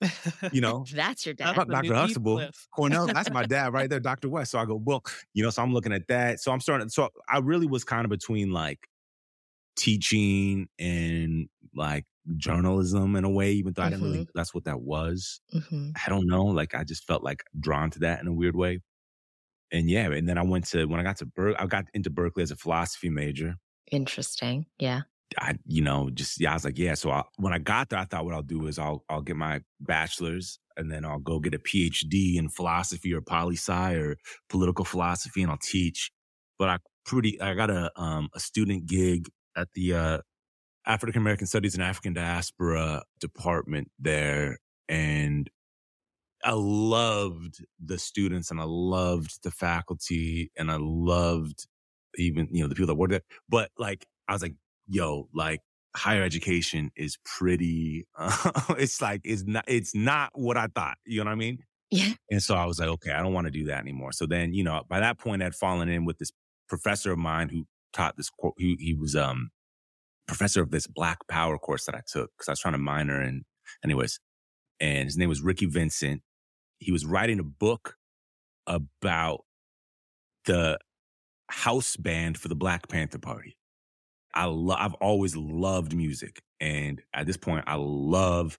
You 0.53 0.61
know, 0.63 0.85
That's 0.93 1.27
your 1.27 1.35
dad. 1.35 1.55
the 1.57 1.65
Dr. 1.65 1.95
Huxtable. 1.95 2.49
Cornel, 2.75 3.07
that's 3.07 3.31
my 3.31 3.45
dad 3.45 3.73
right 3.73 3.89
there, 3.89 4.01
Dr. 4.11 4.29
West. 4.29 4.51
So 4.53 4.59
I 4.59 4.65
go, 4.65 4.77
well, 4.83 5.03
you 5.33 5.43
know, 5.43 5.51
so 5.51 5.63
I'm 5.63 5.73
looking 5.73 5.93
at 5.93 6.09
that. 6.09 6.41
So 6.41 6.53
I'm 6.53 6.61
starting. 6.61 6.89
So 6.89 7.11
I 7.29 7.39
really 7.39 7.67
was 7.67 7.85
kind 7.85 8.05
of 8.05 8.11
between 8.11 8.51
like 8.53 8.81
teaching 9.77 10.69
and 10.79 11.49
like 11.75 12.05
journalism 12.37 13.17
in 13.17 13.25
a 13.25 13.31
way, 13.31 13.53
even 13.53 13.73
though 13.75 13.83
I 13.83 13.91
didn't 13.91 14.05
really. 14.05 14.29
That's 14.35 14.55
what 14.55 14.65
that 14.65 14.81
was. 14.81 15.41
hmm 15.69 15.91
I 16.07 16.09
don't 16.09 16.27
know. 16.27 16.45
Like 16.45 16.75
I 16.75 16.85
just 16.85 17.05
felt 17.07 17.23
like 17.23 17.45
drawn 17.59 17.91
to 17.91 17.99
that 18.01 18.21
in 18.21 18.27
a 18.27 18.33
weird 18.33 18.57
way. 18.57 18.81
And 19.73 19.91
yeah, 19.91 20.11
and 20.11 20.29
then 20.29 20.39
I 20.39 20.43
went 20.43 20.67
to 20.69 20.85
when 20.87 21.01
I 21.01 21.03
got 21.03 21.17
to 21.19 21.27
Berkeley, 21.27 21.57
I 21.59 21.67
got 21.67 21.87
into 21.95 22.11
Berkeley 22.11 22.43
as 22.43 22.51
a 22.51 22.57
philosophy 22.57 23.11
major. 23.11 23.57
Interesting. 23.91 24.67
Yeah. 24.79 25.03
I, 25.39 25.55
you 25.67 25.83
know, 25.83 26.11
just 26.11 26.41
yeah, 26.41 26.53
I 26.53 26.55
was 26.55 26.65
like, 26.65 26.79
yeah. 26.79 26.95
So 26.95 27.11
I, 27.11 27.23
when 27.39 27.53
I 27.53 27.59
got 27.59 27.91
there, 27.91 27.99
I 27.99 28.05
thought 28.05 28.25
what 28.25 28.35
I'll 28.35 28.43
do 28.43 28.67
is 28.67 28.79
I'll 28.79 29.05
I'll 29.09 29.23
get 29.23 29.37
my 29.37 29.61
bachelor's 29.81 30.59
and 30.77 30.91
then 30.91 31.05
I'll 31.05 31.19
go 31.19 31.39
get 31.41 31.55
a 31.55 31.59
PhD 31.59 32.37
in 32.37 32.49
philosophy 32.49 33.13
or 33.13 33.21
poli 33.21 33.57
sci 33.57 33.95
or 33.95 34.17
political 34.49 34.85
philosophy, 34.85 35.43
and 35.43 35.51
I'll 35.51 35.59
teach. 35.59 36.11
But 36.59 36.69
I 36.69 36.79
pretty 37.07 37.41
I 37.41 37.55
got 37.55 37.71
a 37.71 37.91
um 38.01 38.29
a 38.35 38.41
student 38.41 38.87
gig 38.87 39.29
at 39.57 39.69
the 39.75 39.95
uh 39.95 40.19
African 40.87 41.21
American 41.23 41.47
Studies 41.47 41.75
and 41.75 41.83
African 41.83 42.15
Diaspora 42.15 43.03
department 43.21 43.91
there, 43.99 44.59
and 44.89 45.51
I 46.45 46.53
loved 46.55 47.65
the 47.83 47.99
students 47.99 48.51
and 48.51 48.61
I 48.61 48.65
loved 48.67 49.43
the 49.43 49.51
faculty 49.51 50.51
and 50.57 50.71
I 50.71 50.77
loved 50.79 51.67
even 52.17 52.49
you 52.53 52.63
know 52.63 52.69
the 52.69 52.75
people 52.75 52.89
that 52.89 52.95
worked 52.97 53.13
there. 53.13 53.23
But 53.49 53.71
like 53.79 54.07
I 54.29 54.33
was 54.35 54.43
like, 54.43 54.55
yo, 54.89 55.29
like 55.35 55.61
higher 55.97 56.23
education 56.23 56.91
is 56.97 57.19
pretty. 57.25 58.07
Uh, 58.17 58.51
it's 58.79 59.01
like 59.01 59.21
it's 59.25 59.45
not 59.45 59.65
it's 59.67 59.95
not 59.95 60.31
what 60.35 60.57
I 60.57 60.69
thought. 60.75 60.97
You 61.05 61.23
know 61.23 61.31
what 61.31 61.33
I 61.33 61.37
mean? 61.37 61.59
Yeah. 61.91 62.13
And 62.31 62.43
so 62.43 62.55
I 62.55 62.65
was 62.65 62.79
like, 62.79 62.89
okay, 62.89 63.13
I 63.13 63.23
don't 63.23 63.33
want 63.33 63.47
to 63.47 63.53
do 63.53 63.67
that 63.67 63.81
anymore. 63.81 64.13
So 64.13 64.27
then 64.27 64.53
you 64.53 64.65
know 64.65 64.83
by 64.89 65.01
that 65.01 65.19
point 65.19 65.43
I'd 65.43 65.55
fallen 65.55 65.89
in 65.89 66.05
with 66.05 66.19
this 66.19 66.33
professor 66.69 67.13
of 67.13 67.19
mine 67.19 67.49
who 67.49 67.67
taught 67.93 68.17
this. 68.17 68.31
He 68.59 68.77
he 68.79 68.95
was 68.95 69.15
um 69.17 69.51
professor 70.27 70.63
of 70.63 70.71
this 70.71 70.87
Black 70.87 71.19
Power 71.29 71.59
course 71.59 71.85
that 71.87 71.95
I 71.95 72.01
took 72.07 72.31
because 72.37 72.49
I 72.49 72.53
was 72.53 72.61
trying 72.61 72.75
to 72.75 72.79
minor 72.79 73.23
in 73.23 73.45
anyways. 73.85 74.21
And 74.81 75.05
his 75.05 75.17
name 75.17 75.29
was 75.29 75.43
Ricky 75.43 75.67
Vincent. 75.67 76.23
He 76.79 76.93
was 76.93 77.07
writing 77.07 77.39
a 77.39 77.45
book 77.45 77.97
about 78.67 79.45
the 80.47 80.79
house 81.49 81.97
band 81.97 82.39
for 82.39 82.49
the 82.49 82.55
Black 82.55 82.89
Panther 82.89 83.19
Party. 83.19 83.57
I 84.35 84.47
lo- 84.47 84.77
I've 84.79 84.95
always 84.95 85.37
loved 85.37 85.95
music, 85.95 86.43
and 86.61 87.01
at 87.15 87.27
this 87.27 87.37
point, 87.37 87.65
I 87.67 87.77
love, 87.77 88.59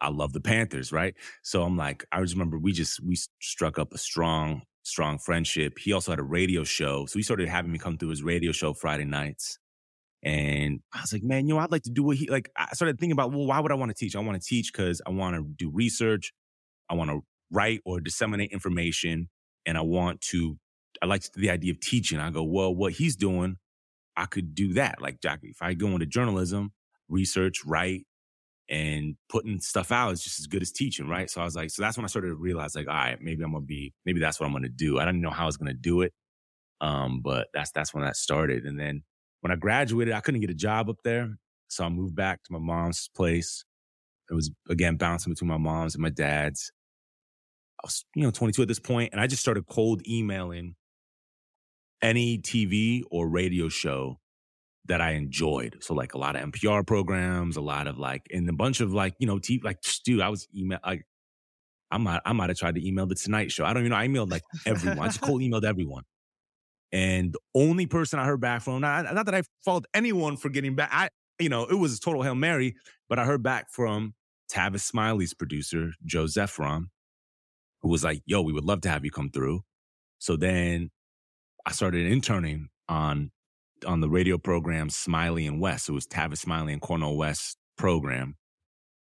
I 0.00 0.10
love 0.10 0.32
the 0.32 0.40
Panthers, 0.40 0.92
right? 0.92 1.14
So 1.42 1.62
I'm 1.62 1.76
like, 1.76 2.04
I 2.12 2.20
just 2.20 2.34
remember 2.34 2.58
we 2.58 2.72
just 2.72 3.00
we 3.02 3.16
struck 3.40 3.78
up 3.78 3.94
a 3.94 3.98
strong, 3.98 4.62
strong 4.82 5.18
friendship. 5.18 5.78
He 5.78 5.92
also 5.92 6.12
had 6.12 6.18
a 6.18 6.24
radio 6.24 6.64
show, 6.64 7.06
so 7.06 7.18
he 7.18 7.22
started 7.22 7.48
having 7.48 7.72
me 7.72 7.78
come 7.78 7.96
through 7.98 8.10
his 8.10 8.22
radio 8.22 8.52
show 8.52 8.74
Friday 8.74 9.04
nights. 9.04 9.58
And 10.22 10.80
I 10.92 11.02
was 11.02 11.12
like, 11.12 11.22
man, 11.22 11.46
you 11.46 11.54
know, 11.54 11.60
I'd 11.60 11.70
like 11.70 11.82
to 11.84 11.90
do 11.90 12.02
what 12.02 12.16
he 12.16 12.28
like. 12.28 12.50
I 12.56 12.72
started 12.74 12.98
thinking 12.98 13.12
about, 13.12 13.32
well, 13.32 13.46
why 13.46 13.60
would 13.60 13.72
I 13.72 13.76
want 13.76 13.90
to 13.90 13.94
teach? 13.94 14.16
I 14.16 14.20
want 14.20 14.40
to 14.40 14.46
teach 14.46 14.72
because 14.72 15.00
I 15.06 15.10
want 15.10 15.36
to 15.36 15.44
do 15.56 15.70
research, 15.70 16.32
I 16.90 16.94
want 16.94 17.10
to 17.10 17.20
write 17.50 17.80
or 17.84 18.00
disseminate 18.00 18.52
information, 18.52 19.28
and 19.66 19.78
I 19.78 19.82
want 19.82 20.20
to. 20.32 20.58
I 21.02 21.06
like 21.06 21.30
the 21.34 21.50
idea 21.50 21.72
of 21.72 21.80
teaching. 21.80 22.18
I 22.18 22.30
go, 22.30 22.42
well, 22.42 22.74
what 22.74 22.94
he's 22.94 23.16
doing, 23.16 23.58
I 24.16 24.26
could 24.26 24.54
do 24.54 24.74
that. 24.74 25.00
Like, 25.00 25.20
Jack, 25.20 25.40
if 25.42 25.58
I 25.60 25.74
go 25.74 25.88
into 25.88 26.06
journalism, 26.06 26.72
research, 27.08 27.64
write, 27.64 28.06
and 28.68 29.16
putting 29.28 29.60
stuff 29.60 29.92
out 29.92 30.12
is 30.12 30.24
just 30.24 30.40
as 30.40 30.46
good 30.46 30.62
as 30.62 30.72
teaching, 30.72 31.08
right? 31.08 31.30
So 31.30 31.40
I 31.40 31.44
was 31.44 31.54
like, 31.54 31.70
so 31.70 31.82
that's 31.82 31.96
when 31.96 32.04
I 32.04 32.08
started 32.08 32.28
to 32.28 32.34
realize, 32.34 32.74
like, 32.74 32.88
all 32.88 32.94
right, 32.94 33.20
maybe 33.20 33.44
I'm 33.44 33.52
gonna 33.52 33.64
be, 33.64 33.94
maybe 34.04 34.20
that's 34.20 34.40
what 34.40 34.46
I'm 34.46 34.52
gonna 34.52 34.68
do. 34.68 34.98
I 34.98 35.04
didn't 35.04 35.20
know 35.20 35.30
how 35.30 35.44
I 35.44 35.46
was 35.46 35.56
gonna 35.56 35.74
do 35.74 36.02
it, 36.02 36.12
um, 36.80 37.20
but 37.22 37.48
that's 37.54 37.70
that's 37.70 37.94
when 37.94 38.04
that 38.04 38.16
started. 38.16 38.64
And 38.64 38.78
then 38.78 39.02
when 39.40 39.52
I 39.52 39.56
graduated, 39.56 40.14
I 40.14 40.20
couldn't 40.20 40.40
get 40.40 40.50
a 40.50 40.54
job 40.54 40.90
up 40.90 40.98
there, 41.04 41.36
so 41.68 41.84
I 41.84 41.88
moved 41.88 42.16
back 42.16 42.42
to 42.44 42.52
my 42.52 42.58
mom's 42.58 43.08
place. 43.14 43.64
It 44.30 44.34
was 44.34 44.50
again 44.68 44.96
bouncing 44.96 45.32
between 45.32 45.48
my 45.48 45.58
mom's 45.58 45.94
and 45.94 46.02
my 46.02 46.10
dad's. 46.10 46.72
I 47.82 47.86
was, 47.86 48.04
you 48.16 48.22
know, 48.22 48.30
22 48.30 48.62
at 48.62 48.68
this 48.68 48.80
point, 48.80 49.12
and 49.12 49.20
I 49.20 49.26
just 49.26 49.42
started 49.42 49.66
cold 49.68 50.02
emailing 50.08 50.74
any 52.02 52.38
TV 52.38 53.02
or 53.10 53.28
radio 53.28 53.68
show 53.68 54.18
that 54.86 55.00
I 55.00 55.12
enjoyed. 55.12 55.78
So 55.80 55.94
like 55.94 56.14
a 56.14 56.18
lot 56.18 56.36
of 56.36 56.42
NPR 56.52 56.86
programs, 56.86 57.56
a 57.56 57.60
lot 57.60 57.86
of 57.86 57.98
like, 57.98 58.26
and 58.32 58.48
a 58.48 58.52
bunch 58.52 58.80
of 58.80 58.92
like, 58.92 59.14
you 59.18 59.26
know, 59.26 59.38
TV, 59.38 59.62
like, 59.64 59.78
dude, 60.04 60.20
I 60.20 60.28
was 60.28 60.46
email, 60.56 60.78
like, 60.84 61.04
I 61.90 61.98
might, 61.98 62.20
I 62.24 62.32
might 62.32 62.50
have 62.50 62.58
tried 62.58 62.74
to 62.76 62.86
email 62.86 63.06
the 63.06 63.14
Tonight 63.14 63.52
Show. 63.52 63.64
I 63.64 63.72
don't 63.72 63.82
even 63.82 63.90
know. 63.90 63.96
I 63.96 64.06
emailed 64.08 64.30
like 64.30 64.42
everyone. 64.64 64.98
I 65.00 65.06
just 65.06 65.20
cold 65.20 65.40
emailed 65.42 65.64
everyone. 65.64 66.02
And 66.92 67.32
the 67.32 67.40
only 67.54 67.86
person 67.86 68.18
I 68.18 68.24
heard 68.24 68.40
back 68.40 68.62
from, 68.62 68.80
not, 68.80 69.12
not 69.12 69.26
that 69.26 69.34
I 69.34 69.42
fault 69.64 69.86
anyone 69.92 70.36
for 70.36 70.48
getting 70.48 70.74
back, 70.74 70.90
I, 70.92 71.08
you 71.38 71.48
know, 71.48 71.64
it 71.64 71.74
was 71.74 71.96
a 71.96 72.00
total 72.00 72.22
Hail 72.22 72.34
Mary, 72.34 72.74
but 73.08 73.18
I 73.18 73.24
heard 73.24 73.42
back 73.42 73.66
from 73.70 74.14
Tavis 74.50 74.80
Smiley's 74.80 75.34
producer, 75.34 75.92
Joe 76.04 76.24
Zephron, 76.24 76.86
who 77.82 77.88
was 77.88 78.04
like, 78.04 78.22
yo, 78.24 78.42
we 78.42 78.52
would 78.52 78.64
love 78.64 78.80
to 78.82 78.88
have 78.88 79.04
you 79.04 79.10
come 79.10 79.30
through. 79.30 79.60
So 80.18 80.36
then 80.36 80.90
I 81.66 81.72
started 81.72 82.10
interning 82.10 82.68
on 82.88 83.30
on 83.86 84.00
the 84.00 84.08
radio 84.08 84.38
program 84.38 84.88
Smiley 84.88 85.46
and 85.46 85.60
West. 85.60 85.88
It 85.88 85.92
was 85.92 86.06
Tavis 86.06 86.38
Smiley 86.38 86.72
and 86.72 86.80
Cornel 86.80 87.16
West 87.16 87.56
program. 87.76 88.36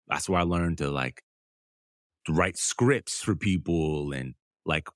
That's 0.09 0.29
where 0.29 0.40
I 0.40 0.45
learned 0.45 0.79
to 0.79 0.90
like 0.90 1.23
to 2.27 2.33
write 2.33 2.57
scripts 2.57 3.21
for 3.21 3.35
people 3.35 4.12
and 4.12 4.35
like 4.64 4.88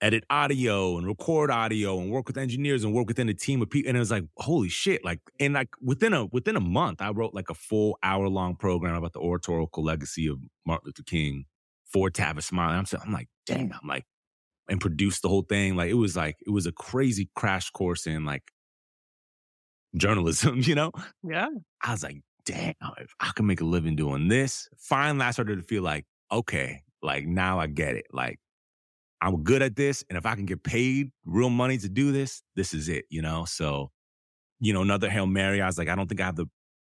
edit 0.00 0.24
audio 0.30 0.98
and 0.98 1.06
record 1.06 1.50
audio 1.50 1.98
and 1.98 2.10
work 2.10 2.28
with 2.28 2.36
engineers 2.36 2.84
and 2.84 2.92
work 2.92 3.08
within 3.08 3.28
a 3.28 3.34
team 3.34 3.62
of 3.62 3.70
people. 3.70 3.88
And 3.88 3.96
it 3.96 4.00
was 4.00 4.10
like, 4.10 4.24
holy 4.36 4.68
shit. 4.68 5.04
Like, 5.04 5.20
and 5.40 5.54
like 5.54 5.68
within 5.80 6.12
a 6.12 6.26
within 6.26 6.56
a 6.56 6.60
month, 6.60 7.00
I 7.00 7.10
wrote 7.10 7.34
like 7.34 7.50
a 7.50 7.54
full 7.54 7.98
hour 8.02 8.28
long 8.28 8.54
program 8.56 8.94
about 8.94 9.12
the 9.14 9.20
oratorical 9.20 9.82
legacy 9.82 10.26
of 10.28 10.38
Martin 10.66 10.86
Luther 10.86 11.02
King 11.04 11.46
for 11.92 12.10
Tavis 12.10 12.44
Smiley. 12.44 12.74
I'm, 12.76 12.86
so- 12.86 12.98
I'm 13.04 13.12
like, 13.12 13.28
damn, 13.46 13.72
I'm 13.72 13.88
like, 13.88 14.04
and 14.68 14.80
produced 14.80 15.22
the 15.22 15.28
whole 15.28 15.42
thing. 15.42 15.76
Like 15.76 15.90
it 15.90 15.94
was 15.94 16.16
like, 16.16 16.36
it 16.46 16.50
was 16.50 16.66
a 16.66 16.72
crazy 16.72 17.28
crash 17.34 17.70
course 17.70 18.06
in 18.06 18.24
like 18.24 18.44
journalism, 19.96 20.60
you 20.62 20.74
know? 20.74 20.92
Yeah. 21.22 21.48
I 21.82 21.92
was 21.92 22.02
like, 22.02 22.22
damn, 22.44 22.74
if 22.98 23.14
I 23.20 23.30
can 23.34 23.46
make 23.46 23.60
a 23.60 23.64
living 23.64 23.96
doing 23.96 24.28
this. 24.28 24.68
Finally, 24.78 25.24
I 25.24 25.30
started 25.30 25.56
to 25.56 25.62
feel 25.62 25.82
like, 25.82 26.04
okay, 26.30 26.82
like 27.02 27.26
now 27.26 27.58
I 27.58 27.66
get 27.66 27.96
it. 27.96 28.06
Like 28.12 28.38
I'm 29.20 29.42
good 29.42 29.62
at 29.62 29.76
this. 29.76 30.04
And 30.08 30.18
if 30.18 30.26
I 30.26 30.34
can 30.34 30.46
get 30.46 30.62
paid 30.62 31.10
real 31.24 31.50
money 31.50 31.78
to 31.78 31.88
do 31.88 32.12
this, 32.12 32.42
this 32.56 32.74
is 32.74 32.88
it, 32.88 33.04
you 33.08 33.22
know? 33.22 33.44
So, 33.44 33.90
you 34.60 34.72
know, 34.72 34.82
another 34.82 35.10
Hail 35.10 35.26
Mary, 35.26 35.60
I 35.60 35.66
was 35.66 35.78
like, 35.78 35.88
I 35.88 35.94
don't 35.94 36.08
think 36.08 36.20
I 36.20 36.26
have 36.26 36.36
the, 36.36 36.46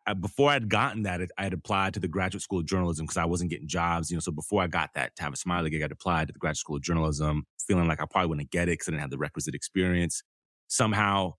I, 0.08 0.14
before 0.14 0.52
I'd 0.52 0.70
gotten 0.70 1.04
that, 1.04 1.22
I 1.38 1.44
had 1.44 1.54
applied 1.54 1.94
to 1.96 2.00
the 2.00 2.08
graduate 2.08 2.44
school 2.44 2.60
of 2.60 2.66
journalism 2.66 3.06
because 3.06 3.18
I 3.18 3.26
wasn't 3.26 3.50
getting 3.50 3.68
jobs, 3.68 4.12
you 4.12 4.16
know. 4.16 4.22
So 4.22 4.32
before 4.32 4.62
I 4.62 4.68
got 4.68 4.92
that 4.94 5.16
Tavis 5.16 5.38
Smiley 5.38 5.70
gig, 5.70 5.82
I'd 5.82 5.92
applied 5.92 6.28
to 6.28 6.34
the 6.34 6.40
graduate 6.40 6.58
school 6.58 6.76
of 6.76 6.84
journalism, 6.84 7.46
feeling 7.68 7.88
like 7.88 8.02
I 8.02 8.06
probably 8.06 8.30
wouldn't 8.30 8.52
get 8.52 8.68
it 8.68 8.74
because 8.74 8.88
I 8.88 8.92
didn't 8.92 9.02
have 9.02 9.10
the 9.10 9.18
requisite 9.18 9.56
experience. 9.56 10.22
Somehow, 10.68 11.34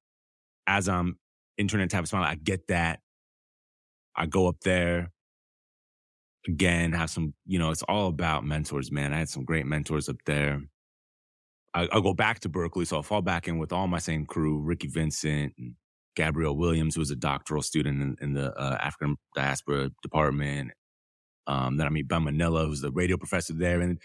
as 0.66 0.88
I'm 0.88 1.18
interning 1.58 1.84
at 1.84 1.90
Tavis 1.90 2.08
Smiley, 2.08 2.26
I 2.26 2.34
get 2.34 2.66
that. 2.68 3.00
I 4.16 4.26
go 4.26 4.48
up 4.48 4.56
there 4.64 5.12
again, 6.48 6.92
have 6.92 7.10
some, 7.10 7.34
you 7.46 7.58
know, 7.58 7.70
it's 7.70 7.82
all 7.82 8.08
about 8.08 8.44
mentors, 8.44 8.90
man. 8.90 9.12
I 9.12 9.18
had 9.18 9.28
some 9.28 9.44
great 9.44 9.66
mentors 9.66 10.08
up 10.08 10.16
there. 10.26 10.62
I, 11.74 12.00
go 12.00 12.14
back 12.14 12.40
to 12.40 12.48
Berkeley, 12.48 12.86
So 12.86 12.96
I'll 12.96 13.02
fall 13.02 13.20
back 13.20 13.48
in 13.48 13.58
with 13.58 13.70
all 13.70 13.86
my 13.86 13.98
same 13.98 14.24
crew, 14.24 14.58
Ricky 14.60 14.88
Vincent 14.88 15.52
and 15.58 15.74
Gabrielle 16.16 16.56
Williams, 16.56 16.94
who 16.94 17.00
was 17.00 17.10
a 17.10 17.16
doctoral 17.16 17.62
student 17.62 18.02
in, 18.02 18.16
in 18.20 18.32
the 18.32 18.52
uh, 18.58 18.78
African 18.80 19.16
diaspora 19.34 19.90
department. 20.02 20.72
Um, 21.46 21.76
then 21.76 21.86
I 21.86 21.90
meet 21.90 22.08
Ben 22.08 22.24
Manilla, 22.24 22.66
who's 22.66 22.80
the 22.80 22.90
radio 22.90 23.16
professor 23.16 23.52
there. 23.52 23.80
And, 23.80 24.00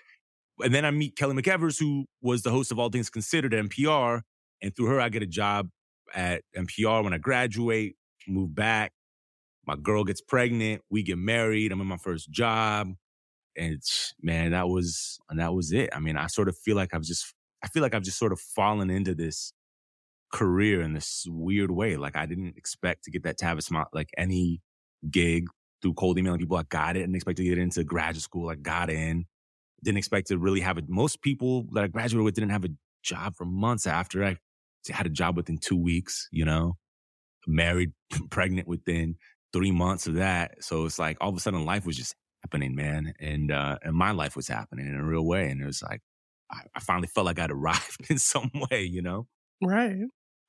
and 0.64 0.74
then 0.74 0.86
I 0.86 0.91
meet 0.91 1.16
Kelly 1.16 1.34
McEvers, 1.34 1.80
who 1.80 2.05
was 2.22 2.43
the 2.43 2.51
host 2.51 2.72
of 2.72 2.78
All 2.78 2.89
Things 2.89 3.09
Considered 3.09 3.53
at 3.53 3.66
NPR. 3.66 4.22
And 4.62 4.76
through 4.76 4.88
her, 4.88 5.01
I 5.01 5.09
get 5.09 5.24
a 5.24 5.28
job 5.28 5.70
at 6.14 6.43
NPR 6.55 7.03
when 7.03 7.14
I 7.14 7.18
graduate, 7.18 7.95
move 8.28 8.53
back. 8.53 8.91
My 9.66 9.76
girl 9.76 10.03
gets 10.03 10.22
pregnant. 10.22 10.82
We 10.89 11.01
get 11.01 11.18
married. 11.18 11.72
I'm 11.72 11.82
in 11.82 11.88
my 11.88 11.97
first 11.97 12.30
job. 12.30 12.93
And 13.57 13.82
man, 14.22 14.51
that 14.51 14.68
was, 14.68 15.20
and 15.30 15.39
that 15.39 15.53
was 15.53 15.72
it. 15.72 15.89
I 15.93 15.99
mean, 15.99 16.18
I 16.18 16.28
sort 16.28 16.47
of 16.47 16.57
feel 16.57 16.76
like 16.76 16.93
I've 16.93 17.03
just, 17.03 17.34
I 17.64 17.68
feel 17.68 17.82
like 17.82 17.95
I've 17.95 18.03
just 18.03 18.18
sort 18.18 18.32
of 18.32 18.39
fallen 18.39 18.89
into 18.89 19.14
this 19.14 19.53
career 20.32 20.82
in 20.82 20.93
this 20.93 21.25
weird 21.29 21.71
way. 21.71 21.97
Like 21.97 22.15
I 22.15 22.25
didn't 22.25 22.57
expect 22.57 23.03
to 23.03 23.11
get 23.11 23.23
that 23.23 23.38
Tavis, 23.38 23.71
like 23.93 24.09
any 24.17 24.61
gig 25.09 25.47
through 25.82 25.93
cold 25.93 26.17
emailing 26.17 26.39
people. 26.39 26.57
I 26.57 26.63
got 26.63 26.95
it. 26.95 26.99
Didn't 26.99 27.15
expect 27.15 27.38
to 27.38 27.43
get 27.43 27.57
into 27.57 27.84
graduate 27.84 28.23
school. 28.23 28.49
I 28.49 28.55
got 28.55 28.89
in. 28.89 29.25
Didn't 29.84 29.97
expect 29.97 30.27
to 30.27 30.38
really 30.38 30.59
have 30.61 30.77
it. 30.77 30.86
Most 30.88 31.21
people 31.21 31.65
that 31.73 31.84
I 31.84 31.88
graduated 31.88 32.23
with 32.23 32.36
didn't 32.36 32.51
have 32.51 32.65
a 32.65 32.69
job 33.03 33.36
for 33.36 33.45
months 33.45 33.88
after. 33.88 34.23
I 34.23 34.38
had 34.89 35.05
a 35.05 35.09
job 35.09 35.36
within 35.36 35.57
two 35.57 35.77
weeks, 35.77 36.27
you 36.32 36.45
know, 36.45 36.77
married, 37.47 37.91
pregnant 38.29 38.67
within 38.67 39.15
three 39.53 39.71
months 39.71 40.07
of 40.07 40.15
that. 40.15 40.63
So 40.63 40.86
it's 40.86 40.99
like 40.99 41.17
all 41.19 41.29
of 41.29 41.36
a 41.36 41.39
sudden 41.39 41.65
life 41.65 41.86
was 41.86 41.97
just 41.97 42.15
happening, 42.43 42.75
man. 42.75 43.13
And, 43.19 43.51
uh, 43.51 43.77
and 43.84 43.95
my 43.95 44.11
life 44.11 44.36
was 44.36 44.47
happening 44.47 44.88
in 44.88 44.95
a 44.95 45.03
real 45.03 45.25
way. 45.25 45.49
And 45.49 45.61
it 45.61 45.65
was 45.65 45.82
like, 45.82 46.01
I, 46.51 46.61
I 46.75 46.79
finally 46.79 47.07
felt 47.07 47.25
like 47.25 47.39
I'd 47.39 47.51
arrived 47.51 48.05
in 48.09 48.19
some 48.19 48.51
way, 48.69 48.84
you 48.84 49.01
know? 49.01 49.27
Right. 49.63 49.97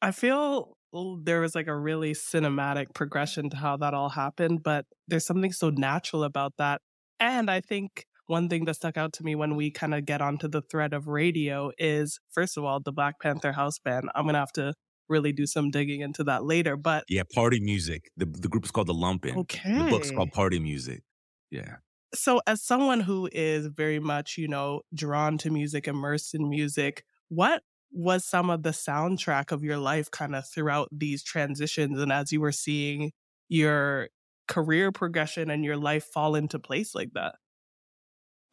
I 0.03 0.11
feel 0.11 0.77
there 1.23 1.41
was 1.41 1.55
like 1.55 1.69
a 1.69 1.77
really 1.77 2.13
cinematic 2.13 2.93
progression 2.95 3.49
to 3.51 3.57
how 3.57 3.77
that 3.79 3.95
all 3.95 4.11
happened, 4.11 4.63
but 4.63 4.85
there's 5.09 5.25
something 5.25 5.53
so 5.53 5.71
natural 5.71 6.25
about 6.25 6.55
that. 6.59 6.83
And 7.21 7.49
I 7.51 7.61
think 7.61 8.05
one 8.27 8.49
thing 8.49 8.65
that 8.65 8.75
stuck 8.75 8.97
out 8.97 9.13
to 9.15 9.23
me 9.25 9.35
when 9.35 9.55
we 9.57 9.71
kind 9.71 9.95
of 9.95 10.05
get 10.05 10.21
onto 10.21 10.49
the 10.49 10.61
thread 10.61 10.93
of 10.93 11.07
radio 11.07 11.71
is, 11.79 12.19
first 12.31 12.57
of 12.57 12.65
all, 12.65 12.81
the 12.81 12.93
Black 12.93 13.21
Panther 13.21 13.53
house 13.53 13.79
band. 13.79 14.11
I'm 14.15 14.25
going 14.25 14.35
to 14.35 14.41
have 14.41 14.53
to 14.53 14.75
really 15.09 15.33
do 15.33 15.47
some 15.47 15.71
digging 15.71 16.01
into 16.01 16.25
that 16.25 16.45
later. 16.45 16.77
But 16.77 17.05
yeah, 17.09 17.23
party 17.33 17.61
music. 17.61 18.11
The, 18.17 18.27
the 18.27 18.49
group 18.49 18.65
is 18.65 18.71
called 18.71 18.89
The 18.89 18.95
Lumpen. 18.95 19.37
Okay. 19.37 19.79
The 19.79 19.85
book's 19.85 20.11
called 20.11 20.33
Party 20.33 20.59
Music. 20.59 21.03
Yeah. 21.51 21.77
So, 22.15 22.41
as 22.47 22.63
someone 22.63 23.01
who 23.01 23.29
is 23.33 23.69
very 23.69 23.99
much, 23.99 24.37
you 24.37 24.49
know, 24.49 24.83
drawn 24.95 25.39
to 25.39 25.51
music, 25.51 25.89
immersed 25.89 26.35
in 26.35 26.49
music, 26.49 27.05
what 27.29 27.63
was 27.93 28.25
some 28.25 28.51
of 28.51 28.63
the 28.63 28.71
soundtrack 28.71 29.53
of 29.53 29.63
your 29.63 29.77
life 29.77 30.11
kind 30.11 30.35
of 30.35 30.47
throughout 30.47 30.89
these 30.91 31.23
transitions 31.23 32.01
and 32.01 32.11
as 32.13 32.33
you 32.33 32.41
were 32.41 32.53
seeing 32.53 33.13
your 33.49 34.09
career 34.49 34.91
progression 34.93 35.51
and 35.51 35.65
your 35.65 35.77
life 35.77 36.05
fall 36.05 36.35
into 36.35 36.59
place 36.59 36.95
like 36.95 37.13
that? 37.15 37.35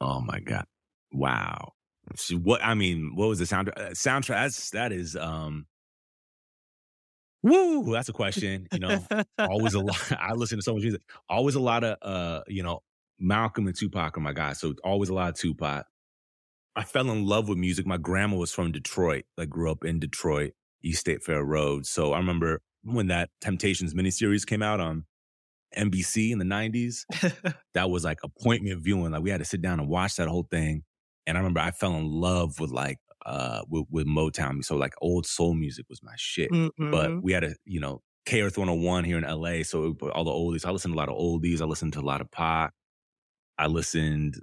Oh 0.01 0.21
my 0.21 0.39
God. 0.39 0.65
Wow. 1.11 1.73
So 2.15 2.35
what 2.37 2.63
I 2.63 2.73
mean, 2.73 3.11
what 3.15 3.27
was 3.27 3.39
the 3.39 3.45
sound 3.45 3.69
uh, 3.69 3.91
soundtrack? 3.91 4.27
That's 4.27 4.69
that 4.71 4.91
is 4.91 5.15
um 5.15 5.65
Woo, 7.41 7.93
that's 7.93 8.09
a 8.09 8.13
question. 8.13 8.67
You 8.73 8.79
know, 8.79 9.05
always 9.37 9.73
a 9.73 9.79
lot. 9.79 10.11
I 10.19 10.33
listen 10.33 10.57
to 10.57 10.61
so 10.61 10.73
much 10.73 10.83
music. 10.83 11.01
Always 11.29 11.55
a 11.55 11.59
lot 11.59 11.83
of 11.83 11.97
uh, 12.01 12.43
you 12.47 12.63
know, 12.63 12.81
Malcolm 13.17 13.67
and 13.67 13.75
Tupac 13.75 14.17
are 14.17 14.21
my 14.21 14.33
guys. 14.33 14.59
So 14.59 14.73
always 14.83 15.09
a 15.09 15.13
lot 15.13 15.29
of 15.29 15.35
Tupac. 15.35 15.85
I 16.79 16.83
fell 16.83 17.11
in 17.11 17.25
love 17.25 17.49
with 17.49 17.57
music. 17.57 17.85
My 17.85 17.97
grandma 17.97 18.37
was 18.37 18.53
from 18.53 18.71
Detroit. 18.71 19.25
I 19.37 19.43
grew 19.43 19.69
up 19.69 19.83
in 19.83 19.99
Detroit, 19.99 20.53
East 20.81 21.01
State 21.01 21.21
Fair 21.21 21.43
Road. 21.43 21.85
So 21.85 22.13
I 22.13 22.17
remember 22.19 22.61
when 22.83 23.07
that 23.07 23.31
Temptations 23.41 23.93
miniseries 23.93 24.45
came 24.45 24.63
out 24.63 24.79
on 24.79 25.03
NBC 25.77 26.31
in 26.31 26.39
the 26.39 26.45
90s, 26.45 26.99
that 27.73 27.89
was 27.89 28.05
like 28.05 28.19
appointment 28.23 28.81
viewing. 28.81 29.11
Like 29.11 29.21
we 29.21 29.29
had 29.29 29.39
to 29.39 29.45
sit 29.45 29.61
down 29.61 29.81
and 29.81 29.89
watch 29.89 30.15
that 30.15 30.29
whole 30.29 30.47
thing. 30.49 30.83
And 31.27 31.37
I 31.37 31.41
remember 31.41 31.59
I 31.59 31.71
fell 31.71 31.95
in 31.95 32.05
love 32.05 32.61
with 32.61 32.71
like, 32.71 32.99
uh, 33.25 33.63
with, 33.69 33.83
with 33.91 34.07
Motown. 34.07 34.63
So 34.63 34.77
like 34.77 34.93
old 35.01 35.25
soul 35.25 35.55
music 35.55 35.85
was 35.89 36.01
my 36.01 36.13
shit. 36.15 36.49
Mm-hmm. 36.49 36.91
But 36.91 37.21
we 37.21 37.33
had 37.33 37.43
a, 37.43 37.55
you 37.65 37.81
know, 37.81 37.99
K 38.25 38.41
Earth 38.41 38.57
101 38.57 39.03
here 39.03 39.17
in 39.17 39.25
LA. 39.25 39.63
So 39.63 39.97
all 40.13 40.23
the 40.23 40.31
oldies, 40.31 40.65
I 40.65 40.71
listened 40.71 40.93
to 40.93 40.97
a 40.97 41.01
lot 41.01 41.09
of 41.09 41.17
oldies. 41.17 41.59
I 41.61 41.65
listened 41.65 41.91
to 41.93 41.99
a 41.99 42.07
lot 42.07 42.21
of 42.21 42.31
pop. 42.31 42.71
I 43.57 43.67
listened 43.67 44.35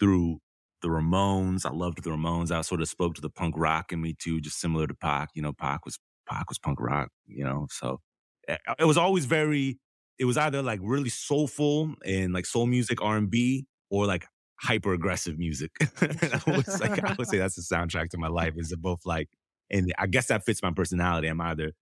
through 0.00 0.40
the 0.82 0.88
Ramones. 0.88 1.64
I 1.64 1.70
loved 1.70 2.02
the 2.02 2.10
Ramones. 2.10 2.50
I 2.50 2.60
sort 2.60 2.82
of 2.82 2.88
spoke 2.88 3.14
to 3.14 3.20
the 3.20 3.30
punk 3.30 3.54
rock 3.56 3.92
in 3.92 4.00
me 4.00 4.14
too, 4.18 4.40
just 4.40 4.60
similar 4.60 4.86
to 4.86 4.94
Pac. 4.94 5.30
You 5.34 5.42
know, 5.42 5.52
Pac 5.52 5.84
was 5.84 5.98
Pac 6.28 6.48
was 6.48 6.58
punk 6.58 6.80
rock. 6.80 7.08
You 7.26 7.44
know, 7.44 7.66
so 7.70 8.00
eh, 8.48 8.56
it 8.78 8.84
was 8.84 8.98
always 8.98 9.24
very. 9.24 9.78
It 10.18 10.24
was 10.26 10.36
either 10.36 10.62
like 10.62 10.80
really 10.82 11.08
soulful 11.08 11.94
and 12.04 12.32
like 12.32 12.46
soul 12.46 12.66
music, 12.66 13.00
R 13.00 13.16
and 13.16 13.30
B, 13.30 13.66
or 13.90 14.06
like 14.06 14.26
hyper 14.60 14.92
aggressive 14.92 15.38
music. 15.38 15.70
I, 16.00 16.42
was 16.46 16.80
like, 16.80 17.02
I 17.02 17.14
would 17.18 17.26
say 17.26 17.38
that's 17.38 17.56
the 17.56 17.62
soundtrack 17.62 18.10
to 18.10 18.18
my 18.18 18.28
life. 18.28 18.54
Is 18.56 18.74
both 18.76 19.00
like, 19.06 19.28
and 19.70 19.92
I 19.98 20.06
guess 20.06 20.26
that 20.26 20.44
fits 20.44 20.62
my 20.62 20.70
personality. 20.70 21.28
I'm 21.28 21.40
either 21.40 21.72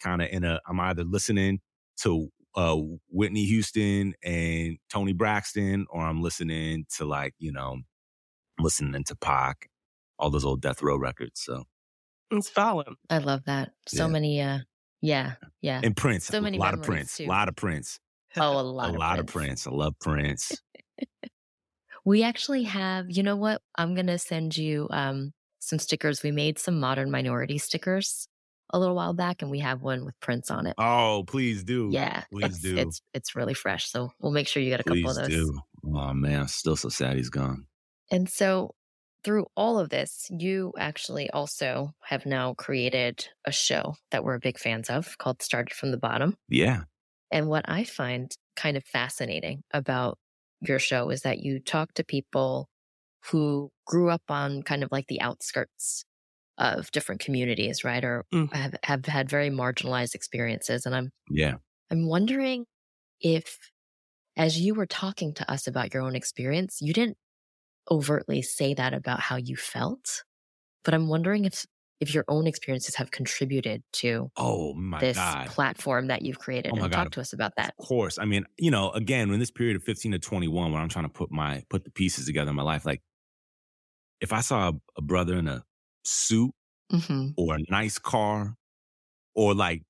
kind 0.00 0.22
of 0.22 0.28
in 0.30 0.44
a. 0.44 0.60
I'm 0.68 0.80
either 0.80 1.04
listening 1.04 1.60
to 2.02 2.28
uh, 2.54 2.76
Whitney 3.08 3.44
Houston 3.46 4.14
and 4.22 4.78
Toni 4.90 5.12
Braxton, 5.12 5.86
or 5.90 6.02
I'm 6.02 6.22
listening 6.22 6.86
to 6.96 7.04
like 7.04 7.34
you 7.38 7.52
know 7.52 7.78
listening 8.58 9.04
to 9.04 9.16
Pac, 9.16 9.68
all 10.18 10.30
those 10.30 10.44
old 10.44 10.60
Death 10.60 10.82
Row 10.82 10.96
records. 10.96 11.40
So 11.40 11.64
it's 12.30 12.48
Stalin. 12.48 12.96
I 13.08 13.18
love 13.18 13.44
that. 13.46 13.70
So 13.86 14.04
yeah. 14.04 14.10
many, 14.10 14.40
uh, 14.42 14.58
yeah, 15.00 15.34
yeah. 15.60 15.80
And 15.82 15.96
Prince. 15.96 16.26
So 16.26 16.40
many. 16.40 16.58
A 16.58 16.60
lot 16.60 16.74
of 16.74 16.82
Prince. 16.82 17.20
A 17.20 17.26
lot 17.26 17.48
of 17.48 17.56
Prince. 17.56 17.98
Oh, 18.36 18.60
a 18.60 18.62
lot. 18.62 18.94
a 18.94 18.98
lot 18.98 19.16
Prince. 19.16 19.20
of 19.20 19.26
Prince. 19.26 19.66
I 19.66 19.70
love 19.70 19.94
Prince. 20.00 20.52
we 22.04 22.22
actually 22.22 22.64
have. 22.64 23.06
You 23.08 23.22
know 23.22 23.36
what? 23.36 23.62
I'm 23.74 23.94
gonna 23.94 24.18
send 24.18 24.54
you 24.54 24.86
um, 24.90 25.32
some 25.60 25.78
stickers. 25.78 26.22
We 26.22 26.30
made 26.30 26.58
some 26.58 26.78
modern 26.78 27.10
minority 27.10 27.56
stickers 27.56 28.28
a 28.70 28.78
little 28.78 28.94
while 28.94 29.14
back, 29.14 29.40
and 29.40 29.50
we 29.50 29.60
have 29.60 29.82
one 29.82 30.04
with 30.04 30.14
Prince 30.20 30.50
on 30.50 30.66
it. 30.66 30.74
Oh, 30.78 31.24
please 31.26 31.64
do. 31.64 31.88
Yeah, 31.90 32.24
please 32.30 32.44
it's, 32.44 32.60
do. 32.60 32.76
It's 32.76 33.00
it's 33.14 33.34
really 33.34 33.54
fresh, 33.54 33.88
so 33.90 34.10
we'll 34.20 34.32
make 34.32 34.46
sure 34.46 34.62
you 34.62 34.70
get 34.70 34.80
a 34.80 34.84
please 34.84 35.02
couple 35.04 35.22
of 35.22 35.28
those. 35.28 35.28
Do. 35.28 35.60
Oh 35.86 36.12
man, 36.12 36.40
I'm 36.40 36.48
still 36.48 36.76
so 36.76 36.90
sad 36.90 37.16
he's 37.16 37.30
gone. 37.30 37.66
And 38.10 38.28
so 38.28 38.74
through 39.24 39.46
all 39.56 39.78
of 39.78 39.90
this, 39.90 40.26
you 40.30 40.72
actually 40.78 41.28
also 41.30 41.90
have 42.04 42.24
now 42.24 42.54
created 42.54 43.28
a 43.44 43.52
show 43.52 43.94
that 44.10 44.24
we're 44.24 44.38
big 44.38 44.58
fans 44.58 44.88
of 44.88 45.18
called 45.18 45.42
Started 45.42 45.74
from 45.74 45.90
the 45.90 45.98
Bottom. 45.98 46.36
Yeah. 46.48 46.82
And 47.30 47.48
what 47.48 47.64
I 47.68 47.84
find 47.84 48.30
kind 48.56 48.76
of 48.76 48.84
fascinating 48.84 49.62
about 49.72 50.18
your 50.60 50.78
show 50.78 51.10
is 51.10 51.22
that 51.22 51.40
you 51.40 51.60
talk 51.60 51.92
to 51.94 52.04
people 52.04 52.68
who 53.26 53.70
grew 53.86 54.08
up 54.08 54.22
on 54.28 54.62
kind 54.62 54.82
of 54.82 54.90
like 54.90 55.06
the 55.08 55.20
outskirts 55.20 56.04
of 56.56 56.90
different 56.90 57.20
communities, 57.20 57.84
right? 57.84 58.04
Or 58.04 58.24
mm. 58.32 58.52
have, 58.52 58.74
have 58.82 59.06
had 59.06 59.28
very 59.28 59.50
marginalized 59.50 60.14
experiences. 60.14 60.86
And 60.86 60.94
I'm, 60.94 61.10
yeah, 61.30 61.56
I'm 61.90 62.08
wondering 62.08 62.64
if 63.20 63.58
as 64.36 64.58
you 64.60 64.74
were 64.74 64.86
talking 64.86 65.34
to 65.34 65.50
us 65.50 65.66
about 65.66 65.92
your 65.92 66.02
own 66.02 66.14
experience, 66.14 66.78
you 66.80 66.92
didn't 66.92 67.16
overtly 67.90 68.42
say 68.42 68.74
that 68.74 68.94
about 68.94 69.20
how 69.20 69.36
you 69.36 69.56
felt, 69.56 70.24
but 70.84 70.94
I'm 70.94 71.08
wondering 71.08 71.44
if 71.44 71.64
if 72.00 72.14
your 72.14 72.24
own 72.28 72.46
experiences 72.46 72.94
have 72.94 73.10
contributed 73.10 73.82
to 73.92 74.30
oh 74.36 74.72
my 74.74 75.00
this 75.00 75.16
God. 75.16 75.48
platform 75.48 76.06
that 76.08 76.22
you've 76.22 76.38
created. 76.38 76.72
Oh 76.72 76.82
and 76.82 76.90
God. 76.90 76.92
talk 76.92 77.10
to 77.12 77.20
us 77.20 77.32
about 77.32 77.52
that. 77.56 77.74
Of 77.78 77.86
course. 77.86 78.18
I 78.18 78.24
mean, 78.24 78.44
you 78.56 78.70
know, 78.70 78.90
again, 78.90 79.30
in 79.30 79.40
this 79.40 79.50
period 79.50 79.76
of 79.76 79.82
15 79.82 80.12
to 80.12 80.18
21, 80.18 80.72
when 80.72 80.80
I'm 80.80 80.88
trying 80.88 81.06
to 81.06 81.10
put 81.10 81.32
my 81.32 81.64
put 81.68 81.84
the 81.84 81.90
pieces 81.90 82.26
together 82.26 82.50
in 82.50 82.56
my 82.56 82.62
life, 82.62 82.86
like 82.86 83.02
if 84.20 84.32
I 84.32 84.40
saw 84.40 84.68
a, 84.68 84.72
a 84.96 85.02
brother 85.02 85.36
in 85.36 85.48
a 85.48 85.64
suit 86.04 86.52
mm-hmm. 86.92 87.28
or 87.36 87.56
a 87.56 87.58
nice 87.68 87.98
car 87.98 88.54
or 89.34 89.54
like 89.54 89.82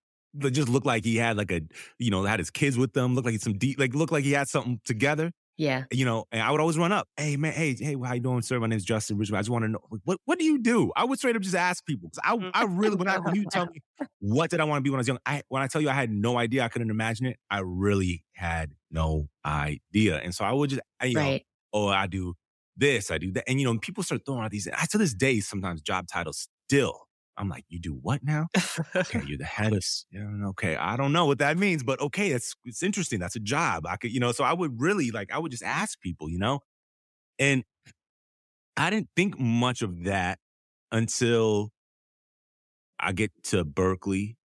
just 0.51 0.68
looked 0.68 0.86
like 0.86 1.05
he 1.05 1.16
had 1.16 1.36
like 1.36 1.51
a 1.51 1.61
you 1.99 2.11
know 2.11 2.24
had 2.24 2.38
his 2.38 2.51
kids 2.51 2.76
with 2.76 2.92
them 2.92 3.14
looked 3.14 3.26
like 3.26 3.40
some 3.40 3.57
deep 3.57 3.78
like 3.78 3.94
looked 3.94 4.12
like 4.12 4.24
he 4.24 4.32
had 4.32 4.49
something 4.49 4.80
together 4.84 5.32
yeah. 5.59 5.84
You 5.90 6.04
know, 6.04 6.24
and 6.30 6.40
I 6.40 6.52
would 6.52 6.61
always 6.61 6.78
run 6.78 6.92
up. 6.92 7.09
Hey 7.16 7.36
man, 7.36 7.52
hey, 7.52 7.74
hey, 7.74 7.96
how 8.02 8.14
you 8.14 8.20
doing, 8.20 8.42
sir? 8.42 8.61
My 8.61 8.68
name's 8.68 8.84
Justin 8.84 9.18
Richmond. 9.18 9.38
I 9.38 9.40
just 9.40 9.50
want 9.50 9.64
to 9.64 9.68
know 9.68 9.80
what 10.04 10.18
what 10.24 10.38
do 10.38 10.44
you 10.44 10.59
do? 10.59 10.92
I 10.94 11.04
would 11.04 11.18
straight 11.18 11.34
up 11.34 11.42
just 11.42 11.56
ask 11.56 11.84
people. 11.84 12.09
Cause 12.11 12.20
I 12.24 12.36
mm. 12.36 12.50
I 12.54 12.64
really 12.64 12.94
when 12.94 13.09
I 13.09 13.18
when 13.18 13.34
you 13.34 13.44
tell 13.50 13.66
me 13.72 13.80
what 14.20 14.50
did 14.50 14.61
I 14.61 14.64
want 14.64 14.78
to 14.78 14.82
be 14.82 14.90
when 14.90 14.98
I 14.98 15.00
was 15.00 15.09
young, 15.09 15.18
I 15.26 15.42
when 15.48 15.61
I 15.61 15.66
tell 15.66 15.80
you 15.80 15.90
I 15.90 15.94
had 15.94 16.12
no 16.12 16.38
idea, 16.38 16.62
I 16.62 16.68
couldn't 16.68 16.90
imagine 16.90 17.26
it, 17.26 17.38
I 17.50 17.61
really 17.64 18.24
had 18.34 18.70
no 18.92 19.28
idea. 19.44 20.18
And 20.18 20.32
so 20.32 20.44
I 20.44 20.52
would 20.52 20.70
just 20.70 20.82
you 21.02 21.18
right. 21.18 21.44
know, 21.74 21.80
oh, 21.80 21.88
I 21.88 22.06
do 22.06 22.34
this, 22.76 23.11
I 23.11 23.18
do 23.18 23.32
that. 23.32 23.42
And 23.48 23.61
you 23.61 23.66
know, 23.66 23.76
people 23.80 24.04
start 24.04 24.22
throwing 24.24 24.44
out 24.44 24.52
these 24.52 24.68
I 24.68 24.86
to 24.86 24.98
this 24.98 25.12
day 25.12 25.40
sometimes 25.40 25.82
job 25.82 26.06
titles 26.06 26.46
still 26.68 27.07
I'm 27.39 27.49
like, 27.49 27.64
you 27.68 27.78
do 27.78 27.93
what 27.93 28.22
now? 28.24 28.49
okay, 28.97 29.22
you're 29.26 29.39
the 29.39 29.45
head 29.45 29.72
of. 29.72 29.84
Okay, 30.51 30.76
I 30.76 30.97
don't 30.97 31.12
know 31.12 31.26
what 31.26 31.39
that 31.39 31.57
means, 31.57 31.82
but 31.82 32.01
okay, 32.01 32.30
it's 32.32 32.55
it's 32.64 32.82
interesting. 32.82 33.20
That's 33.20 33.36
a 33.36 33.41
job. 33.41 33.86
I 33.86 33.97
could, 33.97 34.12
you 34.12 34.20
know. 34.20 34.32
So 34.32 34.45
I 34.45 34.53
would 34.53 34.80
really 34.80 35.11
like, 35.11 35.32
I 35.32 35.39
would 35.39 35.53
just 35.53 35.62
ask 35.62 36.01
people, 36.01 36.28
you 36.28 36.39
know, 36.39 36.61
and 37.39 37.64
I 38.76 38.91
didn't 38.91 39.09
think 39.16 39.39
much 39.39 39.82
of 39.82 40.05
that 40.05 40.39
until 40.93 41.70
I 42.99 43.12
get 43.12 43.30
to 43.45 43.64
Berkeley 43.64 44.36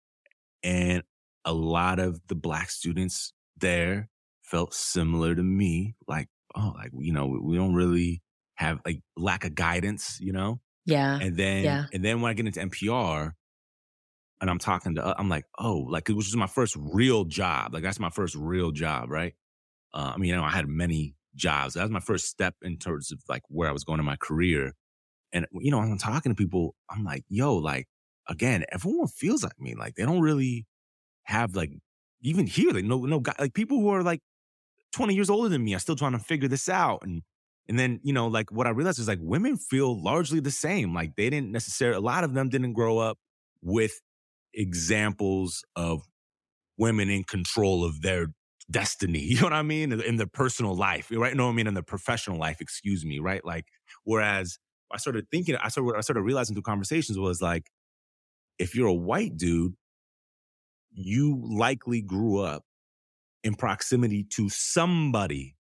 and 0.62 1.03
a 1.45 1.53
lot 1.53 1.99
of 1.99 2.20
the 2.28 2.34
black 2.34 2.70
students 2.70 3.32
there 3.59 4.09
felt 4.43 4.74
similar 4.74 5.34
to 5.34 5.43
me. 5.43 5.95
Like, 6.07 6.28
oh, 6.55 6.72
like, 6.76 6.90
you 6.99 7.12
know, 7.12 7.26
we, 7.26 7.40
we 7.40 7.57
don't 7.57 7.74
really 7.74 8.22
have 8.57 8.80
like 8.84 9.01
lack 9.16 9.45
of 9.45 9.55
guidance, 9.55 10.18
you 10.20 10.32
know? 10.32 10.61
Yeah. 10.85 11.20
And 11.20 11.37
then, 11.37 11.64
Yeah. 11.64 11.87
and 11.93 12.05
then 12.05 12.20
when 12.20 12.30
I 12.30 12.35
get 12.35 12.47
into 12.47 12.61
NPR 12.61 13.35
and 14.41 14.51
I'm 14.51 14.59
talking 14.59 14.97
to, 14.97 15.18
I'm 15.18 15.28
like, 15.28 15.47
oh, 15.59 15.78
like 15.78 16.11
it 16.11 16.14
was 16.14 16.26
just 16.26 16.37
my 16.37 16.47
first 16.49 16.76
real 16.78 17.24
job. 17.24 17.74
Like 17.74 17.83
that's 17.83 18.01
my 18.01 18.11
first 18.11 18.35
real 18.35 18.72
job, 18.72 19.11
right? 19.11 19.35
Uh, 19.95 20.12
I 20.14 20.18
mean, 20.18 20.30
you 20.30 20.37
know, 20.37 20.45
I 20.45 20.51
had 20.51 20.68
many 20.68 21.16
jobs. 21.37 21.74
That 21.74 21.83
was 21.83 21.91
my 21.93 22.01
first 22.01 22.26
step 22.28 22.57
in 22.62 22.78
terms 22.78 23.12
of 23.12 23.22
like 23.28 23.43
where 23.49 23.68
I 23.68 23.72
was 23.72 23.85
going 23.85 24.01
in 24.01 24.07
my 24.07 24.16
career. 24.16 24.74
And 25.33 25.47
you 25.55 25.70
know, 25.70 25.80
I'm 25.80 25.99
talking 25.99 26.33
to 26.33 26.37
people, 26.37 26.74
I'm 26.91 27.05
like, 27.05 27.24
yo, 27.28 27.57
like 27.57 27.89
again, 28.28 28.64
everyone 28.72 29.09
feels 29.09 29.43
like 29.45 29.59
me. 29.61 29.74
Like 29.74 29.95
they 29.97 30.05
don't 30.05 30.20
really 30.20 30.66
have 31.24 31.57
like 31.57 31.72
even 32.22 32.47
here, 32.47 32.72
like 32.72 32.85
no, 32.85 32.99
no 33.07 33.20
guy, 33.20 33.35
like 33.39 33.55
people 33.55 33.78
who 33.80 33.89
are 33.91 34.03
like 34.03 34.20
20 34.93 35.14
years 35.14 35.30
older 35.30 35.49
than 35.49 35.64
me 35.64 35.74
are 35.74 35.78
still 35.80 35.97
trying 35.97 36.12
to 36.12 36.18
figure 36.18 36.49
this 36.49 36.68
out. 36.68 37.03
And 37.05 37.22
and 37.72 37.78
then, 37.78 38.00
you 38.02 38.12
know, 38.12 38.26
like 38.26 38.52
what 38.52 38.66
I 38.66 38.70
realized 38.70 38.98
is 38.98 39.08
like 39.08 39.18
women 39.22 39.56
feel 39.56 39.98
largely 39.98 40.40
the 40.40 40.50
same. 40.50 40.92
Like 40.92 41.16
they 41.16 41.30
didn't 41.30 41.50
necessarily, 41.50 41.96
a 41.96 42.00
lot 42.00 42.22
of 42.22 42.34
them 42.34 42.50
didn't 42.50 42.74
grow 42.74 42.98
up 42.98 43.16
with 43.62 43.92
examples 44.52 45.64
of 45.74 46.02
women 46.76 47.08
in 47.08 47.24
control 47.24 47.82
of 47.82 48.02
their 48.02 48.26
destiny. 48.70 49.20
You 49.22 49.36
know 49.36 49.44
what 49.44 49.54
I 49.54 49.62
mean? 49.62 49.90
In, 49.90 50.16
their 50.18 50.26
personal 50.26 50.76
life, 50.76 51.10
right? 51.10 51.34
No, 51.34 51.48
I 51.48 51.52
mean 51.52 51.66
in 51.66 51.72
their 51.72 51.82
professional 51.82 52.38
life, 52.38 52.60
excuse 52.60 53.06
me, 53.06 53.20
right? 53.20 53.42
Like, 53.42 53.64
whereas 54.04 54.58
I 54.92 54.98
started 54.98 55.24
thinking, 55.30 55.56
I 55.56 55.68
started, 55.68 55.96
I 55.96 56.02
started 56.02 56.20
realizing 56.20 56.54
through 56.54 56.64
conversations 56.64 57.18
was 57.18 57.40
like, 57.40 57.70
if 58.58 58.74
you're 58.74 58.88
a 58.88 58.92
white 58.92 59.38
dude, 59.38 59.72
you 60.90 61.42
likely 61.42 62.02
grew 62.02 62.38
up 62.38 62.64
in 63.42 63.54
proximity 63.54 64.26
to 64.34 64.50
somebody 64.50 65.56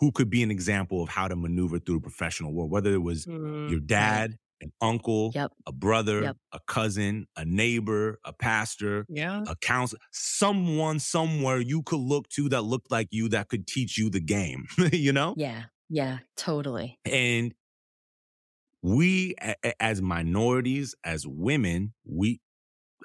who 0.00 0.10
could 0.12 0.30
be 0.30 0.42
an 0.42 0.50
example 0.50 1.02
of 1.02 1.08
how 1.10 1.28
to 1.28 1.36
maneuver 1.36 1.78
through 1.78 1.96
the 1.96 2.00
professional 2.02 2.52
world, 2.54 2.70
whether 2.70 2.92
it 2.92 3.02
was 3.02 3.26
Mm, 3.26 3.70
your 3.70 3.80
dad, 3.80 4.36
an 4.62 4.72
uncle, 4.82 5.32
Yep. 5.34 5.52
a 5.66 5.72
brother, 5.72 6.22
Yep. 6.22 6.36
a 6.52 6.60
cousin, 6.66 7.26
a 7.36 7.44
neighbor, 7.44 8.18
a 8.24 8.32
pastor, 8.32 9.06
Yeah. 9.08 9.44
a 9.46 9.56
counselor, 9.56 10.00
someone 10.12 10.98
somewhere 11.00 11.60
you 11.60 11.82
could 11.82 12.00
look 12.00 12.28
to 12.30 12.48
that 12.50 12.62
looked 12.62 12.90
like 12.90 13.08
you 13.10 13.28
that 13.30 13.48
could 13.48 13.66
teach 13.66 13.96
you 13.98 14.10
the 14.10 14.20
game, 14.20 14.66
you 14.92 15.12
know? 15.12 15.34
Yeah. 15.36 15.64
Yeah. 15.88 16.18
Totally. 16.36 16.98
And 17.04 17.54
we, 18.82 19.34
as 19.78 20.00
minorities, 20.00 20.94
as 21.04 21.26
women, 21.26 21.92
we, 22.04 22.40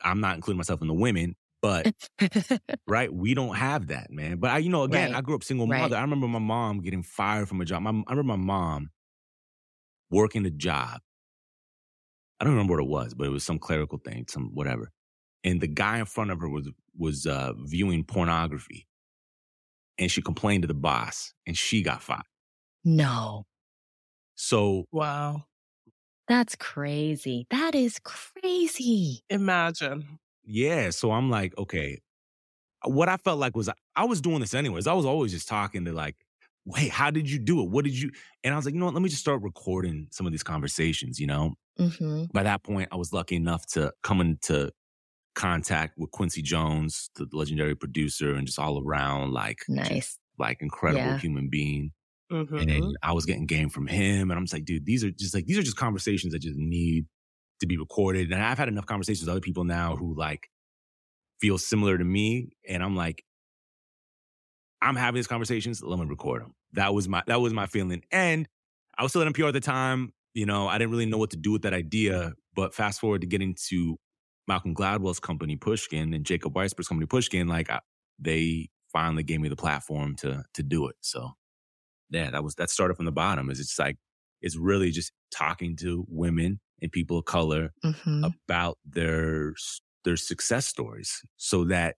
I'm 0.04 0.22
not 0.22 0.36
including 0.36 0.58
myself 0.58 0.82
in 0.82 0.88
the 0.88 0.94
women, 0.94 1.36
but 1.66 1.88
right, 2.88 3.14
we 3.14 3.34
don't 3.34 3.56
have 3.56 3.88
that, 3.88 4.12
man. 4.12 4.38
But 4.40 4.52
I, 4.52 4.58
you 4.60 4.70
know, 4.70 4.84
again, 4.84 5.10
Right. 5.10 5.14
I 5.14 5.22
grew 5.22 5.36
up 5.36 5.44
single 5.44 5.68
Right. 5.68 5.68
mother. 5.68 5.98
I 5.98 6.02
remember 6.02 6.28
my 6.28 6.40
mom 6.40 6.82
getting 6.82 7.04
fired 7.04 7.48
from 7.50 7.62
a 7.62 7.66
job. 7.66 7.82
My, 7.84 7.92
I 8.08 8.12
remember 8.14 8.24
my 8.24 8.36
mom 8.38 8.92
working 10.10 10.46
a 10.46 10.50
job. 10.52 11.02
I 12.40 12.44
don't 12.44 12.54
remember 12.54 12.74
what 12.74 12.84
it 12.84 12.88
was, 12.90 13.14
but 13.14 13.28
it 13.28 13.32
was 13.32 13.44
some 13.44 13.60
clerical 13.60 13.98
thing, 13.98 14.26
some 14.28 14.54
whatever. 14.54 14.92
And 15.44 15.62
the 15.62 15.68
guy 15.68 16.00
in 16.00 16.06
front 16.06 16.32
of 16.32 16.40
her 16.42 16.50
was 16.50 16.70
was 16.98 17.28
uh, 17.28 17.54
viewing 17.66 18.04
pornography, 18.04 18.88
and 19.98 20.12
she 20.12 20.22
complained 20.22 20.64
to 20.64 20.68
the 20.68 20.74
boss, 20.74 21.34
and 21.48 21.58
she 21.58 21.82
got 21.82 22.02
fired. 22.02 22.24
no. 22.86 23.46
So 24.36 24.86
Wow. 24.92 25.46
That's 26.28 26.56
crazy. 26.56 27.46
That 27.52 27.76
is 27.76 28.00
crazy. 28.00 29.24
Imagine. 29.30 30.20
Yeah. 30.46 30.90
So 30.92 31.12
I'm 31.12 31.30
like, 31.30 31.58
okay. 31.58 32.00
What 32.86 33.10
I 33.10 33.18
felt 33.18 33.40
like 33.40 33.56
was 33.56 33.70
I 33.96 34.06
was 34.06 34.22
doing 34.22 34.40
this 34.42 34.54
anyways. 34.54 34.88
I 34.88 34.94
was 34.94 35.06
always 35.06 35.32
just 35.32 35.48
talking 35.48 35.86
to 35.86 35.94
like, 35.94 36.16
wait, 36.66 36.92
how 36.92 37.12
did 37.12 37.30
you 37.30 37.40
do 37.40 37.62
it? 37.62 37.70
What 37.70 37.86
did 37.86 38.00
you? 38.00 38.12
And 38.44 38.54
I 38.54 38.58
was 38.58 38.66
like, 38.66 38.74
you 38.74 38.80
know 38.80 38.86
what? 38.86 38.94
Let 38.94 39.04
me 39.04 39.10
just 39.10 39.22
start 39.22 39.42
recording 39.42 40.08
some 40.12 40.26
of 40.28 40.32
these 40.34 40.44
conversations. 40.44 41.20
You 41.20 41.28
know, 41.28 41.56
hmm 41.78 42.26
by 42.34 42.44
that 42.44 42.64
point, 42.64 42.90
I 42.92 42.98
was 42.98 43.14
lucky 43.14 43.36
enough 43.38 43.66
to 43.70 43.94
come 44.04 44.22
into 44.22 44.72
contact 45.36 45.98
with 45.98 46.12
Quincy 46.12 46.42
Jones, 46.42 47.10
the 47.16 47.28
legendary 47.34 47.76
producer, 47.76 48.36
and 48.36 48.48
just 48.48 48.60
all 48.60 48.82
around 48.84 49.34
like, 49.34 49.60
Nice. 49.68 50.20
like 50.40 50.62
incredible 50.62 51.14
Yeah. 51.14 51.20
human 51.20 51.50
being. 51.50 51.92
Mhm. 52.32 52.68
And 52.70 52.96
I 53.04 53.14
was 53.14 53.26
getting 53.26 53.46
game 53.46 53.70
from 53.70 53.88
him. 53.88 54.32
And 54.32 54.38
I'm 54.38 54.46
just 54.46 54.54
like, 54.54 54.66
dude, 54.66 54.86
these 54.86 55.04
are 55.04 55.12
just 55.12 55.34
like, 55.34 55.46
these 55.46 55.58
are 55.58 55.64
just 55.64 55.78
conversations 55.78 56.34
that 56.34 56.40
just 56.40 56.58
need 56.58 57.06
to 57.60 57.68
be 57.68 57.78
recorded. 57.78 58.32
And 58.32 58.42
I've 58.42 58.58
had 58.58 58.68
enough 58.68 58.86
conversations 58.86 59.26
with 59.26 59.32
other 59.32 59.42
people 59.42 59.64
now 59.64 59.96
who 59.96 60.16
like 60.16 60.50
feel 61.40 61.58
similar 61.58 61.98
to 61.98 62.04
me. 62.04 62.50
And 62.68 62.84
I'm 62.84 62.96
like, 62.96 63.24
I'm 64.82 64.96
having 64.96 65.16
these 65.16 65.28
conversations. 65.28 65.82
Let 65.82 66.00
me 66.00 66.06
record 66.06 66.42
them. 66.42 66.54
That 66.74 66.94
was 66.94 67.08
my, 67.08 67.24
that 67.28 67.42
was 67.42 67.54
my 67.54 67.66
feeling. 67.66 68.04
And 68.12 68.48
I 68.98 69.04
was 69.04 69.12
still 69.12 69.22
at 69.22 69.34
NPR 69.34 69.48
at 69.48 69.54
the 69.54 69.62
time. 69.62 70.14
You 70.34 70.46
know, 70.46 70.68
I 70.68 70.78
didn't 70.78 70.92
really 70.92 71.06
know 71.06 71.18
what 71.18 71.32
to 71.32 71.38
do 71.38 71.52
with 71.52 71.64
that 71.64 71.74
idea. 71.74 72.34
But 72.56 72.74
fast 72.74 73.00
forward 73.00 73.22
to 73.22 73.28
getting 73.28 73.56
to 73.70 73.98
Malcolm 74.48 74.76
Gladwell's 74.76 75.20
company, 75.20 75.56
Pushkin, 75.56 76.14
and 76.14 76.26
Jacob 76.26 76.54
Weisberg's 76.54 76.88
company, 76.88 77.08
Pushkin, 77.08 77.48
like 77.48 77.70
I, 77.70 77.80
they 78.20 78.70
finally 78.94 79.24
gave 79.24 79.42
me 79.42 79.50
the 79.50 79.56
platform 79.56 80.16
to 80.18 80.44
to 80.54 80.64
do 80.64 80.88
it. 80.88 80.96
So 81.02 81.32
yeah, 82.10 82.30
that 82.32 82.44
was 82.44 82.56
that 82.56 82.70
started 82.70 82.96
from 82.96 83.06
the 83.06 83.12
bottom. 83.12 83.50
Is 83.50 83.60
it's 83.60 83.78
like 83.80 83.98
it's 84.42 84.58
really 84.58 84.92
just 84.92 85.12
talking 85.32 85.76
to 85.78 86.06
women 86.08 86.60
and 86.82 86.92
people 86.92 87.20
of 87.20 87.26
color 87.26 87.74
hmm 87.84 88.36
about 88.44 88.78
their 88.86 89.54
their 90.06 90.18
success 90.18 90.68
stories, 90.68 91.22
so 91.38 91.66
that 91.66 91.98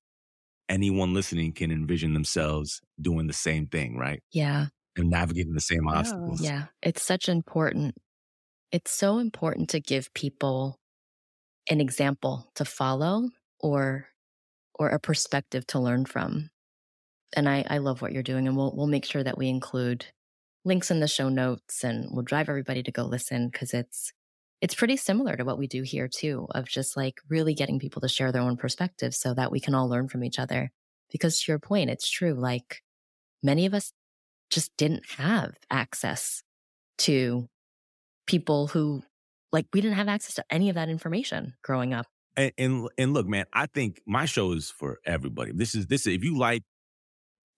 anyone 0.69 1.13
listening 1.13 1.53
can 1.53 1.71
envision 1.71 2.13
themselves 2.13 2.81
doing 3.01 3.27
the 3.27 3.33
same 3.33 3.67
thing, 3.67 3.97
right? 3.97 4.23
Yeah. 4.31 4.67
And 4.97 5.09
navigating 5.09 5.53
the 5.53 5.61
same 5.61 5.87
Yeah. 5.89 6.27
obstacles. 6.39 6.39
Yeah. 6.39 6.67
It's 6.81 7.01
such 7.03 7.29
important. 7.29 7.95
It's 8.71 8.91
so 8.91 9.19
important 9.19 9.69
to 9.71 9.79
give 9.81 10.13
people 10.13 10.79
an 11.69 11.81
example 11.81 12.51
to 12.55 12.65
follow 12.65 13.29
or 13.59 14.09
or 14.75 14.89
a 14.89 14.99
perspective 14.99 15.67
to 15.67 15.79
learn 15.79 16.05
from. 16.05 16.49
And 17.35 17.49
I, 17.49 17.65
I 17.69 17.79
love 17.79 18.01
what 18.01 18.13
you're 18.13 18.23
doing. 18.23 18.47
And 18.47 18.57
we'll 18.57 18.75
we'll 18.75 18.87
make 18.87 19.05
sure 19.05 19.23
that 19.23 19.37
we 19.37 19.49
include 19.49 20.07
links 20.65 20.91
in 20.91 20.99
the 21.01 21.07
show 21.07 21.29
notes 21.29 21.83
and 21.83 22.09
we'll 22.11 22.23
drive 22.25 22.49
everybody 22.49 22.83
to 22.83 22.91
go 22.91 23.05
listen 23.05 23.49
because 23.49 23.73
it's 23.73 24.13
it's 24.61 24.75
pretty 24.75 24.97
similar 24.97 25.35
to 25.37 25.45
what 25.45 25.57
we 25.59 25.67
do 25.67 25.83
here 25.83 26.07
too, 26.07 26.47
of 26.51 26.67
just 26.67 26.97
like 26.97 27.15
really 27.29 27.53
getting 27.53 27.79
people 27.79 28.01
to 28.01 28.07
share 28.07 28.31
their 28.31 28.41
own 28.41 28.57
perspectives 28.57 29.17
so 29.19 29.33
that 29.33 29.51
we 29.51 29.59
can 29.59 29.75
all 29.75 29.87
learn 29.89 30.07
from 30.07 30.23
each 30.23 30.39
other. 30.39 30.71
Because 31.11 31.41
to 31.41 31.51
your 31.51 31.59
point, 31.59 31.89
it's 31.89 32.09
true. 32.09 32.33
Like 32.33 32.81
many 33.43 33.65
of 33.65 33.73
us 33.73 33.93
just 34.49 34.71
didn't 34.77 35.03
have 35.17 35.55
access 35.69 36.41
to 36.99 37.47
people 38.25 38.67
who 38.67 39.03
like 39.51 39.65
we 39.73 39.79
didn't 39.81 39.95
have 39.97 40.07
access 40.09 40.35
to 40.35 40.43
any 40.49 40.69
of 40.69 40.75
that 40.75 40.89
information 40.89 41.53
growing 41.63 41.93
up. 41.93 42.07
And, 42.35 42.51
and 42.57 42.87
and 42.97 43.13
look, 43.13 43.27
man, 43.27 43.45
I 43.53 43.67
think 43.67 44.01
my 44.05 44.25
show 44.25 44.51
is 44.53 44.69
for 44.69 44.97
everybody. 45.05 45.51
This 45.53 45.75
is 45.75 45.87
this. 45.87 46.05
If 46.07 46.23
you 46.23 46.37
like 46.37 46.63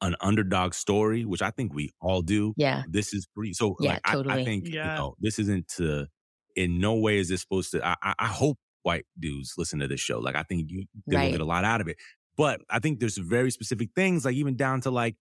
an 0.01 0.15
underdog 0.21 0.73
story, 0.73 1.25
which 1.25 1.41
I 1.41 1.51
think 1.51 1.73
we 1.73 1.91
all 1.99 2.21
do, 2.21 2.53
Yeah. 2.55 2.83
this 2.89 3.13
is 3.13 3.27
free. 3.35 3.53
So 3.53 3.75
Yeah, 3.79 3.93
like, 4.05 4.27
I, 4.27 4.41
I 4.41 4.45
think 4.45 4.67
Yeah. 4.67 4.91
you 4.91 4.97
know 4.97 5.15
this 5.19 5.39
isn't 5.39 5.67
to. 5.77 6.07
In 6.55 6.79
no 6.79 6.95
way 6.95 7.17
is 7.19 7.29
this 7.29 7.41
supposed 7.41 7.71
to. 7.71 7.85
I, 7.85 8.13
I, 8.19 8.27
hope 8.27 8.57
white 8.83 9.05
dudes 9.17 9.53
listen 9.57 9.79
to 9.79 9.87
this 9.87 9.99
show. 9.99 10.19
Like 10.19 10.35
I 10.35 10.43
think 10.43 10.69
you 10.69 10.85
will 11.05 11.17
Right. 11.17 11.31
get 11.31 11.41
a 11.41 11.45
lot 11.45 11.63
out 11.63 11.81
of 11.81 11.87
it. 11.87 11.97
But 12.37 12.61
I 12.69 12.79
think 12.79 12.99
there's 12.99 13.17
very 13.17 13.51
specific 13.51 13.89
things, 13.95 14.25
like 14.25 14.35
even 14.35 14.55
down 14.55 14.81
to 14.81 14.91
like 14.91 15.15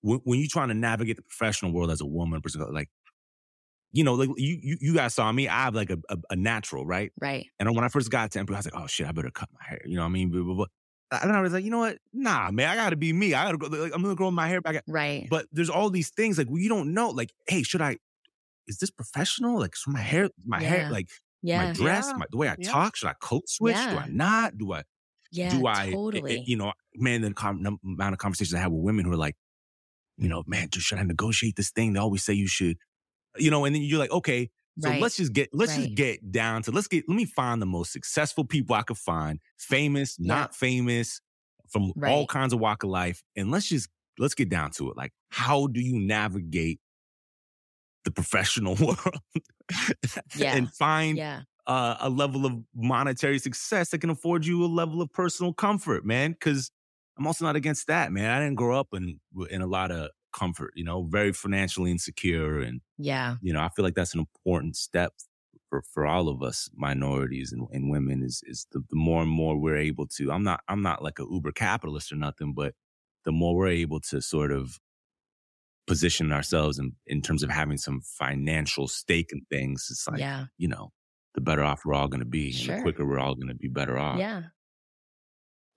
when, 0.00 0.20
when 0.24 0.38
you're 0.38 0.48
trying 0.50 0.68
to 0.68 0.74
navigate 0.74 1.16
the 1.16 1.22
professional 1.22 1.72
world 1.72 1.90
as 1.90 2.00
a 2.00 2.06
woman, 2.06 2.40
person, 2.40 2.64
like 2.72 2.88
you 3.92 4.04
know, 4.04 4.14
like 4.14 4.28
you 4.36 4.58
you, 4.62 4.76
you 4.80 4.94
guys 4.94 5.14
saw 5.14 5.30
me. 5.32 5.48
I 5.48 5.64
have 5.64 5.74
like 5.74 5.90
a, 5.90 5.98
a, 6.08 6.16
a 6.30 6.36
natural, 6.36 6.86
right? 6.86 7.12
Right. 7.20 7.46
And 7.58 7.74
when 7.74 7.84
I 7.84 7.88
first 7.88 8.10
got 8.10 8.30
to 8.32 8.38
NPR, 8.38 8.54
I 8.54 8.56
was 8.56 8.66
like, 8.66 8.82
oh 8.82 8.86
shit, 8.86 9.06
I 9.06 9.12
better 9.12 9.30
cut 9.30 9.48
my 9.52 9.60
hair. 9.66 9.80
You 9.84 9.96
know 9.96 10.02
what 10.02 10.08
I 10.08 10.12
mean? 10.12 10.30
Blah, 10.30 10.42
blah, 10.42 10.54
blah. 10.54 10.66
And 11.22 11.32
I 11.32 11.40
was 11.40 11.54
like, 11.54 11.64
you 11.64 11.70
know 11.70 11.78
what? 11.78 11.96
Nah, 12.12 12.50
man, 12.50 12.68
I 12.68 12.74
gotta 12.76 12.96
be 12.96 13.12
me. 13.14 13.32
I 13.32 13.44
gotta 13.46 13.56
go. 13.56 13.66
Like, 13.68 13.92
I'm 13.94 14.02
gonna 14.02 14.14
grow 14.14 14.30
my 14.30 14.46
hair 14.46 14.60
back. 14.60 14.84
Right. 14.86 15.26
But 15.30 15.46
there's 15.52 15.70
all 15.70 15.88
these 15.88 16.10
things 16.10 16.36
like 16.36 16.48
we 16.50 16.68
don't 16.68 16.92
know. 16.92 17.08
Like, 17.10 17.32
hey, 17.46 17.62
should 17.62 17.80
I? 17.80 17.96
Is 18.68 18.78
this 18.78 18.90
professional? 18.90 19.58
Like, 19.58 19.74
so 19.76 19.90
my 19.90 20.00
hair, 20.00 20.28
my 20.46 20.60
Yeah. 20.60 20.68
hair, 20.68 20.90
like 20.90 21.08
yeah. 21.42 21.66
my 21.66 21.72
dress, 21.72 22.06
Yeah. 22.08 22.18
my, 22.18 22.26
the 22.30 22.36
way 22.36 22.48
I 22.48 22.56
talk. 22.56 22.96
Should 22.96 23.08
I 23.08 23.14
code 23.20 23.42
switch? 23.48 23.74
Do 23.76 23.80
I 23.82 24.06
not? 24.08 24.56
Do 24.58 24.72
I? 24.72 24.82
yeah. 25.32 25.50
do 25.50 25.66
I? 25.66 25.86
eh, 25.86 25.88
eh, 25.88 25.92
totally. 25.92 26.42
you 26.46 26.56
know, 26.56 26.72
man, 26.94 27.20
the 27.22 27.32
com- 27.34 27.78
amount 27.84 28.12
of 28.14 28.18
conversations 28.18 28.54
I 28.54 28.60
have 28.60 28.72
with 28.72 28.82
women 28.84 29.04
who 29.04 29.12
are 29.12 29.16
like, 29.16 29.36
you 30.16 30.28
know, 30.28 30.42
man, 30.46 30.68
dude, 30.68 30.82
should 30.82 30.98
I 30.98 31.02
negotiate 31.02 31.56
this 31.56 31.70
thing? 31.70 31.92
They 31.92 32.00
always 32.00 32.22
say 32.24 32.32
you 32.34 32.48
should. 32.48 32.76
You 33.36 33.50
know, 33.50 33.64
and 33.64 33.74
then 33.74 33.82
you're 33.82 33.98
like, 33.98 34.10
okay, 34.10 34.50
so 34.80 34.88
Right. 34.90 35.02
let's 35.02 35.16
just 35.16 35.32
get 35.32 35.48
let's 35.52 35.72
Right. 35.76 35.84
just 35.84 35.94
get 35.96 36.30
down 36.32 36.62
to 36.62 36.70
let's 36.70 36.88
get 36.88 37.04
let 37.08 37.14
me 37.16 37.24
find 37.24 37.60
the 37.60 37.66
most 37.66 37.92
successful 37.92 38.44
people 38.44 38.74
I 38.76 38.82
could 38.82 38.96
find, 38.98 39.38
famous, 39.58 40.16
Yeah. 40.18 40.34
not 40.34 40.54
famous, 40.56 41.20
from 41.70 41.92
all 42.06 42.26
kinds 42.26 42.52
of 42.52 42.60
walk 42.60 42.82
of 42.84 42.90
life, 42.90 43.22
and 43.36 43.50
let's 43.50 43.68
just 43.68 43.88
let's 44.18 44.34
get 44.34 44.48
down 44.48 44.70
to 44.72 44.90
it. 44.90 44.96
Like, 44.96 45.12
how 45.30 45.66
do 45.68 45.80
you 45.80 45.98
navigate 46.00 46.80
the 48.04 48.10
professional 48.10 48.74
world 48.80 49.20
Yeah. 50.34 50.56
and 50.56 50.72
find 50.72 51.16
Yeah. 51.18 51.42
uh, 51.66 51.96
a 52.00 52.08
level 52.10 52.46
of 52.46 52.54
monetary 52.74 53.38
success 53.38 53.90
that 53.90 53.98
can 53.98 54.10
afford 54.10 54.46
you 54.46 54.64
a 54.64 54.66
level 54.66 55.02
of 55.02 55.12
personal 55.12 55.52
comfort, 55.52 56.04
man. 56.04 56.32
Because 56.32 56.70
I'm 57.18 57.26
also 57.26 57.44
not 57.44 57.56
against 57.56 57.86
that, 57.88 58.12
man. 58.12 58.30
I 58.30 58.40
didn't 58.44 58.56
grow 58.56 58.78
up 58.78 58.88
in 58.94 59.20
in 59.50 59.60
a 59.62 59.66
lot 59.66 59.90
of 59.90 60.10
comfort, 60.32 60.72
you 60.76 60.84
know, 60.84 61.04
very 61.04 61.32
financially 61.32 61.90
insecure, 61.90 62.60
and 62.60 62.80
Yeah. 62.98 63.36
you 63.42 63.52
know, 63.52 63.60
I 63.60 63.68
feel 63.70 63.84
like 63.84 63.94
that's 63.94 64.14
an 64.14 64.20
important 64.20 64.76
step 64.76 65.12
for 65.68 65.82
for 65.82 66.06
all 66.06 66.28
of 66.28 66.42
us 66.42 66.70
minorities 66.74 67.52
and, 67.52 67.66
and 67.72 67.90
women. 67.90 68.22
Is 68.22 68.42
is 68.46 68.66
the, 68.72 68.80
the 68.88 68.96
more 68.96 69.22
and 69.22 69.30
more 69.30 69.58
we're 69.58 69.76
able 69.76 70.06
to. 70.16 70.32
I'm 70.32 70.44
not 70.44 70.60
I'm 70.68 70.82
not 70.82 71.02
like 71.02 71.18
a 71.18 71.26
uber 71.30 71.52
capitalist 71.52 72.12
or 72.12 72.16
nothing, 72.16 72.54
but 72.54 72.74
the 73.24 73.32
more 73.32 73.54
we're 73.56 73.68
able 73.68 74.00
to 74.00 74.22
sort 74.22 74.52
of 74.52 74.78
position 75.88 76.30
ourselves 76.32 76.78
in, 76.78 76.92
in 77.06 77.20
terms 77.22 77.42
of 77.42 77.50
having 77.50 77.78
some 77.78 78.00
financial 78.02 78.86
stake 78.88 79.30
in 79.32 79.40
things, 79.50 79.88
it's 79.90 80.06
like, 80.06 80.20
yeah. 80.20 80.46
you 80.56 80.68
know, 80.68 80.92
the 81.34 81.40
better 81.40 81.62
off 81.62 81.82
we're 81.84 81.94
all 81.94 82.08
going 82.08 82.20
to 82.20 82.26
be. 82.26 82.46
And 82.46 82.54
Sure. 82.54 82.76
the 82.76 82.82
quicker 82.82 83.06
we're 83.06 83.18
all 83.18 83.34
going 83.34 83.48
to 83.48 83.54
be 83.54 83.68
better 83.68 83.98
off. 83.98 84.18
Yeah. 84.18 84.42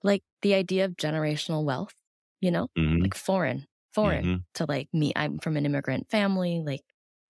Like 0.02 0.22
the 0.42 0.54
idea 0.54 0.84
of 0.84 0.96
generational 0.96 1.64
wealth, 1.64 1.94
you 2.40 2.50
know, 2.50 2.68
Mhm, 2.76 3.00
like 3.02 3.14
foreign, 3.14 3.66
foreign 3.94 4.24
mhm. 4.24 4.44
to 4.54 4.66
like 4.68 4.88
me. 4.92 5.12
I'm 5.14 5.38
from 5.38 5.56
an 5.56 5.64
immigrant 5.64 6.10
family. 6.10 6.62
Like, 6.64 6.82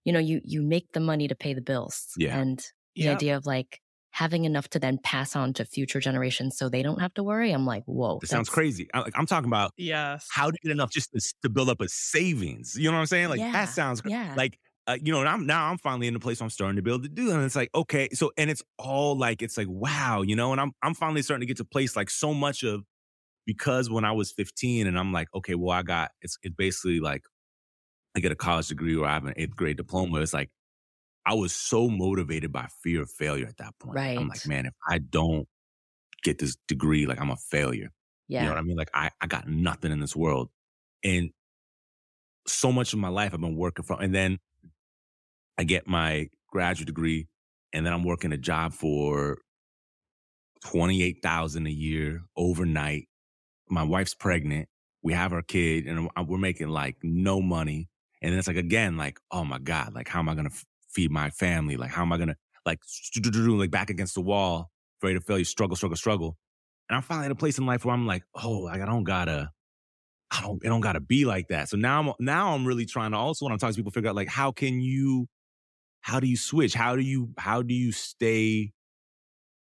you 0.05 0.13
know, 0.13 0.19
you, 0.19 0.41
you 0.45 0.63
make 0.63 0.93
the 0.93 1.01
money 1.01 1.29
to 1.29 1.35
pay 1.35 1.53
the 1.53 1.61
bills. 1.61 2.09
Yeah. 2.17 2.39
And 2.39 2.65
the 2.97 3.09
idea 3.11 3.37
of 3.37 3.45
like 3.47 3.81
having 4.13 4.45
enough 4.45 4.69
to 4.69 4.79
then 4.79 4.99
pass 5.03 5.35
on 5.35 5.53
to 5.55 5.65
future 5.65 5.99
generations 6.01 6.57
so 6.57 6.69
they 6.69 6.83
don't 6.83 7.01
have 7.01 7.13
to 7.15 7.23
worry. 7.23 7.51
I'm 7.51 7.67
like, 7.67 7.83
whoa. 7.87 8.19
It 8.23 8.29
sounds 8.29 8.49
crazy. 8.49 8.89
I, 8.95 9.01
like, 9.01 9.15
I'm 9.17 9.27
talking 9.27 9.49
about 9.49 9.73
Yes. 9.77 10.27
how 10.31 10.51
to 10.51 10.57
get 10.63 10.71
enough 10.71 10.91
just 10.93 11.11
to, 11.13 11.35
to 11.43 11.49
build 11.49 11.69
up 11.71 11.81
a 11.81 11.89
savings. 11.89 12.77
You 12.77 12.91
know 12.91 12.97
what 12.97 13.01
I'm 13.01 13.07
saying? 13.07 13.29
Like 13.31 13.41
Yeah, 13.41 13.53
that 13.53 13.71
sounds 13.71 14.01
cra- 14.03 14.11
Yeah. 14.11 14.35
like 14.37 14.59
uh, 14.87 14.99
you 15.03 15.13
know. 15.13 15.21
And 15.21 15.29
I'm 15.29 15.47
now 15.47 15.71
I'm 15.71 15.79
finally 15.79 16.09
in 16.09 16.15
the 16.15 16.21
place 16.21 16.41
where 16.41 16.45
I'm 16.47 16.51
starting 16.51 16.77
to 16.77 16.83
be 16.83 16.91
able 16.91 17.03
to 17.03 17.09
do 17.09 17.27
that. 17.29 17.37
And 17.37 17.45
it's 17.45 17.57
like 17.57 17.71
okay, 17.75 18.09
so 18.13 18.33
and 18.37 18.51
it's 18.51 18.63
all 18.79 19.17
like 19.17 19.41
it's 19.43 19.57
like 19.57 19.69
wow, 19.71 20.23
you 20.23 20.37
know. 20.37 20.53
And 20.53 20.61
I'm 20.61 20.73
I'm 20.83 20.95
finally 20.95 21.23
starting 21.23 21.41
to 21.43 21.47
get 21.47 21.57
to 21.59 21.65
place 21.65 21.97
like 21.97 22.11
so 22.11 22.35
much 22.35 22.63
of 22.65 22.85
because 23.47 23.91
when 23.91 24.05
I 24.05 24.13
was 24.13 24.33
15 24.33 24.87
and 24.87 24.99
I'm 24.99 25.13
like 25.13 25.29
okay, 25.35 25.55
well 25.55 25.71
I 25.71 25.83
got 25.83 26.11
it's 26.21 26.37
it's 26.43 26.55
basically 26.55 27.01
like 27.01 27.23
I 28.17 28.21
get 28.21 28.33
a 28.33 28.37
college 28.37 28.69
degree 28.69 28.95
or 28.97 29.07
I 29.07 29.15
have 29.15 29.25
an 29.25 29.35
eighth 29.37 29.57
grade 29.57 29.77
diploma. 29.79 30.21
It's 30.21 30.35
like 30.35 30.51
I 31.25 31.35
was 31.35 31.55
so 31.55 31.89
motivated 31.89 32.53
by 32.53 32.67
fear 32.83 33.03
of 33.03 33.11
failure 33.11 33.47
at 33.47 33.59
that 33.59 33.79
point. 33.79 33.97
Right. 33.97 34.19
I'm 34.19 34.29
like 34.29 34.47
man, 34.47 34.67
if 34.67 34.75
I 34.89 34.99
don't 34.99 35.47
get 36.23 36.39
this 36.39 36.57
degree, 36.69 37.07
like 37.07 37.21
I'm 37.21 37.31
a 37.31 37.37
failure. 37.37 37.91
yeah. 38.29 38.41
You 38.41 38.47
know 38.47 38.55
what 38.55 38.59
I 38.59 38.63
mean? 38.63 38.77
Like 38.77 38.91
I, 38.95 39.11
I 39.21 39.27
got 39.27 39.49
nothing 39.49 39.93
in 39.93 40.01
this 40.01 40.17
world. 40.17 40.51
And 41.05 41.31
so 42.47 42.73
much 42.73 42.93
of 42.93 42.99
my 42.99 43.09
life 43.09 43.33
I've 43.35 43.41
been 43.41 43.57
working 43.57 43.85
from 43.85 44.01
and 44.01 44.15
then 44.15 44.39
I 45.59 45.65
get 45.65 45.87
my 45.87 46.29
graduate 46.49 46.87
degree 46.87 47.29
and 47.73 47.87
then 47.87 47.93
I'm 47.93 48.05
working 48.05 48.33
a 48.33 48.37
job 48.37 48.73
for 48.73 49.39
28,000 50.65 51.67
a 51.67 51.71
year 51.71 52.23
overnight. 52.37 53.09
My 53.69 53.83
wife's 53.83 54.15
pregnant. 54.15 54.69
We 55.03 55.13
have 55.15 55.33
our 55.33 55.43
kid 55.43 55.87
and 55.87 56.09
uh, 56.17 56.25
we're 56.27 56.39
making 56.39 56.69
like 56.69 56.97
no 57.03 57.41
money. 57.41 57.89
And 58.21 58.33
then 58.33 58.39
it's 58.39 58.47
like, 58.47 58.57
again, 58.57 58.97
like, 58.97 59.19
oh 59.33 59.45
my 59.45 59.59
God, 59.59 59.95
like, 59.95 60.09
how 60.09 60.21
am 60.21 60.29
I 60.29 60.35
going 60.35 60.49
to 60.49 60.57
feed 60.95 61.11
my 61.11 61.31
family? 61.31 61.77
Like, 61.77 61.91
how 61.91 62.03
am 62.03 62.13
I 62.13 62.17
going 62.17 62.29
to 62.29 62.37
like, 62.65 62.81
like 63.47 63.71
back 63.71 63.91
against 63.91 64.15
the 64.15 64.21
wall, 64.21 64.71
afraid 65.03 65.17
of 65.17 65.25
failure, 65.25 65.45
struggle, 65.45 65.77
struggle, 65.77 65.97
struggle. 65.97 66.37
And 66.89 66.97
I'm 66.97 67.03
finally 67.03 67.27
at 67.27 67.33
a 67.33 67.37
place 67.37 67.59
in 67.59 67.67
life 67.67 67.85
where 67.85 67.95
I'm 67.95 68.07
like, 68.07 68.23
oh, 68.43 68.61
like 68.61 68.81
I 68.81 68.87
don't 68.87 69.05
gotta, 69.05 69.51
I 70.31 70.41
don't, 70.43 70.63
it 70.65 70.69
don't 70.69 70.81
gotta 70.81 71.01
be 71.01 71.25
like 71.25 71.49
that. 71.49 71.69
So 71.69 71.77
now 71.77 72.01
I'm, 72.01 72.13
now 72.21 72.55
I'm 72.55 72.65
really 72.65 72.87
trying 72.87 73.13
to 73.13 73.17
also 73.17 73.45
when 73.45 73.53
I'm 73.53 73.59
talking 73.59 73.75
to 73.75 73.79
people, 73.79 73.93
figure 73.93 74.11
out 74.11 74.17
like, 74.17 74.29
how 74.29 74.53
can 74.53 74.81
you, 74.81 75.27
how 76.01 76.21
do 76.21 76.27
you 76.27 76.37
switch? 76.37 76.75
How 76.75 76.97
do 76.97 77.03
you, 77.03 77.31
how 77.39 77.63
do 77.63 77.75
you 77.75 77.93
stay, 77.93 78.73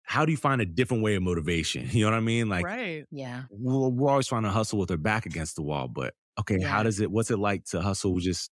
how 0.03 0.25
do 0.25 0.31
you 0.31 0.39
find 0.39 0.61
a 0.61 0.67
different 0.67 1.03
way 1.03 1.15
of 1.17 1.23
motivation? 1.23 1.89
You 1.93 2.05
know 2.05 2.11
what 2.11 2.17
I 2.17 2.21
mean? 2.21 2.49
Like 2.49 2.65
right. 2.65 3.05
yeah. 3.11 3.43
we're, 3.51 3.89
we're 3.89 4.11
always 4.11 4.27
trying 4.27 4.45
to 4.45 4.51
hustle 4.51 4.79
with 4.79 4.91
our 4.91 4.97
back 4.97 5.27
against 5.27 5.57
the 5.57 5.63
wall, 5.63 5.89
but 5.89 6.15
okay, 6.41 6.61
how 6.61 6.83
does 6.83 7.01
it, 7.01 7.11
what's 7.11 7.31
it 7.31 7.39
like 7.39 7.65
to 7.67 7.81
hustle 7.81 8.19
just, 8.19 8.51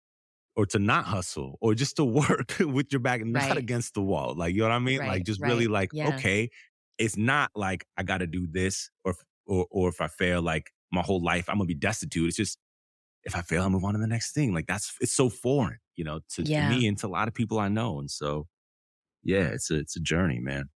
or 0.56 0.66
to 0.68 0.80
not 0.80 1.06
hustle 1.06 1.58
or 1.62 1.76
just 1.76 1.98
to 1.98 2.06
work 2.06 2.56
with 2.60 2.92
your 2.92 3.00
back 3.02 3.24
not 3.26 3.50
Right. 3.50 3.58
against 3.58 3.94
the 3.94 4.02
wall? 4.02 4.34
Like, 4.36 4.54
you 4.56 4.62
know 4.62 4.70
what 4.70 4.76
I 4.76 4.80
mean? 4.80 5.00
like 5.00 5.08
Right, 5.08 5.26
just 5.26 5.42
really 5.42 5.68
like, 5.68 5.90
Yeah. 5.94 6.10
okay, 6.16 6.50
it's 6.98 7.18
not 7.18 7.52
like 7.56 7.86
I 7.98 8.04
got 8.04 8.20
to 8.20 8.28
do 8.28 8.48
this 8.50 8.90
or, 9.04 9.12
if- 9.12 9.24
or, 9.46 9.68
or 9.70 9.90
if 9.90 10.00
I 10.02 10.08
fail, 10.08 10.42
like 10.42 10.72
my 10.92 11.02
whole 11.02 11.22
life, 11.22 11.50
I'm 11.50 11.58
to 11.60 11.66
be 11.66 11.74
destitute. 11.76 12.28
It's 12.30 12.38
just, 12.38 12.58
if 13.24 13.36
I 13.36 13.42
fail, 13.42 13.64
I 13.64 13.68
move 13.70 13.84
on 13.84 13.94
to 13.94 14.00
the 14.00 14.08
next 14.08 14.34
thing. 14.34 14.54
Like 14.54 14.66
that's, 14.68 14.94
it's 15.02 15.14
so 15.16 15.30
foreign, 15.30 15.78
you 15.96 16.04
know, 16.04 16.20
to, 16.36 16.44
to 16.44 16.52
me 16.70 16.88
and 16.88 16.98
to 17.00 17.08
a 17.08 17.10
lot 17.10 17.28
of 17.28 17.34
people 17.34 17.60
I 17.60 17.68
know. 17.68 18.00
And 18.00 18.10
so, 18.10 18.48
yeah, 19.24 19.46
it's 19.48 19.70
a, 19.72 19.76
it's 19.76 19.96
a 19.96 20.00
journey, 20.00 20.40
man. 20.40 20.70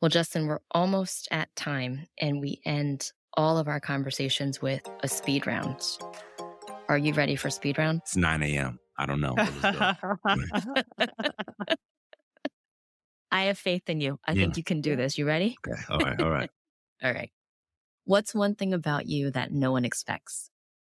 Well, 0.00 0.10
Justin, 0.10 0.46
we're 0.46 0.60
almost 0.70 1.28
at 1.30 1.54
time 1.56 2.06
and 2.20 2.40
we 2.40 2.60
end 2.66 3.10
all 3.36 3.56
of 3.58 3.68
our 3.68 3.80
conversations 3.80 4.60
with 4.62 4.82
a 5.02 5.08
speed 5.08 5.46
round. 5.46 5.80
Are 6.88 6.98
you 6.98 7.14
ready 7.14 7.36
for 7.36 7.50
speed 7.50 7.78
round? 7.78 8.00
It's 8.04 8.16
9 8.16 8.42
a.m. 8.42 8.78
I 8.98 9.06
don't 9.06 9.20
know. 9.20 9.34
I 13.30 13.44
have 13.44 13.58
faith 13.58 13.88
in 13.88 14.00
you. 14.00 14.18
I 14.26 14.32
Yeah. 14.32 14.42
think 14.44 14.56
you 14.56 14.62
can 14.64 14.80
do 14.80 14.94
this. 14.96 15.18
You 15.18 15.26
ready? 15.26 15.56
okay. 15.66 15.80
All 15.88 15.98
right. 15.98 16.20
All 16.20 16.30
right. 16.30 16.50
All 17.02 17.12
right. 17.12 17.30
What's 18.04 18.34
one 18.34 18.54
thing 18.54 18.72
about 18.74 19.06
you 19.06 19.30
that 19.32 19.50
no 19.50 19.72
one 19.72 19.84
expects? 19.84 20.50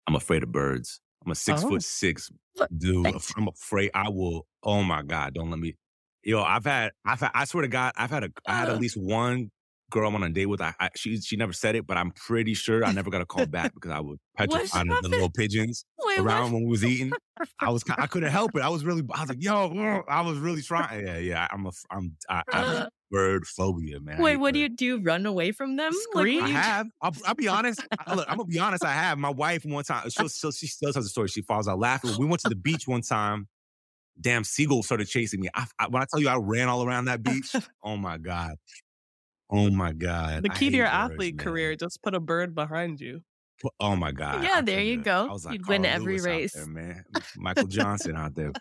I'm 0.06 0.14
afraid 0.16 0.42
of 0.42 0.52
birds. 0.52 1.00
I'm 1.24 1.32
a 1.32 1.34
six 1.34 1.62
Oh. 1.64 1.68
foot 1.68 1.82
six 1.82 2.30
dude. 2.76 3.04
Thanks. 3.04 3.32
I'm 3.36 3.48
afraid 3.48 3.90
I 3.94 4.08
will. 4.08 4.46
Oh 4.62 4.82
my 4.82 5.02
god! 5.02 5.34
Don't 5.34 5.50
let 5.50 5.58
me. 5.58 5.76
Yo, 6.22 6.42
I've 6.42 6.64
had. 6.64 6.92
I've 7.04 7.20
had. 7.20 7.30
I 7.34 7.44
swear 7.44 7.62
to 7.62 7.68
God, 7.68 7.92
I've 7.96 8.10
had 8.10 8.24
a. 8.24 8.30
I 8.46 8.54
had 8.54 8.68
at 8.68 8.78
least 8.78 8.96
one 8.96 9.50
girl 9.90 10.08
I'm 10.08 10.14
on 10.14 10.22
a 10.22 10.30
date 10.30 10.46
with. 10.46 10.60
I, 10.60 10.74
I 10.80 10.90
she 10.96 11.20
she 11.20 11.36
never 11.36 11.52
said 11.52 11.76
it, 11.76 11.86
but 11.86 11.96
I'm 11.96 12.10
pretty 12.12 12.54
sure 12.54 12.84
I 12.84 12.92
never 12.92 13.10
got 13.10 13.20
a 13.20 13.26
call 13.26 13.46
back 13.46 13.74
because 13.74 13.90
I 13.90 14.00
was 14.00 14.18
petrify 14.36 14.84
the, 14.84 15.00
the 15.02 15.08
little 15.08 15.30
pigeons 15.30 15.84
Wait, 16.04 16.18
around 16.18 16.52
when 16.52 16.64
we 16.64 16.70
was 16.70 16.84
eating. 16.84 17.12
I 17.60 17.70
was. 17.70 17.84
I 17.96 18.06
couldn't 18.06 18.30
help 18.30 18.56
it. 18.56 18.62
I 18.62 18.68
was 18.68 18.84
really. 18.84 19.02
I 19.12 19.20
was 19.20 19.28
like, 19.28 19.42
yo, 19.42 20.02
I 20.08 20.20
was 20.22 20.38
really 20.38 20.62
trying. 20.62 21.06
Yeah, 21.06 21.18
yeah. 21.18 21.48
I'm 21.50 21.66
a. 21.66 21.70
I'm. 21.90 22.16
I, 22.28 22.42
I 22.52 22.58
have 22.58 22.88
bird 23.10 23.42
uh-huh. 23.42 23.64
phobia, 23.64 24.00
man. 24.00 24.20
Wait, 24.20 24.36
what 24.36 24.54
do 24.54 24.60
you 24.60 24.68
do? 24.68 25.00
Run 25.00 25.26
away 25.26 25.52
from 25.52 25.76
them? 25.76 25.92
Scream? 25.92 26.14
what 26.14 26.44
I 26.44 26.46
do 26.46 26.52
you 26.52 26.58
do? 26.58 26.62
have. 26.62 26.86
I'll, 27.02 27.12
I'll 27.26 27.34
be 27.34 27.48
honest. 27.48 27.86
I, 28.06 28.14
look, 28.14 28.26
I'm 28.28 28.38
gonna 28.38 28.48
be 28.48 28.58
honest. 28.58 28.84
I 28.84 28.92
have. 28.92 29.18
My 29.18 29.30
wife 29.30 29.64
one 29.64 29.84
time. 29.84 30.02
Uh, 30.06 30.10
she'll, 30.10 30.28
she'll, 30.28 30.52
she 30.52 30.66
still 30.66 30.92
tells 30.92 31.04
the 31.04 31.10
story. 31.10 31.28
She 31.28 31.42
falls 31.42 31.68
out 31.68 31.78
laughing. 31.78 32.10
We 32.18 32.26
went 32.26 32.40
to 32.42 32.48
the 32.48 32.56
beach 32.56 32.86
one 32.86 33.02
time. 33.02 33.48
Damn 34.18 34.44
seagull 34.44 34.82
started 34.82 35.08
chasing 35.08 35.40
me. 35.40 35.50
I, 35.54 35.66
I, 35.78 35.88
when 35.88 36.02
I 36.02 36.06
tell 36.10 36.20
you 36.20 36.28
I 36.28 36.36
ran 36.36 36.68
all 36.68 36.86
around 36.86 37.04
that 37.04 37.22
beach. 37.22 37.54
oh 37.84 37.98
my 37.98 38.16
god. 38.16 38.54
Oh 39.50 39.70
my 39.70 39.92
god. 39.92 40.42
The 40.42 40.48
key 40.48 40.70
to 40.70 40.76
your 40.76 40.86
birds, 40.86 40.94
athlete 40.94 41.36
man. 41.36 41.44
career, 41.44 41.76
just 41.76 42.02
put 42.02 42.14
a 42.14 42.20
bird 42.20 42.54
behind 42.54 43.00
you. 43.00 43.22
Oh 43.80 43.96
my 43.96 44.12
god. 44.12 44.42
Yeah, 44.42 44.58
I 44.58 44.60
there 44.60 44.82
you 44.82 45.02
go. 45.02 45.38
Like 45.44 45.54
You'd 45.54 45.66
win 45.68 45.82
Carl 45.82 45.94
every 45.94 46.18
Lewis 46.18 46.26
out 46.26 46.30
race. 46.30 46.52
there, 46.52 46.66
man. 46.66 47.04
Michael 47.36 47.66
Johnson 47.68 48.16
out 48.16 48.34
there. 48.34 48.52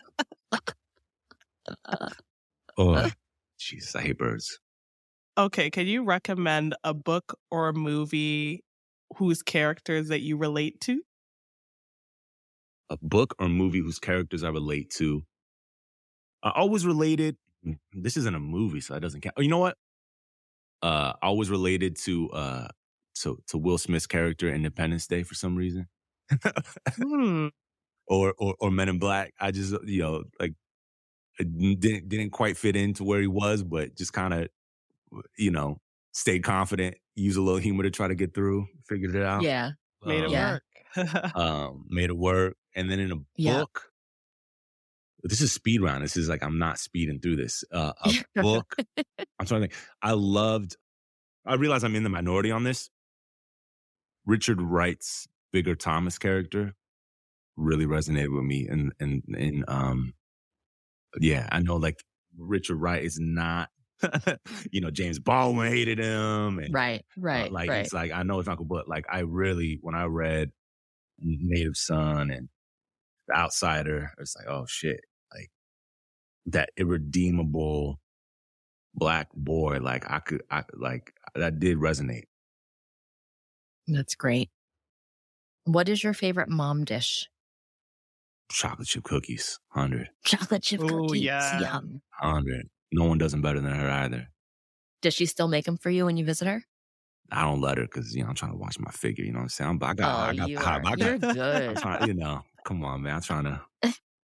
Oh, 2.78 3.10
Jesus, 3.60 3.96
I 3.96 4.02
hate 4.02 4.18
birds. 4.18 4.60
Okay, 5.38 5.70
can 5.70 5.88
you 5.88 6.04
recommend 6.04 6.76
a 6.84 6.94
book 6.94 7.38
or 7.52 7.68
a 7.70 7.74
movie 7.74 8.64
whose 9.18 9.42
characters 9.42 10.08
that 10.10 10.22
you 10.22 10.38
relate 10.38 10.80
to? 10.82 11.02
a 12.90 12.98
book 13.02 13.36
or 13.40 13.50
movie 13.50 13.80
whose 13.80 13.98
characters 14.00 14.44
I 14.44 14.50
relate 14.50 14.92
to. 14.98 15.24
I 16.44 16.52
always 16.56 16.86
related. 16.86 17.36
Mm, 17.66 17.80
this 17.94 18.16
isn't 18.18 18.36
a 18.36 18.40
movie, 18.40 18.80
so 18.80 18.94
that 18.94 19.00
doesn't 19.00 19.22
count. 19.22 19.34
Oh, 19.38 19.42
you 19.42 19.50
know 19.50 19.58
what? 19.58 19.76
Uh, 20.86 21.14
I 21.22 21.28
always 21.28 21.50
related 21.50 21.96
to 22.06 22.30
uh 22.32 22.68
to 23.22 23.40
to 23.48 23.58
Will 23.58 23.80
Smith's 23.80 24.08
character 24.08 24.50
Independence 24.54 25.08
Day 25.08 25.24
for 25.24 25.36
some 25.36 25.56
reason, 25.56 25.88
Hmm. 27.02 27.48
or 28.08 28.34
or 28.38 28.56
or 28.60 28.72
Men 28.72 28.90
in 28.90 29.00
Black. 29.00 29.34
I 29.40 29.52
just 29.52 29.76
you 29.86 30.02
know 30.02 30.24
like 30.40 30.54
didn't 31.40 32.10
didn't 32.10 32.32
quite 32.32 32.58
fit 32.58 32.76
into 32.76 33.04
where 33.04 33.22
he 33.22 33.28
was, 33.28 33.64
but 33.64 33.96
just 33.96 34.14
kind 34.14 34.34
of 34.34 34.50
you 35.38 35.52
know 35.52 35.80
stayed 36.14 36.44
confident, 36.44 36.98
use 37.16 37.38
a 37.38 37.42
little 37.42 37.60
humor 37.60 37.84
to 37.84 37.92
try 37.92 38.08
to 38.08 38.16
get 38.16 38.34
through, 38.34 38.68
figured 38.88 39.16
it 39.16 39.24
out. 39.24 39.44
Yeah. 39.44 39.72
Made 40.04 40.24
it 40.24 40.28
Um, 40.28 40.32
Yeah. 40.32 40.52
work. 40.54 40.64
um, 41.36 41.86
made 41.90 42.10
it 42.10 42.18
work. 42.18 42.58
And 42.76 42.90
then 42.92 43.00
in 43.00 43.12
a 43.12 43.18
Yeah. 43.38 43.60
book, 43.60 43.92
this 45.30 45.42
is 45.42 45.52
speed 45.52 45.82
round. 45.82 46.04
This 46.04 46.18
is 46.18 46.30
like 46.30 46.44
I'm 46.44 46.60
not 46.60 46.80
speeding 46.80 47.20
through 47.20 47.38
this. 47.38 47.64
Uh, 47.72 47.94
a 48.04 48.14
book. 48.42 48.76
I'm 49.40 49.46
trying 49.46 49.62
to 49.62 49.68
think. 49.68 49.74
I 50.02 50.12
loved. 50.12 50.78
I 51.46 51.56
realize 51.56 51.84
I'm 51.84 51.96
in 51.96 52.04
the 52.04 52.10
minority 52.10 52.52
on 52.52 52.64
this. 52.64 52.90
Richard 54.26 54.62
Wright's 54.62 55.28
Bigger 55.54 55.76
Thomas 55.76 56.18
character 56.18 56.74
really 57.58 57.86
resonated 57.86 58.34
with 58.36 58.44
me, 58.44 58.68
and 58.68 58.92
and 59.00 59.24
and 59.30 59.64
um, 59.68 60.14
yeah, 61.20 61.48
I 61.52 61.60
know 61.60 61.76
like 61.78 61.98
Richard 62.38 62.76
Wright 62.78 63.04
is 63.04 63.18
not. 63.20 63.70
you 64.72 64.82
know, 64.82 64.92
James 64.92 65.20
Baldwin 65.20 65.72
hated 65.72 66.00
him, 66.00 66.60
and 66.60 66.74
Right. 66.74 67.00
uh, 67.18 67.22
Right. 67.22 67.52
like 67.52 67.70
right. 67.70 67.86
it's 67.86 67.94
like 67.94 68.12
I 68.12 68.24
know 68.24 68.40
it's 68.40 68.48
not 68.48 68.58
cool, 68.58 68.66
but 68.66 68.90
like 68.90 69.06
I 69.10 69.20
really 69.20 69.80
when 69.82 69.96
I 69.96 70.04
read 70.04 70.52
Native 71.20 71.78
Son 71.78 72.30
and 72.30 72.50
the 73.30 73.36
outsider. 73.36 74.12
It's 74.20 74.36
like, 74.36 74.48
oh 74.50 74.66
shit, 74.68 75.00
that 76.48 76.70
irredeemable 76.78 78.00
black 78.94 79.30
boy. 79.34 79.80
Like 79.82 80.10
I 80.10 80.20
could, 80.20 80.44
I 80.50 80.64
like 80.74 81.14
that 81.36 81.60
did 81.60 81.78
resonate. 81.78 82.26
That's 83.88 84.16
great. 84.16 84.50
What 85.66 85.90
is 85.90 86.04
your 86.04 86.14
favorite 86.14 86.50
mom 86.50 86.86
dish? 86.86 87.30
Chocolate 88.52 88.88
chip 88.88 89.04
cookies, 89.04 89.60
hundred, 89.70 90.10
Chocolate 90.24 90.62
chip 90.64 90.82
Ooh, 90.82 91.08
cookies. 91.08 91.24
yeah. 91.24 91.62
Yum. 91.62 92.02
hundred. 92.12 92.70
No 92.92 93.06
one 93.06 93.18
does 93.18 93.32
them 93.32 93.42
better 93.42 93.60
than 93.60 93.74
her 93.74 93.90
either. 93.90 94.28
Does 95.02 95.14
she 95.14 95.26
still 95.26 95.48
make 95.48 95.66
them 95.66 95.78
for 95.78 95.90
you 95.90 96.06
when 96.06 96.18
you 96.18 96.26
visit 96.26 96.48
her? 96.48 96.64
I 97.32 97.42
don't 97.42 97.60
let 97.60 97.78
her 97.80 97.84
because 97.86 98.16
you 98.16 98.22
know 98.24 98.30
I'm 98.30 98.36
trying 98.36 98.52
to 98.52 98.58
watch 98.58 98.80
my 98.80 98.92
figure. 98.92 99.26
You 99.26 99.32
know 99.32 99.40
what 99.40 99.44
I'm 99.44 99.50
saying? 99.50 99.70
I'm, 99.72 99.84
I 99.84 99.94
got, 99.96 100.14
oh, 100.16 100.30
I 100.30 100.34
got, 100.34 100.48
Oh, 100.48 100.50
you 100.50 100.58
I, 100.60 100.62
are, 100.64 100.82
I 100.86 100.96
got, 100.96 101.00
you're 101.00 101.18
I'm 101.24 101.34
good. 101.34 101.78
trying, 101.78 102.08
you 102.08 102.14
know, 102.14 102.42
come 102.64 102.84
on, 102.86 103.02
man. 103.02 103.16
I'm 103.16 103.22
trying 103.22 103.44
to. 103.46 103.62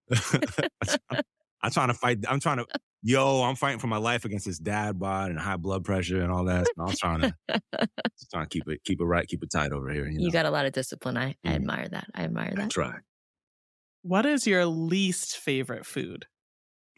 I'm 1.63 1.71
trying 1.71 1.89
to 1.89 1.93
fight. 1.93 2.19
I'm 2.27 2.39
trying 2.39 2.57
to. 2.57 2.67
Yo, 3.03 3.41
I'm 3.43 3.55
fighting 3.55 3.79
for 3.79 3.87
my 3.87 3.97
life 3.97 4.25
against 4.25 4.45
this 4.45 4.59
dad 4.59 4.99
bod 4.99 5.31
and 5.31 5.39
high 5.39 5.57
blood 5.57 5.83
pressure 5.83 6.21
and 6.21 6.31
all 6.31 6.45
that. 6.45 6.67
So 6.77 6.83
I'm 6.83 6.93
trying 6.93 7.21
to, 7.21 7.33
just 8.19 8.31
trying 8.31 8.45
to 8.45 8.49
keep 8.49 8.67
it, 8.69 8.83
keep 8.83 9.01
it 9.01 9.05
right, 9.05 9.27
keep 9.27 9.43
it 9.43 9.51
tight 9.51 9.71
over 9.71 9.89
here. 9.91 10.07
You, 10.07 10.19
know? 10.19 10.25
You 10.25 10.31
got 10.31 10.45
a 10.45 10.51
lot 10.51 10.65
of 10.67 10.73
discipline. 10.73 11.17
I, 11.17 11.35
I 11.45 11.49
Mhm. 11.49 11.55
admire 11.55 11.89
that. 11.89 12.09
I 12.13 12.23
admire 12.23 12.53
I 12.55 12.61
that. 12.61 12.69
try. 12.69 12.99
What 14.03 14.25
is 14.25 14.47
your 14.47 14.65
least 14.65 15.37
favorite 15.37 15.85
food? 15.85 16.25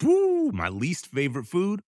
Woo! 0.04 0.52
My 0.52 0.70
least 0.70 1.08
favorite 1.08 1.46
food. 1.46 1.82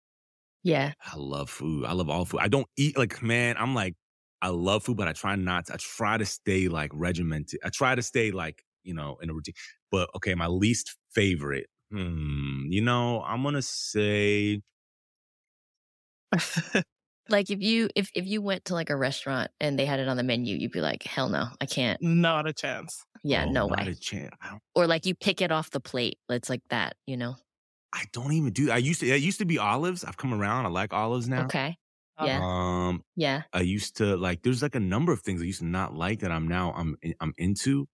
Yeah. 0.62 0.94
I 1.04 1.16
love 1.16 1.50
food. 1.50 1.84
I 1.84 1.92
love 1.92 2.08
all 2.08 2.24
food. 2.24 2.40
I 2.40 2.48
don't 2.48 2.66
eat 2.76 2.96
like 2.96 3.22
man. 3.22 3.56
I'm 3.58 3.74
like 3.74 3.94
I 4.42 4.48
love 4.48 4.84
food, 4.84 4.96
but 4.96 5.08
I 5.08 5.12
try 5.12 5.36
not. 5.36 5.66
To, 5.66 5.74
I 5.74 5.76
try 5.78 6.16
to 6.18 6.26
stay 6.26 6.68
like 6.68 6.90
regimented. 6.94 7.60
I 7.64 7.70
try 7.70 7.94
to 7.94 8.02
stay 8.02 8.30
like 8.30 8.62
you 8.82 8.94
know 8.94 9.16
in 9.22 9.30
a 9.30 9.34
routine. 9.34 9.54
But 9.90 10.10
okay, 10.16 10.34
my 10.34 10.46
least 10.48 10.96
favorite. 11.12 11.66
Hmm. 11.94 12.66
You 12.68 12.82
know, 12.82 13.22
I'm 13.22 13.42
gonna 13.42 13.62
say 13.62 14.62
Like 17.30 17.50
if 17.50 17.62
you 17.62 17.88
if 17.94 18.10
if 18.14 18.26
you 18.26 18.42
went 18.42 18.66
to 18.66 18.74
like 18.74 18.90
a 18.90 18.96
restaurant 18.96 19.50
and 19.60 19.78
they 19.78 19.86
had 19.86 19.98
it 19.98 20.08
on 20.08 20.16
the 20.16 20.22
menu, 20.22 20.56
you'd 20.56 20.72
be 20.72 20.80
like, 20.80 21.02
hell 21.04 21.28
no, 21.28 21.46
I 21.60 21.66
can't. 21.66 22.00
Not 22.02 22.46
a 22.46 22.52
chance. 22.52 23.02
Yeah, 23.22 23.46
oh, 23.48 23.50
no 23.50 23.66
not 23.66 23.86
way. 23.86 23.92
a 23.92 23.94
chance. 23.94 24.34
Or 24.74 24.86
like 24.86 25.06
you 25.06 25.14
pick 25.14 25.40
it 25.40 25.50
off 25.50 25.70
the 25.70 25.80
plate. 25.80 26.18
It's 26.28 26.50
like 26.50 26.60
that, 26.68 26.96
you 27.06 27.16
know? 27.16 27.36
I 27.94 28.04
don't 28.12 28.32
even 28.32 28.52
do. 28.52 28.70
I 28.70 28.76
used 28.76 29.00
to. 29.00 29.08
It 29.08 29.22
used 29.22 29.38
to 29.38 29.46
be 29.46 29.56
olives. 29.56 30.04
I've 30.04 30.16
come 30.16 30.34
around. 30.34 30.66
I 30.66 30.68
like 30.68 30.92
olives 30.92 31.28
now. 31.28 31.44
Okay. 31.44 31.78
Yeah. 32.22 32.40
Um. 32.42 33.02
Yeah. 33.16 33.42
I 33.52 33.60
used 33.60 33.96
to 33.98 34.16
like. 34.16 34.42
There's 34.42 34.62
like 34.62 34.74
a 34.74 34.80
number 34.80 35.12
of 35.12 35.20
things 35.20 35.40
I 35.40 35.44
used 35.44 35.60
to 35.60 35.66
not 35.66 35.94
like 35.94 36.20
that 36.20 36.30
I'm 36.30 36.46
now 36.46 36.74
I'm 36.76 36.96
I'm 37.20 37.32
into. 37.38 37.86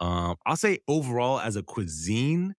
Um. 0.00 0.36
I'll 0.46 0.56
say 0.56 0.78
overall 0.88 1.38
as 1.38 1.56
a 1.56 1.62
cuisine, 1.62 2.54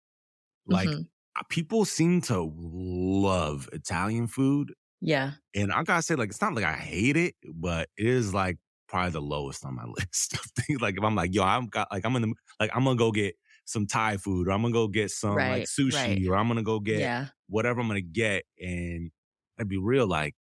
like 0.68 0.88
Mhm. 0.89 1.07
uh, 1.39 1.43
people 1.49 1.86
seem 1.86 2.22
to 2.22 2.51
love 2.55 3.70
Italian 3.74 4.28
food. 4.28 4.74
Yeah. 5.01 5.34
And 5.53 5.72
I 5.72 5.84
gotta 5.84 6.01
say, 6.01 6.16
like, 6.16 6.30
it's 6.30 6.41
not 6.41 6.53
like 6.55 6.66
I 6.66 6.74
hate 6.74 7.18
it, 7.18 7.36
but 7.53 7.89
it 7.97 8.05
is 8.07 8.34
like 8.34 8.57
probably 8.88 9.11
the 9.11 9.22
lowest 9.22 9.66
on 9.66 9.76
my 9.76 9.84
list 9.97 10.34
of 10.34 10.41
things. 10.63 10.82
Like, 10.82 10.97
if 10.97 11.03
I'm 11.03 11.16
like, 11.16 11.34
yo, 11.34 11.43
I'm 11.43 11.68
got 11.68 11.91
like, 11.91 12.05
I'm 12.05 12.16
in 12.16 12.22
the 12.24 12.34
like, 12.59 12.72
I'm 12.74 12.84
gonna 12.84 12.95
go 12.97 13.11
get 13.11 13.36
some 13.66 13.88
Thai 13.88 14.18
food, 14.18 14.47
or 14.47 14.51
I'm 14.51 14.61
gonna 14.61 14.74
go 14.74 14.88
get 14.88 15.09
some 15.11 15.36
like 15.36 15.63
sushi, 15.63 15.93
right. 15.93 16.28
or 16.28 16.36
I'm 16.38 16.47
gonna 16.47 16.63
go 16.63 16.80
get 16.80 16.99
Yeah. 16.99 17.28
whatever 17.47 17.82
I'm 17.82 17.88
gonna 17.88 18.01
get. 18.01 18.45
And 18.59 19.11
I'd 19.59 19.68
be 19.68 19.78
real, 19.78 20.07
like, 20.07 20.36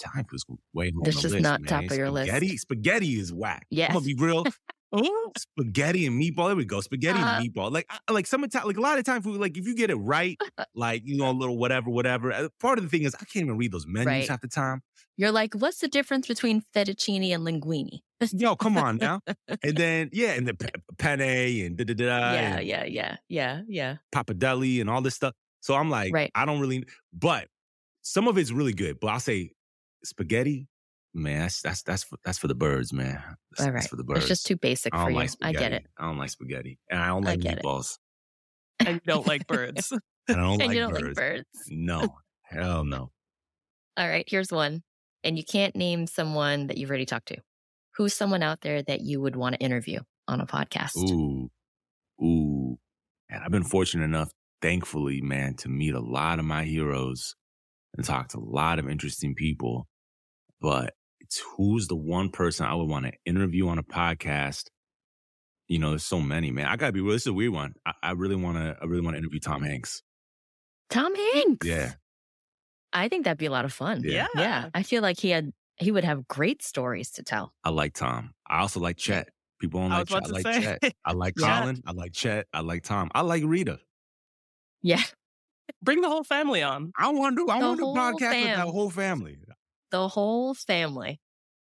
Thai 0.00 0.24
food's 0.30 0.44
way 0.72 0.90
more 0.92 1.04
the 1.04 1.12
just 1.12 1.34
not 1.40 1.60
man. 1.62 1.68
top 1.68 1.90
of 1.90 1.96
your 1.96 2.10
list. 2.10 2.28
Spaghetti, 2.30 2.56
spaghetti 2.56 3.18
is 3.18 3.32
whack. 3.32 3.66
Yeah. 3.70 3.86
I'm 3.88 3.94
gonna 3.94 4.04
be 4.04 4.14
real. 4.14 4.44
Ooh, 4.96 5.32
spaghetti 5.36 6.06
and 6.06 6.20
meatball. 6.20 6.46
There 6.48 6.56
we 6.56 6.64
go. 6.64 6.80
Spaghetti 6.80 7.18
Uh-huh. 7.18 7.38
and 7.40 7.54
meatball. 7.54 7.70
Like, 7.70 7.86
I- 7.90 8.12
like 8.12 8.26
some 8.26 8.42
Italian, 8.44 8.68
like 8.68 8.76
a 8.78 8.80
lot 8.80 8.98
of 8.98 9.04
time 9.04 9.22
food. 9.22 9.40
Like, 9.40 9.56
if 9.58 9.66
you 9.66 9.74
get 9.74 9.90
it 9.90 9.96
right, 9.96 10.38
like 10.74 11.02
you 11.04 11.16
know, 11.16 11.30
a 11.30 11.32
little 11.32 11.58
whatever, 11.58 11.90
whatever. 11.90 12.32
uh, 12.32 12.48
Part 12.60 12.78
of 12.78 12.84
the 12.84 12.90
thing 12.90 13.02
is, 13.02 13.14
I 13.14 13.18
can't 13.24 13.44
even 13.44 13.56
read 13.58 13.72
those 13.72 13.86
menus 13.86 14.06
Right. 14.06 14.28
half 14.28 14.40
the 14.40 14.48
time. 14.48 14.82
You're 15.16 15.32
like, 15.32 15.52
what's 15.54 15.78
the 15.80 15.88
difference 15.88 16.26
between 16.28 16.62
fettuccine 16.74 17.34
and 17.34 17.44
linguine? 17.44 17.98
Yo, 18.32 18.56
come 18.56 18.76
on 18.78 18.96
now. 18.98 19.20
and 19.62 19.76
then 19.76 20.10
yeah, 20.12 20.30
and 20.32 20.46
the 20.46 20.54
pe- 20.54 20.68
penne 20.98 21.20
and 21.66 21.76
da 21.76 21.84
da 21.84 21.94
da 21.94 22.32
yeah, 22.32 22.60
yeah, 22.60 22.84
yeah, 22.84 23.16
yeah, 23.28 23.60
yeah. 23.68 23.96
pappardelle 24.14 24.80
and 24.80 24.88
all 24.88 25.02
this 25.02 25.14
stuff. 25.16 25.34
So 25.60 25.74
I'm 25.74 25.90
like, 25.90 26.12
Right. 26.14 26.30
I 26.34 26.44
don't 26.46 26.60
really. 26.60 26.84
But 27.12 27.48
some 28.02 28.26
of 28.28 28.38
it's 28.38 28.50
really 28.52 28.72
good. 28.72 28.98
But 29.00 29.08
I'll 29.08 29.20
say 29.20 29.50
spaghetti. 30.04 30.68
Man, 31.14 31.40
that's 31.40 31.62
that's 31.62 31.82
that's 31.82 32.04
for, 32.04 32.18
that's 32.24 32.38
for 32.38 32.48
the 32.48 32.54
birds, 32.54 32.92
man. 32.92 33.22
That's, 33.50 33.66
All 33.66 33.72
that's 33.72 33.86
for 33.88 33.96
the 33.96 34.04
birds. 34.04 34.20
It's 34.20 34.28
just 34.28 34.46
too 34.46 34.56
basic 34.56 34.94
I 34.94 34.98
for 34.98 35.04
don't 35.04 35.12
you. 35.12 35.18
like 35.18 35.30
I 35.42 35.52
get 35.52 35.72
it. 35.72 35.86
I 35.98 36.06
don't 36.06 36.18
like 36.18 36.30
spaghetti, 36.30 36.78
and 36.90 37.00
I 37.00 37.08
don't 37.08 37.24
like 37.24 37.40
get 37.40 37.58
it. 37.58 37.64
meatballs. 37.64 37.98
and 38.80 38.94
you 38.96 39.00
don't 39.06 39.26
like 39.26 39.46
birds. 39.46 39.90
And 39.90 40.00
I 40.28 40.34
don't 40.34 40.52
and 40.52 40.68
like 40.68 40.74
you 40.74 40.80
don't 40.80 40.90
birds. 40.90 41.04
like 41.04 41.14
birds. 41.16 41.46
No, 41.68 42.14
hell 42.42 42.84
no. 42.84 43.10
All 43.96 44.08
right, 44.08 44.24
here's 44.28 44.52
one. 44.52 44.82
And 45.24 45.36
you 45.36 45.44
can't 45.44 45.74
name 45.74 46.06
someone 46.06 46.68
that 46.68 46.78
you've 46.78 46.90
already 46.90 47.06
talked 47.06 47.28
to. 47.28 47.38
Who's 47.96 48.14
someone 48.14 48.42
out 48.42 48.60
there 48.60 48.82
that 48.82 49.00
you 49.00 49.20
would 49.20 49.34
want 49.34 49.56
to 49.56 49.60
interview 49.60 50.00
on 50.28 50.40
a 50.40 50.46
podcast? 50.46 50.96
Ooh, 50.98 51.50
ooh. 52.22 52.78
And 53.28 53.42
I've 53.42 53.50
been 53.50 53.64
fortunate 53.64 54.04
enough, 54.04 54.30
thankfully, 54.62 55.20
man, 55.20 55.54
to 55.56 55.68
meet 55.68 55.94
a 55.94 56.00
lot 56.00 56.38
of 56.38 56.44
my 56.44 56.62
heroes 56.64 57.34
and 57.96 58.06
talk 58.06 58.28
to 58.28 58.38
a 58.38 58.40
lot 58.40 58.78
of 58.78 58.88
interesting 58.88 59.34
people. 59.34 59.88
But 60.60 60.94
it's 61.20 61.42
who's 61.56 61.88
the 61.88 61.96
one 61.96 62.30
person 62.30 62.66
I 62.66 62.74
would 62.74 62.88
want 62.88 63.06
to 63.06 63.12
interview 63.24 63.68
on 63.68 63.78
a 63.78 63.82
podcast. 63.82 64.64
You 65.68 65.78
know, 65.78 65.90
there's 65.90 66.04
so 66.04 66.20
many, 66.20 66.50
man. 66.50 66.66
I 66.66 66.76
gotta 66.76 66.92
be 66.92 67.00
real. 67.00 67.12
This 67.12 67.22
is 67.22 67.26
a 67.28 67.32
weird 67.32 67.52
one. 67.52 67.74
I, 67.84 67.92
I 68.02 68.10
really 68.12 68.36
want 68.36 68.56
to. 68.56 68.76
I 68.80 68.86
really 68.86 69.02
want 69.02 69.14
to 69.14 69.18
interview 69.18 69.38
Tom 69.40 69.62
Hanks. 69.62 70.02
Tom 70.88 71.14
Hanks. 71.14 71.66
Yeah, 71.66 71.92
I 72.92 73.08
think 73.08 73.24
that'd 73.24 73.38
be 73.38 73.46
a 73.46 73.50
lot 73.50 73.64
of 73.64 73.72
fun. 73.72 74.02
Yeah. 74.04 74.26
Yeah. 74.34 74.70
I 74.74 74.82
feel 74.82 75.02
like 75.02 75.18
he 75.20 75.30
had 75.30 75.52
he 75.76 75.92
would 75.92 76.04
have 76.04 76.26
great 76.26 76.62
stories 76.62 77.10
to 77.12 77.22
tell. 77.22 77.52
I 77.64 77.70
like 77.70 77.94
Tom. 77.94 78.32
I 78.46 78.60
also 78.60 78.80
like 78.80 78.96
Chet. 78.96 79.28
People 79.60 79.80
don't 79.80 79.92
I 79.92 79.98
like 79.98 80.10
was 80.10 80.20
Chet. 80.20 80.28
I 80.28 80.32
like 80.32 80.54
say. 80.54 80.62
Chet. 80.80 80.94
I 81.04 81.12
like 81.12 81.34
Yeah. 81.38 81.60
Colin. 81.60 81.82
I 81.86 81.92
like 81.92 82.12
Chet. 82.12 82.46
I 82.52 82.60
like 82.60 82.82
Tom. 82.84 83.10
I 83.14 83.20
like 83.20 83.42
Rita. 83.44 83.78
Yeah. 84.82 85.02
Bring 85.82 86.00
the 86.00 86.08
whole 86.08 86.24
family 86.24 86.62
on. 86.62 86.92
I 86.98 87.10
want 87.10 87.36
to 87.36 87.44
do. 87.44 87.50
I 87.50 87.60
The 87.60 87.66
want 87.66 87.78
to 87.80 87.84
whole 87.84 87.96
podcast 87.96 88.44
with 88.44 88.56
that 88.56 88.66
whole 88.68 88.90
family. 88.90 89.36
The 89.90 90.08
whole 90.08 90.54
family. 90.54 91.20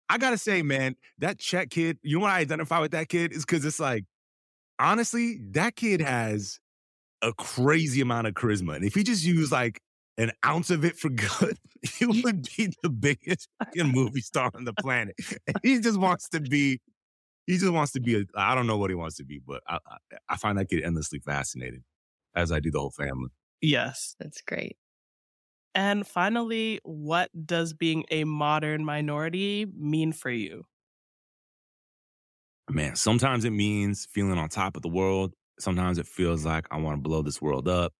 I 0.08 0.18
gotta 0.18 0.38
say, 0.38 0.62
man, 0.62 0.96
that 1.18 1.38
Chet 1.38 1.70
kid. 1.70 1.98
You 2.02 2.16
know 2.16 2.22
what 2.22 2.32
I 2.32 2.38
identify 2.38 2.80
with 2.80 2.92
that 2.92 3.08
kid 3.08 3.32
is 3.32 3.44
because 3.44 3.64
it's 3.64 3.80
like, 3.80 4.04
honestly, 4.78 5.38
that 5.50 5.76
kid 5.76 6.00
has 6.00 6.60
a 7.22 7.32
crazy 7.32 8.00
amount 8.00 8.26
of 8.26 8.34
charisma, 8.34 8.76
and 8.76 8.84
if 8.84 8.94
he 8.94 9.02
just 9.02 9.24
used 9.24 9.52
like 9.52 9.80
an 10.18 10.32
ounce 10.44 10.70
of 10.70 10.84
it 10.84 10.96
for 10.96 11.08
good, 11.38 11.58
he 11.82 12.06
would 12.22 12.48
be 12.56 12.72
the 12.82 12.90
biggest 12.90 13.48
fucking 13.58 13.88
movie 13.88 14.20
star 14.20 14.50
on 14.54 14.64
the 14.64 14.74
planet. 14.74 15.14
And 15.46 15.56
he 15.62 15.80
just 15.80 15.98
wants 15.98 16.28
to 16.30 16.40
be. 16.40 16.80
He 17.46 17.58
just 17.58 17.72
wants 17.72 17.92
to 17.92 18.00
be 18.00 18.16
a. 18.16 18.24
I 18.36 18.54
don't 18.54 18.66
know 18.66 18.76
what 18.76 18.90
he 18.90 18.96
wants 18.96 19.16
to 19.16 19.24
be, 19.24 19.40
but 19.46 19.62
I, 19.68 19.78
I, 19.86 19.96
I 20.30 20.36
find 20.36 20.58
that 20.58 20.68
kid 20.68 20.82
endlessly 20.82 21.20
fascinating, 21.20 21.84
as 22.34 22.50
I 22.50 22.60
do 22.60 22.70
the 22.70 22.80
whole 22.80 22.90
family. 22.90 23.30
Yes. 23.60 24.14
That's 24.18 24.40
great. 24.42 24.76
And 25.76 26.06
finally, 26.06 26.80
what 26.84 27.30
does 27.46 27.72
being 27.74 28.04
a 28.10 28.24
modern 28.24 28.84
minority 28.84 29.66
mean 29.66 30.12
for 30.12 30.30
you? 30.30 30.66
man, 32.70 32.96
sometimes 32.96 33.44
it 33.44 33.50
means 33.50 34.06
feeling 34.06 34.38
on 34.38 34.48
top 34.48 34.76
of 34.76 34.82
the 34.82 34.88
world. 34.88 35.34
Sometimes 35.58 35.98
it 35.98 36.06
feels 36.06 36.44
like 36.44 36.66
I 36.70 36.78
want 36.78 36.98
to 36.98 37.02
blow 37.08 37.22
this 37.22 37.40
world 37.40 37.68
up. 37.68 37.92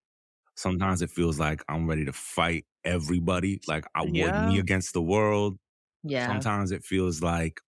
Sometimes 0.55 1.01
it 1.01 1.11
feels 1.11 1.39
like 1.39 1.63
I'm 1.69 1.87
ready 1.87 2.05
to 2.05 2.13
fight 2.13 2.65
everybody, 2.85 3.61
like 3.67 3.85
I 3.95 4.03
Yeah. 4.03 4.31
me 4.35 4.59
against 4.59 4.93
the 4.93 5.01
world. 5.01 5.57
Yeah. 6.03 6.43
Sometimes 6.43 6.71
it 6.71 6.83
feels 6.83 7.21
like 7.23 7.61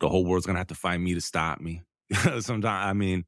the 0.00 0.08
whole 0.08 0.24
world's 0.24 0.46
gonna 0.46 0.58
have 0.58 0.66
to 0.68 0.74
fight 0.74 0.98
me 0.98 1.14
to 1.14 1.20
stop 1.20 1.60
me. 1.60 1.82
Sometimes, 2.12 2.64
I 2.66 2.92
mean, 2.92 3.24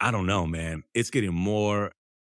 I 0.00 0.10
don't 0.10 0.26
know, 0.26 0.46
man. 0.46 0.84
It's 0.94 1.10
getting 1.10 1.34
more 1.34 1.92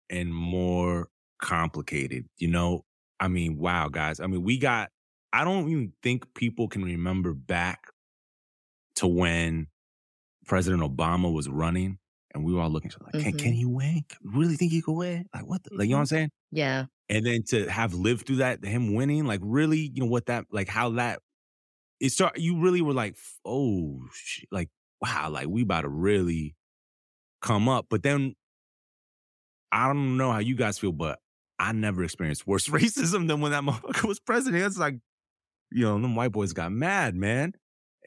and 0.09 0.33
more 0.33 1.09
complicated. 1.43 2.27
You 2.39 2.49
know, 2.49 2.85
I 3.21 3.29
mean, 3.29 3.59
wow, 3.59 3.89
guys. 3.89 4.21
I 4.21 4.27
mean, 4.27 4.43
we 4.43 4.57
got. 4.59 4.91
I 5.33 5.43
don't 5.45 5.69
even 5.69 5.93
think 6.03 6.33
people 6.35 6.69
can 6.69 6.83
remember 6.83 7.33
back 7.35 7.87
to 8.97 9.07
when 9.07 9.67
President 10.45 10.83
Obama 10.83 11.33
was 11.33 11.49
running, 11.49 11.99
and 12.33 12.43
we 12.45 12.53
were 12.53 12.61
all 12.61 12.69
looking 12.69 12.91
like, 13.01 13.23
can, 13.23 13.33
Mhm. 13.33 13.39
can 13.39 13.53
he 13.53 13.65
win? 13.65 14.03
Really 14.23 14.55
think 14.57 14.71
he 14.71 14.81
could 14.81 14.93
win? 14.95 15.29
Like 15.33 15.45
what? 15.47 15.63
The, 15.63 15.71
like 15.75 15.85
you 15.87 15.91
know 15.91 15.97
what 15.97 16.01
I'm 16.01 16.05
saying? 16.07 16.31
Yeah. 16.51 16.85
and 17.09 17.25
then 17.25 17.43
to 17.43 17.69
have 17.69 17.93
lived 17.93 18.27
through 18.27 18.37
that, 18.37 18.63
him 18.63 18.93
winning, 18.95 19.25
like 19.25 19.41
really, 19.43 19.91
you 19.93 20.01
know 20.01 20.09
what 20.09 20.27
that, 20.27 20.45
like 20.51 20.69
how 20.69 20.91
that, 20.91 21.21
it 22.01 22.11
start. 22.11 22.39
You 22.39 22.59
really 22.59 22.81
were 22.81 22.93
like, 22.93 23.17
oh, 23.45 24.07
shit, 24.13 24.49
like 24.51 24.69
wow, 25.01 25.29
like 25.29 25.47
we 25.47 25.63
about 25.63 25.81
to 25.81 25.89
really 25.89 26.55
come 27.41 27.69
up. 27.69 27.87
But 27.89 28.03
then 28.03 28.35
I 29.71 29.87
don't 29.87 30.17
know 30.17 30.31
how 30.31 30.39
you 30.39 30.55
guys 30.55 30.77
feel, 30.77 30.91
but 30.91 31.19
I 31.63 31.71
never 31.71 32.03
experienced 32.03 32.45
worse 32.45 32.67
racism 32.79 33.27
than 33.27 33.41
when 33.41 33.51
that 33.51 33.63
motherfucker 33.63 34.03
was 34.07 34.19
president. 34.19 34.63
It's 34.63 34.77
like, 34.77 34.95
you 35.71 35.83
know, 35.85 35.93
them 35.99 36.15
white 36.15 36.31
boys 36.31 36.53
got 36.53 36.71
mad, 36.71 37.15
man. 37.15 37.53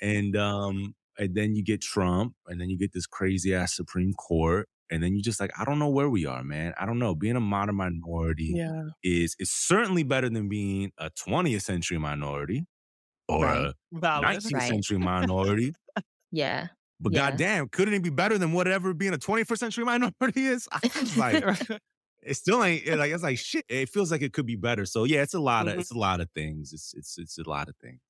And 0.02 0.36
um, 0.36 0.94
and 1.18 1.34
then 1.34 1.56
you 1.56 1.64
get 1.64 1.80
Trump, 1.80 2.34
and 2.46 2.60
then 2.60 2.68
you 2.68 2.76
get 2.78 2.92
this 2.92 3.06
crazy 3.06 3.54
ass 3.54 3.74
Supreme 3.74 4.12
Court, 4.12 4.68
and 4.90 5.02
then 5.02 5.14
you 5.16 5.22
just 5.22 5.40
like, 5.40 5.50
I 5.58 5.64
don't 5.64 5.78
know 5.78 5.88
where 5.88 6.10
we 6.10 6.26
are, 6.26 6.44
man. 6.44 6.74
I 6.78 6.84
don't 6.84 6.98
know. 6.98 7.14
Being 7.14 7.36
a 7.36 7.40
modern 7.40 7.76
minority 7.76 8.52
Yeah. 8.56 8.82
is 9.02 9.34
is 9.38 9.50
certainly 9.50 10.02
better 10.02 10.28
than 10.28 10.48
being 10.50 10.90
a 10.98 11.08
20th 11.10 11.62
century 11.62 11.96
minority 11.98 12.66
or 13.28 13.44
Right. 13.44 13.66
a 13.68 13.74
Valid. 13.92 14.24
19th 14.24 14.52
Right. 14.52 14.68
century 14.68 14.98
minority. 15.12 15.72
Yeah. 16.30 16.68
But 17.00 17.12
Yeah. 17.14 17.30
goddamn, 17.30 17.68
couldn't 17.70 17.94
it 17.94 18.02
be 18.02 18.10
better 18.10 18.36
than 18.38 18.52
whatever 18.52 18.92
being 18.94 19.14
a 19.14 19.18
21st 19.18 19.58
century 19.60 19.84
minority 19.94 20.44
is? 20.46 20.68
I 20.70 20.80
was 21.00 21.16
like, 21.16 21.44
it 22.26 22.34
still 22.34 22.62
ain't 22.62 22.86
like 22.86 23.12
it's 23.12 23.22
like 23.22 23.38
shit. 23.38 23.64
It 23.68 23.88
feels 23.88 24.10
like 24.10 24.22
it 24.22 24.32
could 24.32 24.46
be 24.46 24.56
better. 24.56 24.84
So 24.84 25.04
yeah, 25.04 25.22
it's 25.22 25.34
a 25.34 25.40
lot 25.40 25.68
of 25.68 25.74
Mhm. 25.74 25.80
it's 25.80 25.90
a 25.92 25.98
lot 25.98 26.20
of 26.20 26.28
things. 26.34 26.72
It's 26.72 26.92
it's 26.96 27.16
it's 27.18 27.38
a 27.38 27.48
lot 27.48 27.68
of 27.68 27.76
things. 27.76 28.00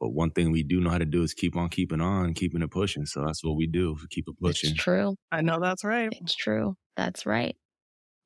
But 0.00 0.10
one 0.10 0.30
thing 0.32 0.50
we 0.50 0.64
do 0.64 0.80
know 0.80 0.90
how 0.90 0.98
to 0.98 1.04
do 1.04 1.22
is 1.22 1.32
keep 1.32 1.56
on 1.56 1.68
keeping 1.68 2.00
on, 2.00 2.34
keeping 2.34 2.60
it 2.62 2.70
pushing. 2.72 3.06
So 3.06 3.24
that's 3.24 3.44
what 3.44 3.54
we 3.56 3.66
do. 3.68 3.92
We 4.00 4.08
keep 4.10 4.26
it 4.28 4.34
pushing. 4.40 4.70
It's 4.72 4.80
true. 4.82 5.14
I 5.30 5.42
know 5.42 5.60
that's 5.60 5.84
right. 5.84 6.08
It's 6.20 6.34
true. 6.34 6.76
That's 6.96 7.24
right. 7.24 7.54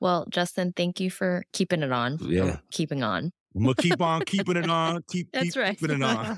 Well, 0.01 0.27
Justin, 0.31 0.73
thank 0.75 1.01
you 1.01 1.11
for 1.11 1.45
keeping 1.53 1.83
it 1.83 1.93
on. 1.93 2.19
Yeah. 2.23 2.59
Keeping 2.71 3.03
on. 3.03 3.31
I'm 3.55 3.63
gonna 3.63 3.75
keep 3.75 4.01
on 4.03 4.21
keeping 4.23 4.57
it 4.59 4.69
on. 4.69 5.03
Keep, 5.09 5.29
That's 5.33 5.55
keep 5.55 5.57
right. 5.57 5.79
keeping 5.79 5.97
it 5.97 6.03
on. 6.03 6.37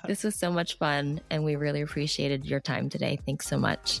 This 0.06 0.24
was 0.24 0.34
so 0.34 0.50
much 0.50 0.76
fun, 0.78 1.20
and 1.30 1.44
we 1.44 1.54
really 1.56 1.82
appreciated 1.82 2.44
your 2.44 2.58
time 2.60 2.88
today. 2.88 3.18
Thanks 3.26 3.46
so 3.46 3.56
much. 3.56 4.00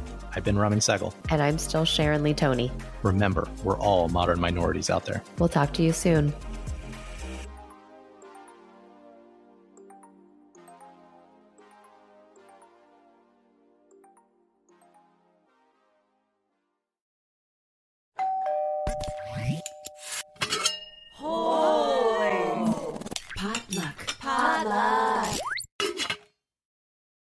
I've 0.35 0.43
been 0.43 0.57
Raman 0.57 0.79
Sehgal. 0.79 1.13
And 1.29 1.41
I'm 1.41 1.57
still 1.57 1.85
Sharon 1.85 2.23
Lee 2.23 2.33
Tony. 2.33 2.71
Remember, 3.03 3.47
we're 3.63 3.77
all 3.77 4.09
modern 4.09 4.39
minorities 4.39 4.89
out 4.89 5.05
there. 5.05 5.23
We'll 5.39 5.49
talk 5.49 5.73
to 5.73 5.83
you 5.83 5.93
soon. 5.93 6.33